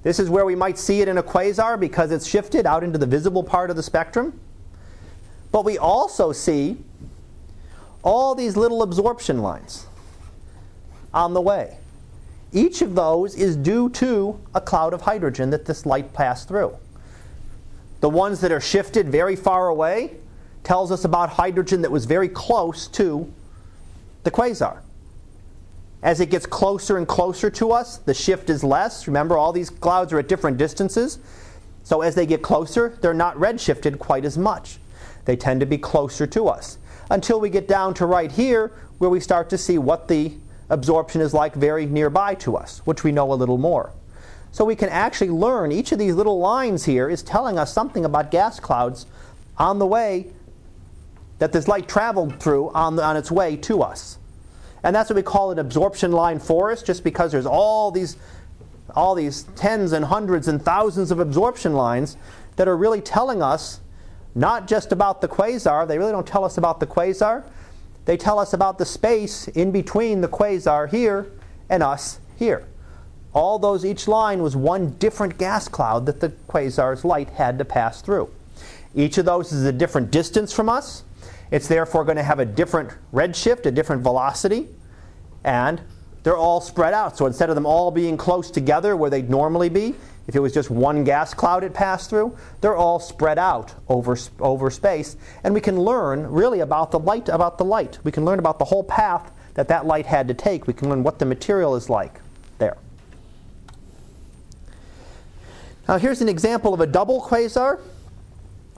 This 0.04 0.20
is 0.20 0.30
where 0.30 0.44
we 0.44 0.54
might 0.54 0.78
see 0.78 1.00
it 1.00 1.08
in 1.08 1.18
a 1.18 1.22
quasar 1.22 1.78
because 1.78 2.12
it's 2.12 2.28
shifted 2.28 2.64
out 2.64 2.84
into 2.84 2.96
the 2.96 3.06
visible 3.06 3.42
part 3.42 3.70
of 3.70 3.76
the 3.76 3.82
spectrum. 3.82 4.38
But 5.50 5.64
we 5.64 5.78
also 5.78 6.30
see 6.30 6.76
all 8.04 8.36
these 8.36 8.56
little 8.56 8.82
absorption 8.82 9.42
lines 9.42 9.86
on 11.12 11.34
the 11.34 11.40
way. 11.40 11.78
Each 12.52 12.82
of 12.82 12.94
those 12.94 13.34
is 13.34 13.56
due 13.56 13.88
to 13.90 14.38
a 14.54 14.60
cloud 14.60 14.94
of 14.94 15.02
hydrogen 15.02 15.50
that 15.50 15.64
this 15.64 15.84
light 15.84 16.12
passed 16.12 16.46
through. 16.46 16.76
The 18.00 18.08
ones 18.08 18.40
that 18.42 18.52
are 18.52 18.60
shifted 18.60 19.08
very 19.08 19.34
far 19.34 19.68
away 19.68 20.18
tells 20.62 20.92
us 20.92 21.04
about 21.04 21.30
hydrogen 21.30 21.82
that 21.82 21.90
was 21.90 22.04
very 22.04 22.28
close 22.28 22.86
to 22.88 23.32
the 24.26 24.30
quasar. 24.30 24.80
As 26.02 26.20
it 26.20 26.30
gets 26.30 26.44
closer 26.44 26.98
and 26.98 27.08
closer 27.08 27.48
to 27.50 27.72
us, 27.72 27.98
the 27.98 28.12
shift 28.12 28.50
is 28.50 28.62
less. 28.62 29.06
Remember, 29.06 29.38
all 29.38 29.52
these 29.52 29.70
clouds 29.70 30.12
are 30.12 30.18
at 30.18 30.28
different 30.28 30.58
distances. 30.58 31.18
So 31.84 32.02
as 32.02 32.14
they 32.14 32.26
get 32.26 32.42
closer, 32.42 32.98
they're 33.00 33.14
not 33.14 33.36
redshifted 33.36 33.98
quite 33.98 34.24
as 34.24 34.36
much. 34.36 34.78
They 35.24 35.36
tend 35.36 35.60
to 35.60 35.66
be 35.66 35.78
closer 35.78 36.26
to 36.26 36.48
us. 36.48 36.78
Until 37.08 37.40
we 37.40 37.48
get 37.48 37.68
down 37.68 37.94
to 37.94 38.06
right 38.06 38.30
here, 38.30 38.72
where 38.98 39.10
we 39.10 39.20
start 39.20 39.48
to 39.50 39.58
see 39.58 39.78
what 39.78 40.08
the 40.08 40.32
absorption 40.70 41.20
is 41.20 41.32
like 41.32 41.54
very 41.54 41.86
nearby 41.86 42.34
to 42.34 42.56
us, 42.56 42.80
which 42.84 43.04
we 43.04 43.12
know 43.12 43.32
a 43.32 43.34
little 43.34 43.58
more. 43.58 43.92
So 44.50 44.64
we 44.64 44.74
can 44.74 44.88
actually 44.88 45.30
learn 45.30 45.70
each 45.70 45.92
of 45.92 45.98
these 45.98 46.14
little 46.14 46.40
lines 46.40 46.84
here 46.84 47.08
is 47.08 47.22
telling 47.22 47.58
us 47.58 47.72
something 47.72 48.04
about 48.04 48.30
gas 48.32 48.58
clouds 48.58 49.06
on 49.56 49.78
the 49.78 49.86
way 49.86 50.26
that 51.38 51.52
this 51.52 51.68
light 51.68 51.88
traveled 51.88 52.40
through 52.40 52.70
on, 52.70 52.96
the, 52.96 53.04
on 53.04 53.16
its 53.16 53.30
way 53.30 53.56
to 53.56 53.82
us. 53.82 54.18
And 54.82 54.94
that's 54.94 55.10
what 55.10 55.16
we 55.16 55.22
call 55.22 55.50
an 55.50 55.58
absorption 55.58 56.12
line 56.12 56.38
forest, 56.38 56.86
just 56.86 57.04
because 57.04 57.32
there's 57.32 57.46
all 57.46 57.90
these, 57.90 58.16
all 58.94 59.14
these 59.14 59.42
tens 59.56 59.92
and 59.92 60.04
hundreds 60.04 60.48
and 60.48 60.62
thousands 60.62 61.10
of 61.10 61.18
absorption 61.18 61.74
lines 61.74 62.16
that 62.56 62.68
are 62.68 62.76
really 62.76 63.00
telling 63.00 63.42
us 63.42 63.80
not 64.34 64.68
just 64.68 64.92
about 64.92 65.20
the 65.20 65.28
quasar, 65.28 65.88
they 65.88 65.98
really 65.98 66.12
don't 66.12 66.26
tell 66.26 66.44
us 66.44 66.58
about 66.58 66.78
the 66.78 66.86
quasar, 66.86 67.42
they 68.04 68.16
tell 68.16 68.38
us 68.38 68.52
about 68.52 68.78
the 68.78 68.84
space 68.84 69.48
in 69.48 69.72
between 69.72 70.20
the 70.20 70.28
quasar 70.28 70.88
here 70.88 71.26
and 71.68 71.82
us 71.82 72.20
here. 72.36 72.66
All 73.32 73.58
those, 73.58 73.84
each 73.84 74.06
line 74.08 74.42
was 74.42 74.54
one 74.56 74.90
different 74.92 75.36
gas 75.36 75.68
cloud 75.68 76.06
that 76.06 76.20
the 76.20 76.30
quasar's 76.48 77.04
light 77.04 77.30
had 77.30 77.58
to 77.58 77.64
pass 77.64 78.00
through. 78.00 78.30
Each 78.94 79.18
of 79.18 79.26
those 79.26 79.52
is 79.52 79.64
a 79.64 79.72
different 79.72 80.10
distance 80.10 80.52
from 80.52 80.68
us. 80.68 81.02
It's 81.50 81.68
therefore 81.68 82.04
going 82.04 82.16
to 82.16 82.22
have 82.22 82.38
a 82.38 82.44
different 82.44 82.90
redshift, 83.12 83.66
a 83.66 83.70
different 83.70 84.02
velocity, 84.02 84.68
and 85.44 85.80
they're 86.22 86.36
all 86.36 86.60
spread 86.60 86.92
out. 86.92 87.16
So 87.16 87.26
instead 87.26 87.50
of 87.50 87.54
them 87.54 87.66
all 87.66 87.90
being 87.90 88.16
close 88.16 88.50
together 88.50 88.96
where 88.96 89.10
they'd 89.10 89.30
normally 89.30 89.68
be, 89.68 89.94
if 90.26 90.34
it 90.34 90.40
was 90.40 90.52
just 90.52 90.70
one 90.70 91.04
gas 91.04 91.32
cloud 91.32 91.62
it 91.62 91.72
passed 91.72 92.10
through, 92.10 92.36
they're 92.60 92.76
all 92.76 92.98
spread 92.98 93.38
out 93.38 93.74
over, 93.88 94.18
over 94.40 94.70
space. 94.70 95.16
And 95.44 95.54
we 95.54 95.60
can 95.60 95.78
learn 95.80 96.26
really 96.26 96.60
about 96.60 96.90
the 96.90 96.98
light, 96.98 97.28
about 97.28 97.58
the 97.58 97.64
light. 97.64 98.00
We 98.02 98.10
can 98.10 98.24
learn 98.24 98.40
about 98.40 98.58
the 98.58 98.64
whole 98.64 98.82
path 98.82 99.30
that 99.54 99.68
that 99.68 99.86
light 99.86 100.06
had 100.06 100.26
to 100.28 100.34
take. 100.34 100.66
We 100.66 100.74
can 100.74 100.88
learn 100.88 101.04
what 101.04 101.20
the 101.20 101.26
material 101.26 101.76
is 101.76 101.88
like 101.88 102.20
there. 102.58 102.76
Now 105.86 105.98
here's 105.98 106.20
an 106.20 106.28
example 106.28 106.74
of 106.74 106.80
a 106.80 106.86
double 106.86 107.22
quasar. 107.22 107.80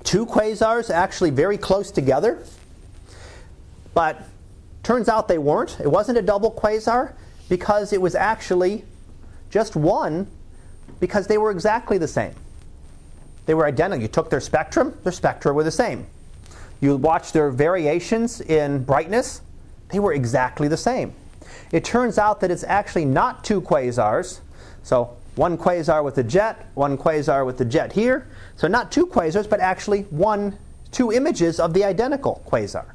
Two 0.04 0.26
quasars 0.26 0.90
actually 0.90 1.30
very 1.30 1.56
close 1.56 1.90
together. 1.90 2.44
But 3.94 4.22
turns 4.82 5.08
out 5.08 5.28
they 5.28 5.38
weren't. 5.38 5.78
It 5.80 5.90
wasn't 5.90 6.18
a 6.18 6.22
double 6.22 6.50
quasar 6.50 7.12
because 7.48 7.92
it 7.92 8.00
was 8.00 8.14
actually 8.14 8.84
just 9.50 9.76
one 9.76 10.26
because 11.00 11.26
they 11.26 11.38
were 11.38 11.50
exactly 11.50 11.98
the 11.98 12.08
same. 12.08 12.34
They 13.46 13.54
were 13.54 13.66
identical. 13.66 14.02
You 14.02 14.08
took 14.08 14.30
their 14.30 14.40
spectrum, 14.40 14.94
their 15.04 15.12
spectra 15.12 15.52
were 15.52 15.64
the 15.64 15.70
same. 15.70 16.06
You 16.80 16.96
watched 16.96 17.32
their 17.32 17.50
variations 17.50 18.40
in 18.40 18.84
brightness, 18.84 19.40
they 19.88 19.98
were 19.98 20.12
exactly 20.12 20.68
the 20.68 20.76
same. 20.76 21.14
It 21.72 21.84
turns 21.84 22.18
out 22.18 22.40
that 22.40 22.50
it's 22.50 22.64
actually 22.64 23.04
not 23.04 23.44
two 23.44 23.60
quasars. 23.60 24.40
So 24.82 25.16
one 25.34 25.56
quasar 25.56 26.04
with 26.04 26.18
a 26.18 26.22
jet, 26.22 26.66
one 26.74 26.96
quasar 26.98 27.44
with 27.46 27.58
the 27.58 27.64
jet 27.64 27.92
here. 27.92 28.28
So 28.56 28.68
not 28.68 28.92
two 28.92 29.06
quasars, 29.06 29.48
but 29.48 29.60
actually 29.60 30.02
one, 30.04 30.58
two 30.92 31.12
images 31.12 31.58
of 31.58 31.74
the 31.74 31.84
identical 31.84 32.42
quasar. 32.46 32.86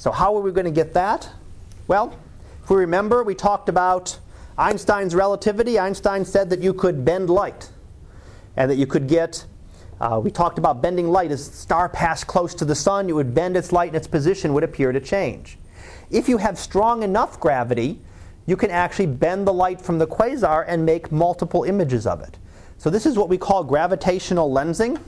So 0.00 0.10
how 0.10 0.34
are 0.34 0.40
we 0.40 0.50
going 0.50 0.64
to 0.64 0.70
get 0.70 0.94
that? 0.94 1.28
Well, 1.86 2.16
if 2.62 2.70
we 2.70 2.76
remember, 2.76 3.22
we 3.22 3.34
talked 3.34 3.68
about 3.68 4.18
Einstein's 4.56 5.14
relativity. 5.14 5.78
Einstein 5.78 6.24
said 6.24 6.48
that 6.48 6.60
you 6.60 6.72
could 6.72 7.04
bend 7.04 7.28
light 7.28 7.68
and 8.56 8.70
that 8.70 8.76
you 8.76 8.86
could 8.86 9.06
get, 9.08 9.44
uh, 10.00 10.18
we 10.24 10.30
talked 10.30 10.56
about 10.56 10.80
bending 10.80 11.08
light. 11.08 11.30
As 11.30 11.50
the 11.50 11.54
star 11.54 11.86
passed 11.90 12.26
close 12.26 12.54
to 12.54 12.64
the 12.64 12.74
sun, 12.74 13.10
it 13.10 13.12
would 13.12 13.34
bend 13.34 13.58
its 13.58 13.72
light 13.72 13.88
and 13.88 13.96
its 13.96 14.06
position 14.06 14.54
would 14.54 14.64
appear 14.64 14.90
to 14.90 15.00
change. 15.00 15.58
If 16.10 16.30
you 16.30 16.38
have 16.38 16.58
strong 16.58 17.02
enough 17.02 17.38
gravity, 17.38 18.00
you 18.46 18.56
can 18.56 18.70
actually 18.70 19.08
bend 19.08 19.46
the 19.46 19.52
light 19.52 19.82
from 19.82 19.98
the 19.98 20.06
quasar 20.06 20.64
and 20.66 20.86
make 20.86 21.12
multiple 21.12 21.64
images 21.64 22.06
of 22.06 22.22
it. 22.22 22.38
So 22.78 22.88
this 22.88 23.04
is 23.04 23.18
what 23.18 23.28
we 23.28 23.36
call 23.36 23.64
gravitational 23.64 24.50
lensing. 24.50 24.98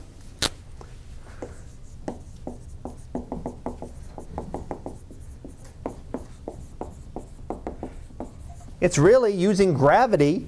It's 8.83 8.99
really 8.99 9.33
using 9.33 9.75
gravity 9.75 10.45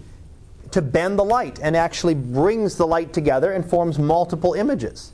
to 0.73 0.83
bend 0.83 1.21
the 1.21 1.25
light 1.25 1.61
and 1.63 1.77
actually 1.77 2.17
brings 2.17 2.75
the 2.75 2.85
light 2.85 3.13
together 3.13 3.53
and 3.53 3.65
forms 3.65 3.97
multiple 3.97 4.55
images. 4.55 5.13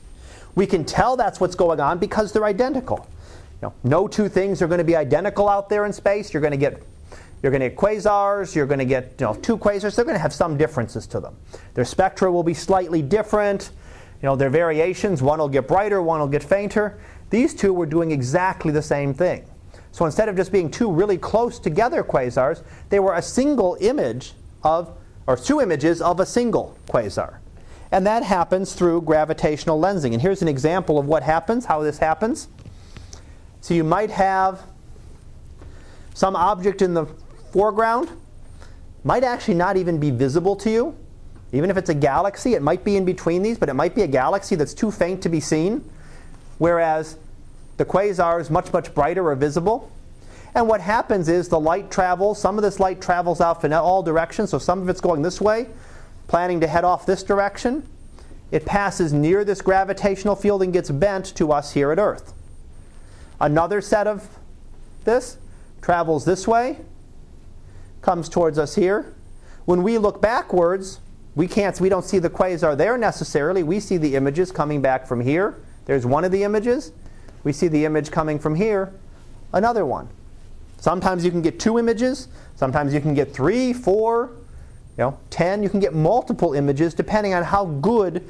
We 0.55 0.65
can 0.65 0.83
tell 0.83 1.15
that's 1.15 1.39
what's 1.39 1.53
going 1.53 1.79
on 1.79 1.99
because 1.99 2.33
they're 2.33 2.45
identical. 2.45 3.07
You 3.61 3.67
know, 3.67 3.73
no 3.83 4.07
two 4.07 4.27
things 4.27 4.59
are 4.63 4.67
going 4.67 4.79
to 4.79 4.83
be 4.83 4.95
identical 4.95 5.47
out 5.47 5.69
there 5.69 5.85
in 5.85 5.93
space. 5.93 6.33
You're 6.33 6.41
going 6.41 6.49
to 6.49 6.57
get 6.57 6.81
you're 7.43 7.51
going 7.51 7.61
to 7.61 7.69
get 7.69 7.77
quasars, 7.77 8.55
you're 8.55 8.65
going 8.65 8.79
to 8.79 8.85
get 8.85 9.13
you 9.19 9.27
know, 9.27 9.35
two 9.35 9.55
quasars. 9.55 9.95
They're 9.95 10.05
going 10.05 10.17
to 10.17 10.21
have 10.21 10.33
some 10.33 10.57
differences 10.57 11.05
to 11.07 11.19
them. 11.19 11.37
Their 11.75 11.85
spectra 11.85 12.31
will 12.31 12.43
be 12.43 12.55
slightly 12.55 13.03
different. 13.03 13.69
You 14.23 14.27
know, 14.27 14.35
their 14.35 14.49
variations, 14.49 15.21
one 15.21 15.37
will 15.37 15.49
get 15.49 15.67
brighter, 15.67 16.01
one 16.01 16.19
will 16.19 16.27
get 16.27 16.43
fainter. 16.43 16.99
These 17.29 17.53
two 17.53 17.71
were 17.71 17.85
doing 17.85 18.11
exactly 18.11 18.71
the 18.71 18.81
same 18.81 19.13
thing. 19.13 19.45
So 19.91 20.05
instead 20.05 20.29
of 20.29 20.35
just 20.35 20.51
being 20.51 20.71
two 20.71 20.91
really 20.91 21.17
close 21.17 21.59
together 21.59 22.03
quasars, 22.03 22.63
they 22.89 22.99
were 22.99 23.15
a 23.15 23.21
single 23.21 23.77
image 23.81 24.33
of, 24.63 24.97
or 25.27 25.35
two 25.35 25.59
images 25.59 26.01
of 26.01 26.19
a 26.19 26.25
single 26.25 26.77
quasar. 26.87 27.37
And 27.91 28.07
that 28.07 28.23
happens 28.23 28.73
through 28.73 29.01
gravitational 29.01 29.79
lensing. 29.79 30.13
And 30.13 30.21
here's 30.21 30.41
an 30.41 30.47
example 30.47 30.97
of 30.97 31.05
what 31.07 31.23
happens, 31.23 31.65
how 31.65 31.81
this 31.81 31.97
happens. 31.97 32.47
So 33.59 33.73
you 33.73 33.83
might 33.83 34.09
have 34.11 34.61
some 36.13 36.35
object 36.35 36.81
in 36.81 36.93
the 36.93 37.05
foreground, 37.51 38.09
might 39.03 39.23
actually 39.23 39.55
not 39.55 39.75
even 39.75 39.99
be 39.99 40.09
visible 40.09 40.55
to 40.57 40.69
you. 40.69 40.95
Even 41.51 41.69
if 41.69 41.75
it's 41.75 41.89
a 41.89 41.93
galaxy, 41.93 42.53
it 42.53 42.61
might 42.61 42.85
be 42.85 42.95
in 42.95 43.03
between 43.03 43.41
these, 43.41 43.57
but 43.57 43.67
it 43.67 43.73
might 43.73 43.93
be 43.93 44.03
a 44.03 44.07
galaxy 44.07 44.55
that's 44.55 44.73
too 44.73 44.89
faint 44.89 45.21
to 45.23 45.29
be 45.29 45.41
seen. 45.41 45.83
Whereas 46.59 47.17
the 47.81 47.85
quasar 47.85 48.39
is 48.39 48.51
much, 48.51 48.71
much 48.71 48.93
brighter 48.93 49.27
or 49.27 49.33
visible. 49.33 49.91
And 50.53 50.67
what 50.67 50.81
happens 50.81 51.27
is 51.27 51.49
the 51.49 51.59
light 51.59 51.89
travels, 51.89 52.39
some 52.39 52.59
of 52.59 52.61
this 52.61 52.79
light 52.79 53.01
travels 53.01 53.41
out 53.41 53.63
in 53.63 53.73
all 53.73 54.03
directions, 54.03 54.51
so 54.51 54.59
some 54.59 54.83
of 54.83 54.89
it's 54.89 55.01
going 55.01 55.23
this 55.23 55.41
way, 55.41 55.67
planning 56.27 56.59
to 56.59 56.67
head 56.67 56.83
off 56.83 57.07
this 57.07 57.23
direction. 57.23 57.89
It 58.51 58.67
passes 58.67 59.13
near 59.13 59.43
this 59.43 59.63
gravitational 59.63 60.35
field 60.35 60.61
and 60.61 60.71
gets 60.71 60.91
bent 60.91 61.25
to 61.37 61.51
us 61.51 61.73
here 61.73 61.91
at 61.91 61.97
Earth. 61.97 62.33
Another 63.39 63.81
set 63.81 64.05
of 64.05 64.29
this 65.03 65.39
travels 65.81 66.23
this 66.23 66.47
way, 66.47 66.77
comes 68.03 68.29
towards 68.29 68.59
us 68.59 68.75
here. 68.75 69.11
When 69.65 69.81
we 69.81 69.97
look 69.97 70.21
backwards, 70.21 70.99
we 71.33 71.47
can't 71.47 71.81
we 71.81 71.89
don't 71.89 72.05
see 72.05 72.19
the 72.19 72.29
quasar 72.29 72.77
there 72.77 72.95
necessarily. 72.95 73.63
We 73.63 73.79
see 73.79 73.97
the 73.97 74.15
images 74.15 74.51
coming 74.51 74.83
back 74.83 75.07
from 75.07 75.21
here. 75.21 75.55
There's 75.85 76.05
one 76.05 76.23
of 76.23 76.31
the 76.31 76.43
images 76.43 76.91
we 77.43 77.53
see 77.53 77.67
the 77.67 77.85
image 77.85 78.11
coming 78.11 78.39
from 78.39 78.55
here, 78.55 78.93
another 79.53 79.85
one. 79.85 80.07
Sometimes 80.79 81.23
you 81.23 81.31
can 81.31 81.41
get 81.41 81.59
two 81.59 81.77
images, 81.77 82.27
sometimes 82.55 82.93
you 82.93 83.01
can 83.01 83.13
get 83.13 83.33
three, 83.33 83.73
four, 83.73 84.31
you 84.97 85.03
know, 85.03 85.17
ten. 85.29 85.63
You 85.63 85.69
can 85.69 85.79
get 85.79 85.93
multiple 85.93 86.53
images 86.53 86.93
depending 86.93 87.33
on 87.33 87.43
how 87.43 87.65
good 87.65 88.23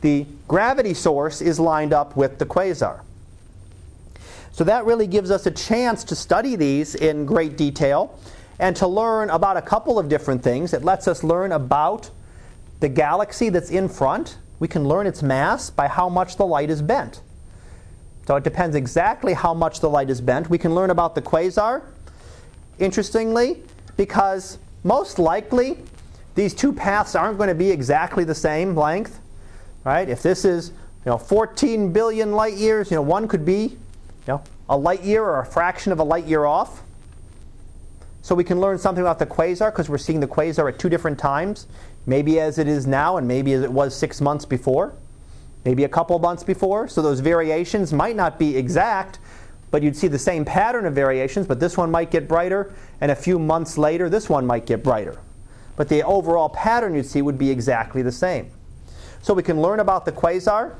the 0.00 0.26
gravity 0.48 0.94
source 0.94 1.40
is 1.40 1.60
lined 1.60 1.92
up 1.92 2.16
with 2.16 2.38
the 2.38 2.46
quasar. 2.46 3.00
So 4.52 4.64
that 4.64 4.84
really 4.84 5.06
gives 5.06 5.30
us 5.30 5.46
a 5.46 5.50
chance 5.50 6.04
to 6.04 6.16
study 6.16 6.56
these 6.56 6.94
in 6.94 7.24
great 7.24 7.56
detail 7.56 8.18
and 8.58 8.76
to 8.76 8.86
learn 8.86 9.30
about 9.30 9.56
a 9.56 9.62
couple 9.62 9.98
of 9.98 10.08
different 10.08 10.42
things. 10.42 10.72
It 10.72 10.82
lets 10.82 11.08
us 11.08 11.24
learn 11.24 11.52
about 11.52 12.10
the 12.80 12.88
galaxy 12.88 13.48
that's 13.48 13.70
in 13.70 13.88
front. 13.88 14.38
We 14.58 14.68
can 14.68 14.86
learn 14.86 15.06
its 15.06 15.22
mass 15.22 15.70
by 15.70 15.88
how 15.88 16.08
much 16.08 16.36
the 16.36 16.46
light 16.46 16.68
is 16.68 16.82
bent. 16.82 17.22
So 18.26 18.36
it 18.36 18.44
depends 18.44 18.76
exactly 18.76 19.32
how 19.32 19.52
much 19.52 19.80
the 19.80 19.90
light 19.90 20.10
is 20.10 20.20
bent. 20.20 20.48
We 20.48 20.58
can 20.58 20.74
learn 20.74 20.90
about 20.90 21.14
the 21.14 21.22
quasar, 21.22 21.82
interestingly, 22.78 23.62
because 23.96 24.58
most 24.84 25.18
likely 25.18 25.78
these 26.34 26.54
two 26.54 26.72
paths 26.72 27.14
aren't 27.14 27.36
going 27.36 27.48
to 27.48 27.54
be 27.54 27.70
exactly 27.70 28.24
the 28.24 28.34
same 28.34 28.76
length, 28.76 29.20
right? 29.84 30.08
If 30.08 30.22
this 30.22 30.44
is 30.44 30.70
you 31.04 31.10
know 31.10 31.18
14 31.18 31.92
billion 31.92 32.32
light 32.32 32.54
years, 32.54 32.90
you 32.90 32.96
know 32.96 33.02
one 33.02 33.28
could 33.28 33.44
be 33.44 33.62
you 33.62 33.78
know 34.28 34.42
a 34.68 34.76
light 34.76 35.02
year 35.02 35.22
or 35.24 35.40
a 35.40 35.46
fraction 35.46 35.92
of 35.92 35.98
a 35.98 36.04
light 36.04 36.26
year 36.26 36.44
off. 36.44 36.82
So 38.22 38.36
we 38.36 38.44
can 38.44 38.60
learn 38.60 38.78
something 38.78 39.02
about 39.02 39.18
the 39.18 39.26
quasar 39.26 39.72
because 39.72 39.88
we're 39.88 39.98
seeing 39.98 40.20
the 40.20 40.28
quasar 40.28 40.72
at 40.72 40.78
two 40.78 40.88
different 40.88 41.18
times, 41.18 41.66
maybe 42.06 42.38
as 42.38 42.56
it 42.58 42.68
is 42.68 42.86
now 42.86 43.16
and 43.16 43.26
maybe 43.26 43.52
as 43.52 43.62
it 43.62 43.72
was 43.72 43.96
six 43.96 44.20
months 44.20 44.44
before, 44.44 44.94
maybe 45.64 45.84
a 45.84 45.88
couple 45.88 46.18
months 46.18 46.42
before. 46.42 46.88
So 46.88 47.02
those 47.02 47.20
variations 47.20 47.92
might 47.92 48.16
not 48.16 48.38
be 48.38 48.56
exact, 48.56 49.18
but 49.70 49.82
you'd 49.82 49.96
see 49.96 50.08
the 50.08 50.18
same 50.18 50.44
pattern 50.44 50.86
of 50.86 50.94
variations, 50.94 51.46
but 51.46 51.60
this 51.60 51.76
one 51.76 51.90
might 51.90 52.10
get 52.10 52.28
brighter, 52.28 52.74
and 53.00 53.10
a 53.10 53.16
few 53.16 53.38
months 53.38 53.78
later, 53.78 54.08
this 54.08 54.28
one 54.28 54.46
might 54.46 54.66
get 54.66 54.82
brighter. 54.82 55.18
But 55.76 55.88
the 55.88 56.02
overall 56.02 56.48
pattern 56.50 56.94
you'd 56.94 57.06
see 57.06 57.22
would 57.22 57.38
be 57.38 57.50
exactly 57.50 58.02
the 58.02 58.12
same. 58.12 58.50
So 59.22 59.32
we 59.32 59.42
can 59.42 59.62
learn 59.62 59.80
about 59.80 60.04
the 60.04 60.12
quasar, 60.12 60.76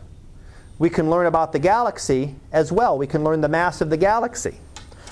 we 0.78 0.90
can 0.90 1.08
learn 1.08 1.26
about 1.26 1.52
the 1.52 1.58
galaxy 1.58 2.34
as 2.50 2.72
well. 2.72 2.98
We 2.98 3.06
can 3.06 3.22
learn 3.22 3.40
the 3.40 3.48
mass 3.48 3.80
of 3.80 3.88
the 3.88 3.96
galaxy, 3.96 4.56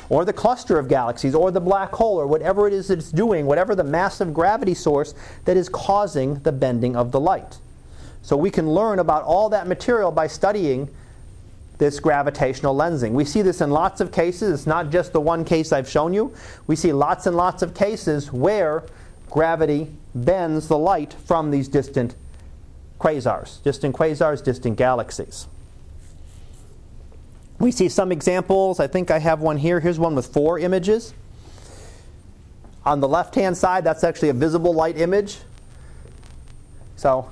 or 0.08 0.24
the 0.24 0.32
cluster 0.32 0.78
of 0.78 0.88
galaxies, 0.88 1.34
or 1.34 1.52
the 1.52 1.60
black 1.60 1.92
hole, 1.92 2.20
or 2.20 2.26
whatever 2.26 2.66
it 2.66 2.72
is 2.72 2.88
that 2.88 2.98
it's 2.98 3.12
doing, 3.12 3.46
whatever 3.46 3.76
the 3.76 3.84
massive 3.84 4.34
gravity 4.34 4.74
source 4.74 5.14
that 5.44 5.56
is 5.56 5.68
causing 5.68 6.34
the 6.40 6.50
bending 6.50 6.96
of 6.96 7.12
the 7.12 7.20
light. 7.20 7.58
So 8.22 8.36
we 8.36 8.50
can 8.50 8.68
learn 8.70 8.98
about 8.98 9.24
all 9.24 9.48
that 9.50 9.66
material 9.66 10.10
by 10.10 10.26
studying 10.26 10.88
this 11.78 11.98
gravitational 11.98 12.76
lensing. 12.76 13.12
We 13.12 13.24
see 13.24 13.40
this 13.42 13.62
in 13.62 13.70
lots 13.70 14.00
of 14.00 14.12
cases. 14.12 14.52
It's 14.52 14.66
not 14.66 14.90
just 14.90 15.12
the 15.12 15.20
one 15.20 15.44
case 15.44 15.72
I've 15.72 15.88
shown 15.88 16.12
you. 16.12 16.34
We 16.66 16.76
see 16.76 16.92
lots 16.92 17.26
and 17.26 17.36
lots 17.36 17.62
of 17.62 17.74
cases 17.74 18.30
where 18.30 18.84
gravity 19.30 19.90
bends 20.14 20.68
the 20.68 20.76
light 20.76 21.14
from 21.24 21.50
these 21.50 21.68
distant 21.68 22.14
quasars, 23.00 23.62
distant 23.62 23.96
quasars, 23.96 24.44
distant 24.44 24.76
galaxies. 24.76 25.46
We 27.58 27.72
see 27.72 27.88
some 27.88 28.12
examples. 28.12 28.78
I 28.78 28.86
think 28.86 29.10
I 29.10 29.18
have 29.18 29.40
one 29.40 29.56
here. 29.56 29.80
Here's 29.80 29.98
one 29.98 30.14
with 30.14 30.26
four 30.26 30.58
images. 30.58 31.14
On 32.84 33.00
the 33.00 33.08
left 33.08 33.34
hand 33.34 33.56
side, 33.56 33.84
that's 33.84 34.04
actually 34.04 34.30
a 34.30 34.34
visible 34.34 34.74
light 34.74 34.98
image. 34.98 35.38
So 36.96 37.30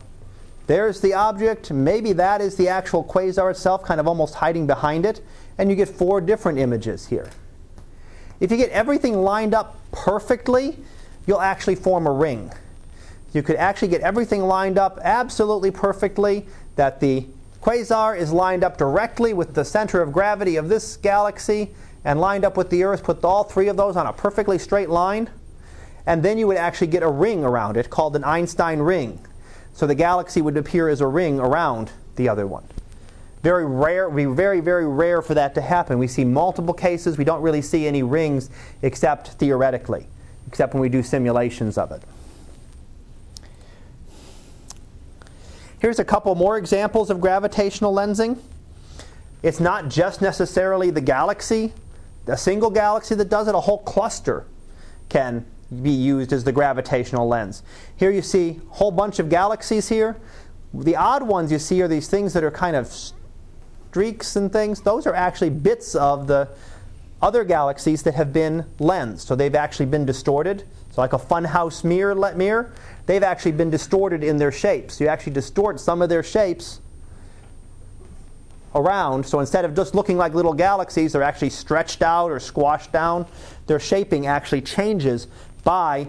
there's 0.68 1.00
the 1.00 1.14
object. 1.14 1.72
Maybe 1.72 2.12
that 2.12 2.40
is 2.40 2.54
the 2.54 2.68
actual 2.68 3.02
quasar 3.02 3.50
itself, 3.50 3.82
kind 3.82 3.98
of 3.98 4.06
almost 4.06 4.34
hiding 4.34 4.66
behind 4.66 5.04
it. 5.04 5.20
And 5.56 5.68
you 5.68 5.74
get 5.74 5.88
four 5.88 6.20
different 6.20 6.58
images 6.58 7.06
here. 7.08 7.28
If 8.38 8.52
you 8.52 8.56
get 8.56 8.70
everything 8.70 9.22
lined 9.22 9.54
up 9.54 9.76
perfectly, 9.90 10.76
you'll 11.26 11.40
actually 11.40 11.74
form 11.74 12.06
a 12.06 12.12
ring. 12.12 12.52
You 13.32 13.42
could 13.42 13.56
actually 13.56 13.88
get 13.88 14.02
everything 14.02 14.42
lined 14.42 14.78
up 14.78 15.00
absolutely 15.02 15.70
perfectly, 15.70 16.46
that 16.76 17.00
the 17.00 17.26
quasar 17.60 18.16
is 18.16 18.32
lined 18.32 18.62
up 18.62 18.78
directly 18.78 19.32
with 19.32 19.54
the 19.54 19.64
center 19.64 20.00
of 20.00 20.12
gravity 20.12 20.56
of 20.56 20.68
this 20.68 20.96
galaxy 20.98 21.74
and 22.04 22.20
lined 22.20 22.44
up 22.44 22.56
with 22.56 22.70
the 22.70 22.84
Earth, 22.84 23.02
put 23.02 23.24
all 23.24 23.42
three 23.42 23.68
of 23.68 23.76
those 23.76 23.96
on 23.96 24.06
a 24.06 24.12
perfectly 24.12 24.58
straight 24.58 24.88
line, 24.88 25.28
and 26.06 26.22
then 26.22 26.38
you 26.38 26.46
would 26.46 26.56
actually 26.56 26.86
get 26.86 27.02
a 27.02 27.10
ring 27.10 27.44
around 27.44 27.76
it 27.76 27.90
called 27.90 28.14
an 28.14 28.24
Einstein 28.24 28.78
ring. 28.78 29.18
So 29.78 29.86
the 29.86 29.94
galaxy 29.94 30.42
would 30.42 30.56
appear 30.56 30.88
as 30.88 31.00
a 31.00 31.06
ring 31.06 31.38
around 31.38 31.92
the 32.16 32.28
other 32.28 32.48
one. 32.48 32.64
Very 33.44 33.64
rare, 33.64 34.10
be 34.10 34.24
very, 34.24 34.58
very 34.58 34.88
rare 34.88 35.22
for 35.22 35.34
that 35.34 35.54
to 35.54 35.60
happen. 35.60 36.00
We 36.00 36.08
see 36.08 36.24
multiple 36.24 36.74
cases. 36.74 37.16
We 37.16 37.22
don't 37.22 37.42
really 37.42 37.62
see 37.62 37.86
any 37.86 38.02
rings 38.02 38.50
except 38.82 39.28
theoretically, 39.34 40.08
except 40.48 40.74
when 40.74 40.80
we 40.80 40.88
do 40.88 41.00
simulations 41.00 41.78
of 41.78 41.92
it. 41.92 42.02
Here's 45.78 46.00
a 46.00 46.04
couple 46.04 46.34
more 46.34 46.58
examples 46.58 47.08
of 47.08 47.20
gravitational 47.20 47.94
lensing. 47.94 48.36
It's 49.44 49.60
not 49.60 49.88
just 49.88 50.20
necessarily 50.20 50.90
the 50.90 51.00
galaxy, 51.00 51.72
a 52.26 52.36
single 52.36 52.70
galaxy 52.70 53.14
that 53.14 53.28
does 53.28 53.46
it, 53.46 53.54
a 53.54 53.60
whole 53.60 53.78
cluster 53.78 54.44
can 55.08 55.46
be 55.82 55.90
used 55.90 56.32
as 56.32 56.44
the 56.44 56.52
gravitational 56.52 57.28
lens. 57.28 57.62
Here 57.96 58.10
you 58.10 58.22
see 58.22 58.60
a 58.70 58.74
whole 58.74 58.90
bunch 58.90 59.18
of 59.18 59.28
galaxies 59.28 59.88
here. 59.88 60.16
The 60.72 60.96
odd 60.96 61.22
ones 61.22 61.52
you 61.52 61.58
see 61.58 61.82
are 61.82 61.88
these 61.88 62.08
things 62.08 62.32
that 62.32 62.44
are 62.44 62.50
kind 62.50 62.76
of 62.76 62.92
streaks 63.90 64.36
and 64.36 64.52
things. 64.52 64.80
Those 64.80 65.06
are 65.06 65.14
actually 65.14 65.50
bits 65.50 65.94
of 65.94 66.26
the 66.26 66.48
other 67.20 67.44
galaxies 67.44 68.02
that 68.04 68.14
have 68.14 68.32
been 68.32 68.64
lensed. 68.78 69.26
So 69.26 69.34
they've 69.34 69.54
actually 69.54 69.86
been 69.86 70.06
distorted. 70.06 70.64
So 70.90 71.00
like 71.00 71.12
a 71.12 71.18
funhouse 71.18 71.84
mirror, 71.84 72.14
mirror, 72.34 72.72
they've 73.06 73.22
actually 73.22 73.52
been 73.52 73.70
distorted 73.70 74.22
in 74.24 74.36
their 74.36 74.52
shapes. 74.52 75.00
You 75.00 75.08
actually 75.08 75.32
distort 75.32 75.80
some 75.80 76.00
of 76.00 76.08
their 76.08 76.22
shapes 76.22 76.80
around. 78.74 79.26
So 79.26 79.40
instead 79.40 79.64
of 79.64 79.74
just 79.74 79.94
looking 79.94 80.16
like 80.16 80.34
little 80.34 80.52
galaxies, 80.52 81.12
they're 81.12 81.22
actually 81.22 81.50
stretched 81.50 82.02
out 82.02 82.30
or 82.30 82.38
squashed 82.38 82.92
down. 82.92 83.26
Their 83.66 83.80
shaping 83.80 84.26
actually 84.26 84.62
changes 84.62 85.26
by 85.64 86.06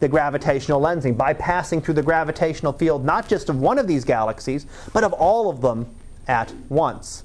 the 0.00 0.08
gravitational 0.08 0.80
lensing, 0.80 1.16
by 1.16 1.32
passing 1.32 1.80
through 1.80 1.94
the 1.94 2.02
gravitational 2.02 2.72
field 2.72 3.04
not 3.04 3.28
just 3.28 3.48
of 3.48 3.60
one 3.60 3.78
of 3.78 3.86
these 3.86 4.04
galaxies, 4.04 4.66
but 4.92 5.04
of 5.04 5.12
all 5.12 5.48
of 5.48 5.60
them 5.60 5.86
at 6.26 6.52
once. 6.68 7.24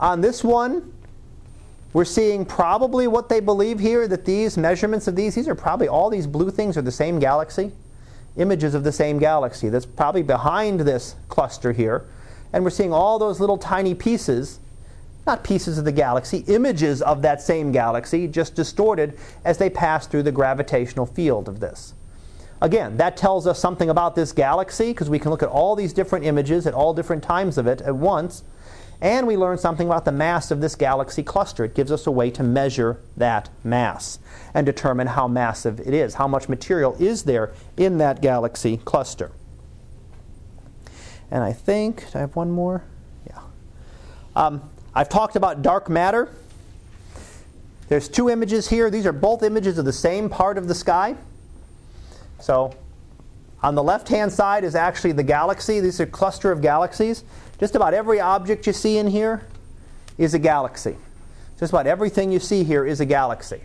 On 0.00 0.20
this 0.20 0.42
one, 0.42 0.92
we're 1.92 2.04
seeing 2.04 2.44
probably 2.44 3.06
what 3.08 3.28
they 3.28 3.40
believe 3.40 3.78
here 3.78 4.06
that 4.08 4.24
these 4.24 4.56
measurements 4.56 5.08
of 5.08 5.16
these, 5.16 5.34
these 5.34 5.48
are 5.48 5.54
probably 5.54 5.88
all 5.88 6.10
these 6.10 6.26
blue 6.26 6.50
things 6.50 6.76
are 6.76 6.82
the 6.82 6.92
same 6.92 7.18
galaxy, 7.18 7.72
images 8.36 8.74
of 8.74 8.84
the 8.84 8.92
same 8.92 9.18
galaxy 9.18 9.68
that's 9.68 9.86
probably 9.86 10.22
behind 10.22 10.80
this 10.80 11.14
cluster 11.28 11.72
here. 11.72 12.06
And 12.52 12.62
we're 12.62 12.70
seeing 12.70 12.92
all 12.92 13.18
those 13.18 13.40
little 13.40 13.58
tiny 13.58 13.94
pieces 13.94 14.60
not 15.26 15.44
pieces 15.44 15.78
of 15.78 15.84
the 15.84 15.92
galaxy, 15.92 16.44
images 16.46 17.02
of 17.02 17.22
that 17.22 17.42
same 17.42 17.70
galaxy, 17.70 18.26
just 18.26 18.54
distorted 18.54 19.18
as 19.44 19.58
they 19.58 19.68
pass 19.68 20.06
through 20.06 20.22
the 20.22 20.32
gravitational 20.32 21.06
field 21.06 21.48
of 21.48 21.60
this. 21.60 21.94
Again, 22.60 22.96
that 22.96 23.16
tells 23.16 23.46
us 23.46 23.58
something 23.58 23.88
about 23.88 24.16
this 24.16 24.32
galaxy 24.32 24.92
because 24.92 25.08
we 25.08 25.18
can 25.18 25.30
look 25.30 25.42
at 25.42 25.48
all 25.48 25.76
these 25.76 25.92
different 25.92 26.24
images 26.24 26.66
at 26.66 26.74
all 26.74 26.92
different 26.92 27.22
times 27.22 27.56
of 27.56 27.66
it 27.66 27.80
at 27.82 27.94
once. 27.94 28.42
And 29.00 29.28
we 29.28 29.36
learn 29.36 29.58
something 29.58 29.86
about 29.86 30.04
the 30.04 30.12
mass 30.12 30.50
of 30.50 30.60
this 30.60 30.74
galaxy 30.74 31.22
cluster. 31.22 31.64
It 31.64 31.74
gives 31.74 31.92
us 31.92 32.06
a 32.08 32.10
way 32.10 32.30
to 32.32 32.42
measure 32.42 33.00
that 33.16 33.48
mass 33.62 34.18
and 34.54 34.66
determine 34.66 35.06
how 35.06 35.28
massive 35.28 35.78
it 35.78 35.94
is, 35.94 36.14
how 36.14 36.26
much 36.26 36.48
material 36.48 36.96
is 36.98 37.22
there 37.22 37.52
in 37.76 37.98
that 37.98 38.20
galaxy 38.20 38.78
cluster. 38.78 39.30
And 41.30 41.44
I 41.44 41.52
think, 41.52 42.06
I 42.14 42.20
have 42.20 42.34
one 42.34 42.50
more? 42.50 42.82
Yeah. 43.28 43.40
Um, 44.34 44.68
I've 44.94 45.08
talked 45.08 45.36
about 45.36 45.62
dark 45.62 45.88
matter. 45.88 46.28
There's 47.88 48.08
two 48.08 48.28
images 48.28 48.68
here. 48.68 48.90
These 48.90 49.06
are 49.06 49.12
both 49.12 49.42
images 49.42 49.78
of 49.78 49.84
the 49.84 49.92
same 49.92 50.28
part 50.28 50.58
of 50.58 50.68
the 50.68 50.74
sky. 50.74 51.16
So 52.40 52.74
on 53.62 53.74
the 53.74 53.82
left-hand 53.82 54.32
side 54.32 54.64
is 54.64 54.74
actually 54.74 55.12
the 55.12 55.22
galaxy. 55.22 55.80
These 55.80 56.00
are 56.00 56.04
a 56.04 56.06
cluster 56.06 56.52
of 56.52 56.60
galaxies. 56.60 57.24
Just 57.58 57.74
about 57.74 57.94
every 57.94 58.20
object 58.20 58.66
you 58.66 58.72
see 58.72 58.98
in 58.98 59.06
here 59.06 59.46
is 60.16 60.34
a 60.34 60.38
galaxy. 60.38 60.96
Just 61.58 61.72
about 61.72 61.86
everything 61.86 62.30
you 62.30 62.38
see 62.38 62.62
here 62.62 62.84
is 62.84 63.00
a 63.00 63.06
galaxy. 63.06 63.62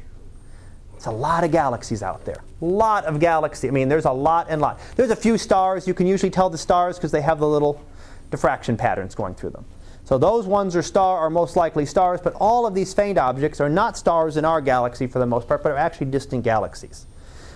It's 0.95 1.05
a 1.05 1.11
lot 1.11 1.43
of 1.43 1.51
galaxies 1.51 2.01
out 2.01 2.24
there. 2.26 2.43
A 2.61 2.65
lot 2.65 3.05
of 3.05 3.19
galaxies. 3.19 3.69
I 3.69 3.74
mean, 3.74 3.89
there's 3.89 4.05
a 4.05 4.11
lot 4.11 4.47
and 4.49 4.61
lot. 4.61 4.80
There's 4.95 5.11
a 5.11 5.15
few 5.15 5.38
stars. 5.38 5.88
You 5.88 5.93
can 5.93 6.07
usually 6.07 6.30
tell 6.30 6.49
the 6.49 6.57
stars 6.57 6.97
because 6.97 7.11
they 7.11 7.21
have 7.21 7.39
the 7.39 7.47
little 7.47 7.84
diffraction 8.32 8.78
patterns 8.78 9.13
going 9.13 9.36
through 9.36 9.49
them. 9.51 9.65
So 10.05 10.17
those 10.17 10.45
ones 10.45 10.75
are 10.75 10.81
star 10.81 11.19
are 11.19 11.29
most 11.29 11.55
likely 11.55 11.85
stars, 11.85 12.19
but 12.21 12.33
all 12.35 12.65
of 12.65 12.75
these 12.75 12.93
faint 12.93 13.17
objects 13.17 13.61
are 13.61 13.69
not 13.69 13.97
stars 13.97 14.35
in 14.35 14.43
our 14.43 14.59
galaxy 14.59 15.07
for 15.07 15.19
the 15.19 15.25
most 15.25 15.47
part, 15.47 15.63
but 15.63 15.71
are 15.71 15.77
actually 15.77 16.07
distant 16.07 16.43
galaxies. 16.43 17.05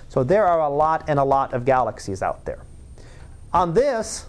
So 0.09 0.23
there 0.23 0.45
are 0.45 0.61
a 0.61 0.69
lot 0.69 1.03
and 1.07 1.19
a 1.19 1.23
lot 1.23 1.53
of 1.53 1.65
galaxies 1.65 2.21
out 2.21 2.45
there. 2.45 2.63
On 3.53 3.73
this, 3.73 4.27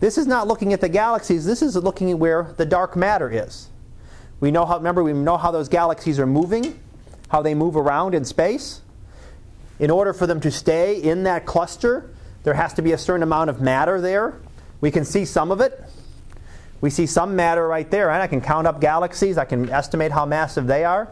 this 0.00 0.18
is 0.18 0.26
not 0.26 0.46
looking 0.46 0.72
at 0.72 0.80
the 0.80 0.88
galaxies, 0.88 1.44
this 1.44 1.62
is 1.62 1.76
looking 1.76 2.10
at 2.10 2.18
where 2.18 2.54
the 2.56 2.66
dark 2.66 2.94
matter 2.94 3.30
is. 3.30 3.68
We 4.40 4.50
know 4.50 4.66
how 4.66 4.76
remember 4.76 5.02
we 5.02 5.12
know 5.12 5.36
how 5.36 5.50
those 5.50 5.68
galaxies 5.68 6.18
are 6.18 6.26
moving, 6.26 6.78
how 7.28 7.42
they 7.42 7.54
move 7.54 7.76
around 7.76 8.14
in 8.14 8.24
space. 8.24 8.82
In 9.80 9.90
order 9.90 10.12
for 10.12 10.26
them 10.26 10.40
to 10.40 10.50
stay 10.50 11.00
in 11.00 11.22
that 11.24 11.46
cluster, 11.46 12.10
there 12.42 12.54
has 12.54 12.74
to 12.74 12.82
be 12.82 12.92
a 12.92 12.98
certain 12.98 13.22
amount 13.22 13.50
of 13.50 13.60
matter 13.60 14.00
there. 14.00 14.38
We 14.80 14.90
can 14.90 15.04
see 15.04 15.24
some 15.24 15.50
of 15.50 15.60
it. 15.60 15.82
We 16.80 16.90
see 16.90 17.06
some 17.06 17.34
matter 17.34 17.66
right 17.66 17.90
there, 17.90 18.10
and 18.10 18.22
I 18.22 18.26
can 18.26 18.40
count 18.40 18.66
up 18.66 18.80
galaxies. 18.80 19.36
I 19.36 19.44
can 19.44 19.68
estimate 19.68 20.12
how 20.12 20.24
massive 20.26 20.66
they 20.66 20.84
are. 20.84 21.08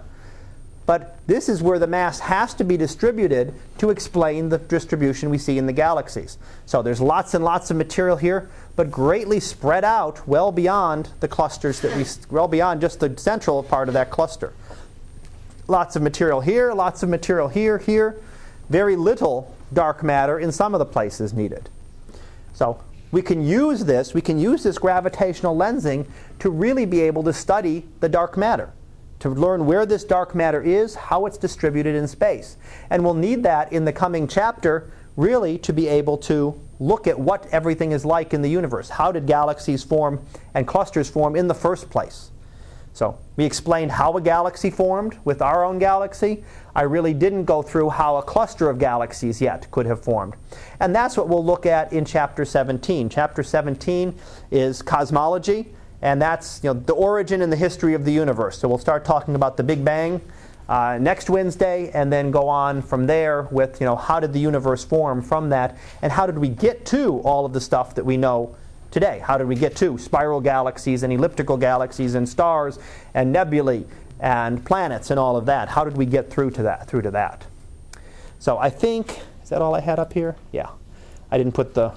But 0.86 1.18
this 1.26 1.48
is 1.48 1.62
where 1.62 1.80
the 1.80 1.88
mass 1.88 2.20
has 2.20 2.54
to 2.54 2.64
be 2.64 2.76
distributed 2.76 3.52
to 3.78 3.90
explain 3.90 4.48
the 4.48 4.58
distribution 4.58 5.30
we 5.30 5.38
see 5.38 5.58
in 5.58 5.66
the 5.66 5.72
galaxies. 5.72 6.38
So 6.64 6.80
there's 6.80 7.00
lots 7.00 7.34
and 7.34 7.44
lots 7.44 7.72
of 7.72 7.76
material 7.76 8.16
here, 8.16 8.48
but 8.76 8.92
greatly 8.92 9.40
spread 9.40 9.82
out 9.82 10.26
well 10.28 10.52
beyond 10.52 11.10
the 11.18 11.26
clusters 11.26 11.80
that 11.80 11.96
we, 11.96 12.04
well 12.30 12.46
beyond 12.46 12.80
just 12.80 13.00
the 13.00 13.18
central 13.18 13.64
part 13.64 13.88
of 13.88 13.94
that 13.94 14.10
cluster. 14.10 14.52
Lots 15.66 15.96
of 15.96 16.02
material 16.02 16.40
here, 16.40 16.72
lots 16.72 17.02
of 17.02 17.08
material 17.08 17.48
here, 17.48 17.78
here. 17.78 18.20
Very 18.70 18.94
little 18.94 19.52
dark 19.72 20.04
matter 20.04 20.38
in 20.38 20.52
some 20.52 20.72
of 20.72 20.78
the 20.78 20.86
places 20.86 21.32
needed. 21.32 21.68
So 22.54 22.80
we 23.10 23.22
can 23.22 23.46
use 23.46 23.84
this, 23.84 24.14
we 24.14 24.20
can 24.20 24.38
use 24.38 24.62
this 24.62 24.78
gravitational 24.78 25.56
lensing 25.56 26.06
to 26.40 26.50
really 26.50 26.84
be 26.84 27.00
able 27.00 27.22
to 27.24 27.32
study 27.32 27.86
the 28.00 28.08
dark 28.08 28.36
matter 28.36 28.72
to 29.20 29.30
learn 29.30 29.66
where 29.66 29.86
this 29.86 30.04
dark 30.04 30.34
matter 30.34 30.62
is, 30.62 30.94
how 30.94 31.26
it's 31.26 31.38
distributed 31.38 31.94
in 31.94 32.06
space. 32.06 32.56
And 32.90 33.02
we'll 33.02 33.14
need 33.14 33.42
that 33.44 33.72
in 33.72 33.84
the 33.84 33.92
coming 33.92 34.28
chapter, 34.28 34.90
really, 35.16 35.58
to 35.58 35.72
be 35.72 35.88
able 35.88 36.18
to 36.18 36.60
look 36.78 37.06
at 37.06 37.18
what 37.18 37.46
everything 37.46 37.92
is 37.92 38.04
like 38.04 38.34
in 38.34 38.42
the 38.42 38.50
universe. 38.50 38.90
How 38.90 39.10
did 39.10 39.26
galaxies 39.26 39.82
form 39.82 40.20
and 40.54 40.66
clusters 40.66 41.08
form 41.08 41.34
in 41.34 41.48
the 41.48 41.54
first 41.54 41.88
place? 41.88 42.30
So, 42.96 43.18
we 43.36 43.44
explained 43.44 43.92
how 43.92 44.16
a 44.16 44.22
galaxy 44.22 44.70
formed 44.70 45.18
with 45.22 45.42
our 45.42 45.66
own 45.66 45.78
galaxy. 45.78 46.42
I 46.74 46.82
really 46.82 47.12
didn't 47.12 47.44
go 47.44 47.60
through 47.60 47.90
how 47.90 48.16
a 48.16 48.22
cluster 48.22 48.70
of 48.70 48.78
galaxies 48.78 49.38
yet 49.38 49.70
could 49.70 49.84
have 49.84 50.02
formed. 50.02 50.34
And 50.80 50.96
that's 50.96 51.14
what 51.14 51.28
we'll 51.28 51.44
look 51.44 51.66
at 51.66 51.92
in 51.92 52.06
chapter 52.06 52.46
17. 52.46 53.10
Chapter 53.10 53.42
17 53.42 54.18
is 54.50 54.80
cosmology 54.80 55.74
and 56.00 56.22
that's 56.22 56.62
you 56.64 56.72
know, 56.72 56.80
the 56.80 56.94
origin 56.94 57.42
and 57.42 57.52
the 57.52 57.56
history 57.56 57.92
of 57.92 58.06
the 58.06 58.12
universe. 58.12 58.58
So 58.58 58.66
we'll 58.66 58.78
start 58.78 59.04
talking 59.04 59.34
about 59.34 59.58
the 59.58 59.62
Big 59.62 59.84
Bang 59.84 60.22
uh, 60.68 60.98
next 60.98 61.28
Wednesday, 61.30 61.90
and 61.92 62.12
then 62.12 62.30
go 62.30 62.48
on 62.48 62.80
from 62.82 63.06
there 63.06 63.42
with 63.50 63.80
you 63.80 63.86
know 63.86 63.94
how 63.94 64.18
did 64.18 64.32
the 64.32 64.40
universe 64.40 64.84
form 64.84 65.22
from 65.22 65.50
that, 65.50 65.78
and 66.02 66.10
how 66.10 66.26
did 66.26 66.38
we 66.38 66.48
get 66.48 66.84
to 66.86 67.18
all 67.20 67.46
of 67.46 67.52
the 67.52 67.60
stuff 67.60 67.94
that 67.94 68.04
we 68.04 68.16
know 68.16 68.56
today? 68.96 69.18
How 69.22 69.36
did 69.36 69.46
we 69.46 69.56
get 69.56 69.76
to 69.76 69.98
spiral 69.98 70.40
galaxies 70.40 71.02
and 71.02 71.12
elliptical 71.12 71.58
galaxies 71.58 72.14
and 72.14 72.26
stars 72.26 72.78
and 73.12 73.30
nebulae 73.30 73.84
and 74.20 74.64
planets 74.64 75.10
and 75.10 75.20
all 75.20 75.36
of 75.36 75.44
that? 75.44 75.68
How 75.68 75.84
did 75.84 75.98
we 75.98 76.06
get 76.06 76.30
through 76.30 76.52
to 76.52 76.62
that? 76.62 76.86
Through 76.88 77.02
to 77.02 77.10
that. 77.10 77.44
So 78.38 78.56
I 78.56 78.70
think 78.70 79.20
is 79.42 79.50
that 79.50 79.60
all 79.60 79.74
I 79.74 79.80
had 79.80 79.98
up 79.98 80.14
here? 80.14 80.34
Yeah, 80.50 80.70
I 81.30 81.36
didn't 81.36 81.52
put 81.52 81.74
the 81.74 81.92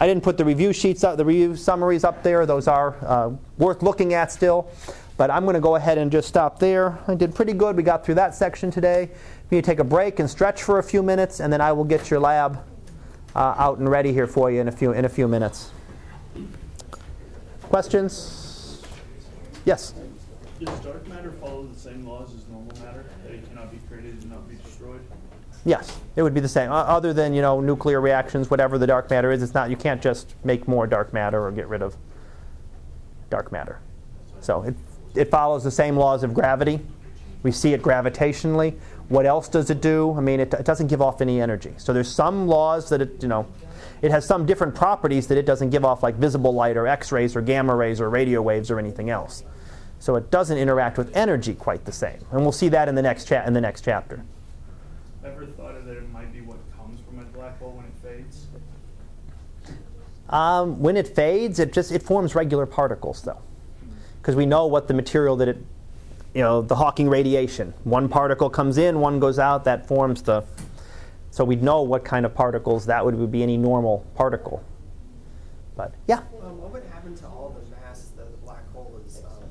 I 0.00 0.08
didn't 0.08 0.24
put 0.24 0.36
the 0.36 0.44
review 0.44 0.72
sheets 0.72 1.04
up, 1.04 1.16
the 1.16 1.24
review 1.24 1.54
summaries 1.54 2.02
up 2.02 2.24
there. 2.24 2.44
Those 2.44 2.66
are 2.66 2.96
uh, 3.06 3.30
worth 3.56 3.80
looking 3.80 4.12
at 4.12 4.32
still. 4.32 4.68
But 5.16 5.30
I'm 5.30 5.44
going 5.44 5.54
to 5.54 5.60
go 5.60 5.76
ahead 5.76 5.96
and 5.96 6.10
just 6.10 6.26
stop 6.26 6.58
there. 6.58 6.98
I 7.06 7.14
did 7.14 7.36
pretty 7.36 7.52
good. 7.52 7.76
We 7.76 7.84
got 7.84 8.04
through 8.04 8.16
that 8.16 8.34
section 8.34 8.72
today. 8.72 9.10
Maybe 9.44 9.56
you 9.56 9.62
take 9.62 9.78
a 9.78 9.84
break 9.84 10.18
and 10.18 10.28
stretch 10.28 10.64
for 10.64 10.80
a 10.80 10.82
few 10.82 11.04
minutes, 11.04 11.38
and 11.38 11.52
then 11.52 11.60
I 11.60 11.70
will 11.70 11.84
get 11.84 12.10
your 12.10 12.18
lab 12.18 12.58
uh, 13.36 13.54
out 13.58 13.78
and 13.78 13.88
ready 13.88 14.12
here 14.12 14.26
for 14.26 14.50
you 14.50 14.60
in 14.60 14.66
a 14.66 14.72
few 14.72 14.90
in 14.90 15.04
a 15.04 15.08
few 15.08 15.28
minutes. 15.28 15.70
Questions? 17.70 18.82
Yes. 19.64 19.94
Does 20.58 20.80
dark 20.80 21.06
matter 21.06 21.30
follow 21.40 21.62
the 21.62 21.78
same 21.78 22.04
laws 22.04 22.34
as 22.34 22.46
normal 22.48 22.76
matter? 22.84 23.04
That 23.22 23.32
it 23.32 23.48
cannot 23.48 23.70
be 23.70 23.78
created 23.88 24.20
and 24.20 24.30
not 24.30 24.48
be 24.48 24.56
destroyed? 24.56 25.00
Yes, 25.64 25.96
it 26.16 26.22
would 26.22 26.34
be 26.34 26.40
the 26.40 26.48
same. 26.48 26.72
other 26.72 27.12
than 27.12 27.32
you 27.32 27.42
know 27.42 27.60
nuclear 27.60 28.00
reactions, 28.00 28.50
whatever 28.50 28.76
the 28.76 28.88
dark 28.88 29.08
matter 29.08 29.30
is, 29.30 29.40
it's 29.40 29.54
not. 29.54 29.70
You 29.70 29.76
can't 29.76 30.02
just 30.02 30.34
make 30.42 30.66
more 30.66 30.88
dark 30.88 31.12
matter 31.12 31.46
or 31.46 31.52
get 31.52 31.68
rid 31.68 31.80
of 31.80 31.96
dark 33.30 33.52
matter. 33.52 33.78
So 34.40 34.62
it 34.62 34.74
it 35.14 35.30
follows 35.30 35.62
the 35.62 35.70
same 35.70 35.96
laws 35.96 36.24
of 36.24 36.34
gravity. 36.34 36.80
We 37.44 37.52
see 37.52 37.72
it 37.72 37.82
gravitationally. 37.82 38.76
What 39.08 39.26
else 39.26 39.48
does 39.48 39.70
it 39.70 39.80
do? 39.80 40.12
I 40.16 40.20
mean, 40.20 40.40
it, 40.40 40.52
it 40.54 40.64
doesn't 40.64 40.88
give 40.88 41.00
off 41.00 41.20
any 41.20 41.40
energy. 41.40 41.74
So 41.76 41.92
there's 41.92 42.10
some 42.10 42.48
laws 42.48 42.88
that 42.88 43.00
it 43.00 43.22
you 43.22 43.28
know. 43.28 43.46
It 44.02 44.10
has 44.10 44.24
some 44.24 44.46
different 44.46 44.74
properties 44.74 45.26
that 45.26 45.36
it 45.36 45.44
doesn't 45.44 45.70
give 45.70 45.84
off, 45.84 46.02
like 46.02 46.14
visible 46.14 46.54
light 46.54 46.76
or 46.76 46.86
X-rays 46.86 47.36
or 47.36 47.42
gamma 47.42 47.74
rays 47.74 48.00
or 48.00 48.08
radio 48.08 48.40
waves 48.40 48.70
or 48.70 48.78
anything 48.78 49.10
else. 49.10 49.44
So 49.98 50.16
it 50.16 50.30
doesn't 50.30 50.56
interact 50.56 50.96
with 50.96 51.14
energy 51.14 51.54
quite 51.54 51.84
the 51.84 51.92
same, 51.92 52.24
and 52.32 52.40
we'll 52.40 52.52
see 52.52 52.68
that 52.70 52.88
in 52.88 52.94
the 52.94 53.02
next 53.02 53.26
cha- 53.26 53.44
in 53.44 53.52
the 53.52 53.60
next 53.60 53.84
chapter. 53.84 54.24
Ever 55.22 55.44
thought 55.44 55.76
of 55.76 55.84
that 55.84 55.98
it 55.98 56.10
might 56.10 56.32
be 56.32 56.40
what 56.40 56.56
comes 56.74 56.98
from 57.06 57.18
a 57.18 57.24
black 57.24 57.58
hole 57.58 57.72
when 57.72 57.84
it 57.84 57.92
fades? 58.02 58.46
Um, 60.30 60.80
when 60.80 60.96
it 60.96 61.06
fades, 61.08 61.58
it 61.58 61.74
just 61.74 61.92
it 61.92 62.02
forms 62.02 62.34
regular 62.34 62.64
particles, 62.64 63.20
though, 63.20 63.42
because 64.22 64.34
we 64.34 64.46
know 64.46 64.66
what 64.66 64.88
the 64.88 64.94
material 64.94 65.36
that 65.36 65.48
it, 65.48 65.58
you 66.32 66.40
know, 66.40 66.62
the 66.62 66.76
Hawking 66.76 67.10
radiation. 67.10 67.74
One 67.84 68.08
particle 68.08 68.48
comes 68.48 68.78
in, 68.78 69.00
one 69.00 69.20
goes 69.20 69.38
out. 69.38 69.64
That 69.64 69.86
forms 69.86 70.22
the. 70.22 70.44
So 71.30 71.44
we'd 71.44 71.62
know 71.62 71.82
what 71.82 72.04
kind 72.04 72.26
of 72.26 72.34
particles 72.34 72.86
that 72.86 73.04
would, 73.04 73.14
would 73.14 73.30
be 73.30 73.42
any 73.42 73.56
normal 73.56 74.04
particle. 74.14 74.64
But 75.76 75.94
yeah. 76.08 76.18
Um, 76.42 76.60
what 76.60 76.72
would 76.72 76.84
happen 76.84 77.16
to 77.16 77.26
all 77.26 77.56
the 77.56 77.70
mass 77.76 78.10
that 78.16 78.30
the 78.30 78.36
black 78.38 78.70
hole 78.72 79.00
is 79.06 79.22
um, 79.24 79.48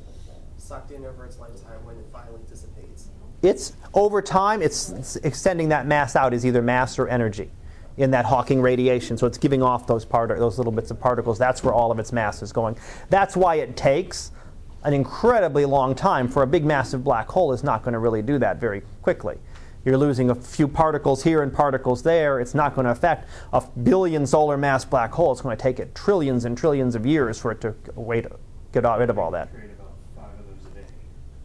sucked 0.57 0.91
in 0.91 1.05
over 1.05 1.25
its 1.25 1.39
lifetime 1.39 1.83
when 1.85 1.95
it 1.95 2.05
finally 2.11 2.41
dissipates? 2.49 3.07
it's 3.41 3.73
over 3.93 4.21
time, 4.21 4.61
it's, 4.61 4.89
it's 4.89 5.15
extending 5.17 5.69
that 5.69 5.87
mass 5.87 6.15
out 6.15 6.33
as 6.33 6.45
either 6.45 6.61
mass 6.61 6.99
or 6.99 7.07
energy 7.07 7.49
in 7.97 8.11
that 8.11 8.25
Hawking 8.25 8.61
radiation. 8.61 9.17
So 9.17 9.27
it's 9.27 9.37
giving 9.37 9.61
off 9.61 9.87
those 9.87 10.05
part- 10.05 10.37
those 10.37 10.57
little 10.57 10.71
bits 10.71 10.91
of 10.91 10.99
particles. 10.99 11.37
That's 11.37 11.63
where 11.63 11.73
all 11.73 11.91
of 11.91 11.99
its 11.99 12.11
mass 12.11 12.41
is 12.41 12.51
going. 12.51 12.77
That's 13.09 13.35
why 13.35 13.55
it 13.55 13.75
takes 13.75 14.31
an 14.83 14.93
incredibly 14.93 15.65
long 15.65 15.93
time 15.93 16.27
for 16.27 16.43
a 16.43 16.47
big 16.47 16.63
massive 16.63 17.03
black 17.03 17.27
hole 17.27 17.51
is 17.51 17.63
not 17.63 17.83
going 17.83 17.93
to 17.93 17.99
really 17.99 18.21
do 18.21 18.39
that 18.39 18.59
very 18.59 18.81
quickly. 19.01 19.37
You're 19.85 19.97
losing 19.97 20.29
a 20.29 20.35
few 20.35 20.67
particles 20.67 21.23
here 21.23 21.41
and 21.41 21.53
particles 21.53 22.03
there. 22.03 22.39
It's 22.39 22.53
not 22.53 22.75
going 22.75 22.85
to 22.85 22.91
affect 22.91 23.29
a 23.53 23.61
billion 23.83 24.27
solar 24.27 24.57
mass 24.57 24.83
black 24.83 25.11
hole. 25.11 25.31
It's 25.31 25.41
going 25.41 25.55
to 25.55 25.61
take 25.61 25.79
it 25.79 25.95
trillions 25.95 26.45
and 26.45 26.57
trillions 26.57 26.95
of 26.95 27.05
years 27.05 27.39
for 27.39 27.51
it 27.51 27.61
to 27.61 27.73
wait, 27.95 28.25
get 28.73 28.83
rid 28.83 29.09
of 29.09 29.17
all 29.17 29.31
that. 29.31 29.53
Create 29.53 29.71
about 29.71 29.93
five 30.15 30.39
of 30.39 30.45
those 30.47 30.71
a 30.71 30.75
day. 30.75 30.85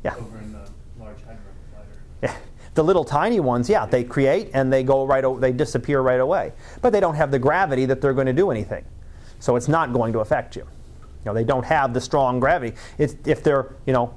Yeah. 0.03 0.14
The 0.14 1.03
Large 1.03 1.18
Hadron 1.18 1.39
Collider. 1.72 1.97
Yeah. 2.22 2.37
The 2.74 2.82
little 2.82 3.05
tiny 3.05 3.39
ones, 3.39 3.70
yeah, 3.70 3.87
they 3.87 4.03
create 4.03 4.51
and 4.53 4.72
they 4.72 4.82
go 4.82 5.07
right, 5.07 5.24
o- 5.24 5.39
they 5.39 5.53
disappear 5.53 6.01
right 6.01 6.18
away. 6.18 6.53
But 6.82 6.93
they 6.93 6.99
don't 6.99 7.14
have 7.14 7.30
the 7.30 7.39
gravity 7.39 7.87
that 7.87 8.01
they're 8.01 8.14
going 8.14 8.26
to 8.26 8.32
do 8.32 8.51
anything. 8.51 8.85
So 9.39 9.55
it's 9.55 9.68
not 9.68 9.93
going 9.93 10.12
to 10.12 10.18
affect 10.18 10.57
you. 10.57 10.62
You 10.62 11.30
know, 11.30 11.35
they 11.35 11.45
don't 11.45 11.64
have 11.64 11.95
the 11.95 12.01
strong 12.01 12.41
gravity. 12.41 12.76
It's, 12.99 13.14
if 13.24 13.45
they're, 13.45 13.76
you 13.87 13.93
know, 13.93 14.12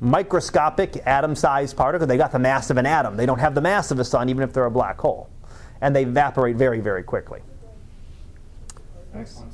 microscopic 0.00 0.96
atom-sized 1.06 1.76
particle, 1.76 2.06
they 2.06 2.16
got 2.16 2.32
the 2.32 2.38
mass 2.38 2.70
of 2.70 2.76
an 2.76 2.86
atom. 2.86 3.16
They 3.16 3.26
don't 3.26 3.38
have 3.38 3.54
the 3.54 3.60
mass 3.60 3.90
of 3.90 3.98
a 3.98 4.04
sun, 4.04 4.28
even 4.28 4.42
if 4.42 4.52
they're 4.52 4.66
a 4.66 4.70
black 4.70 4.98
hole, 4.98 5.28
and 5.80 5.94
they 5.94 6.02
evaporate 6.02 6.56
very, 6.56 6.80
very 6.80 7.02
quickly. 7.02 7.40
Excellent. 9.14 9.53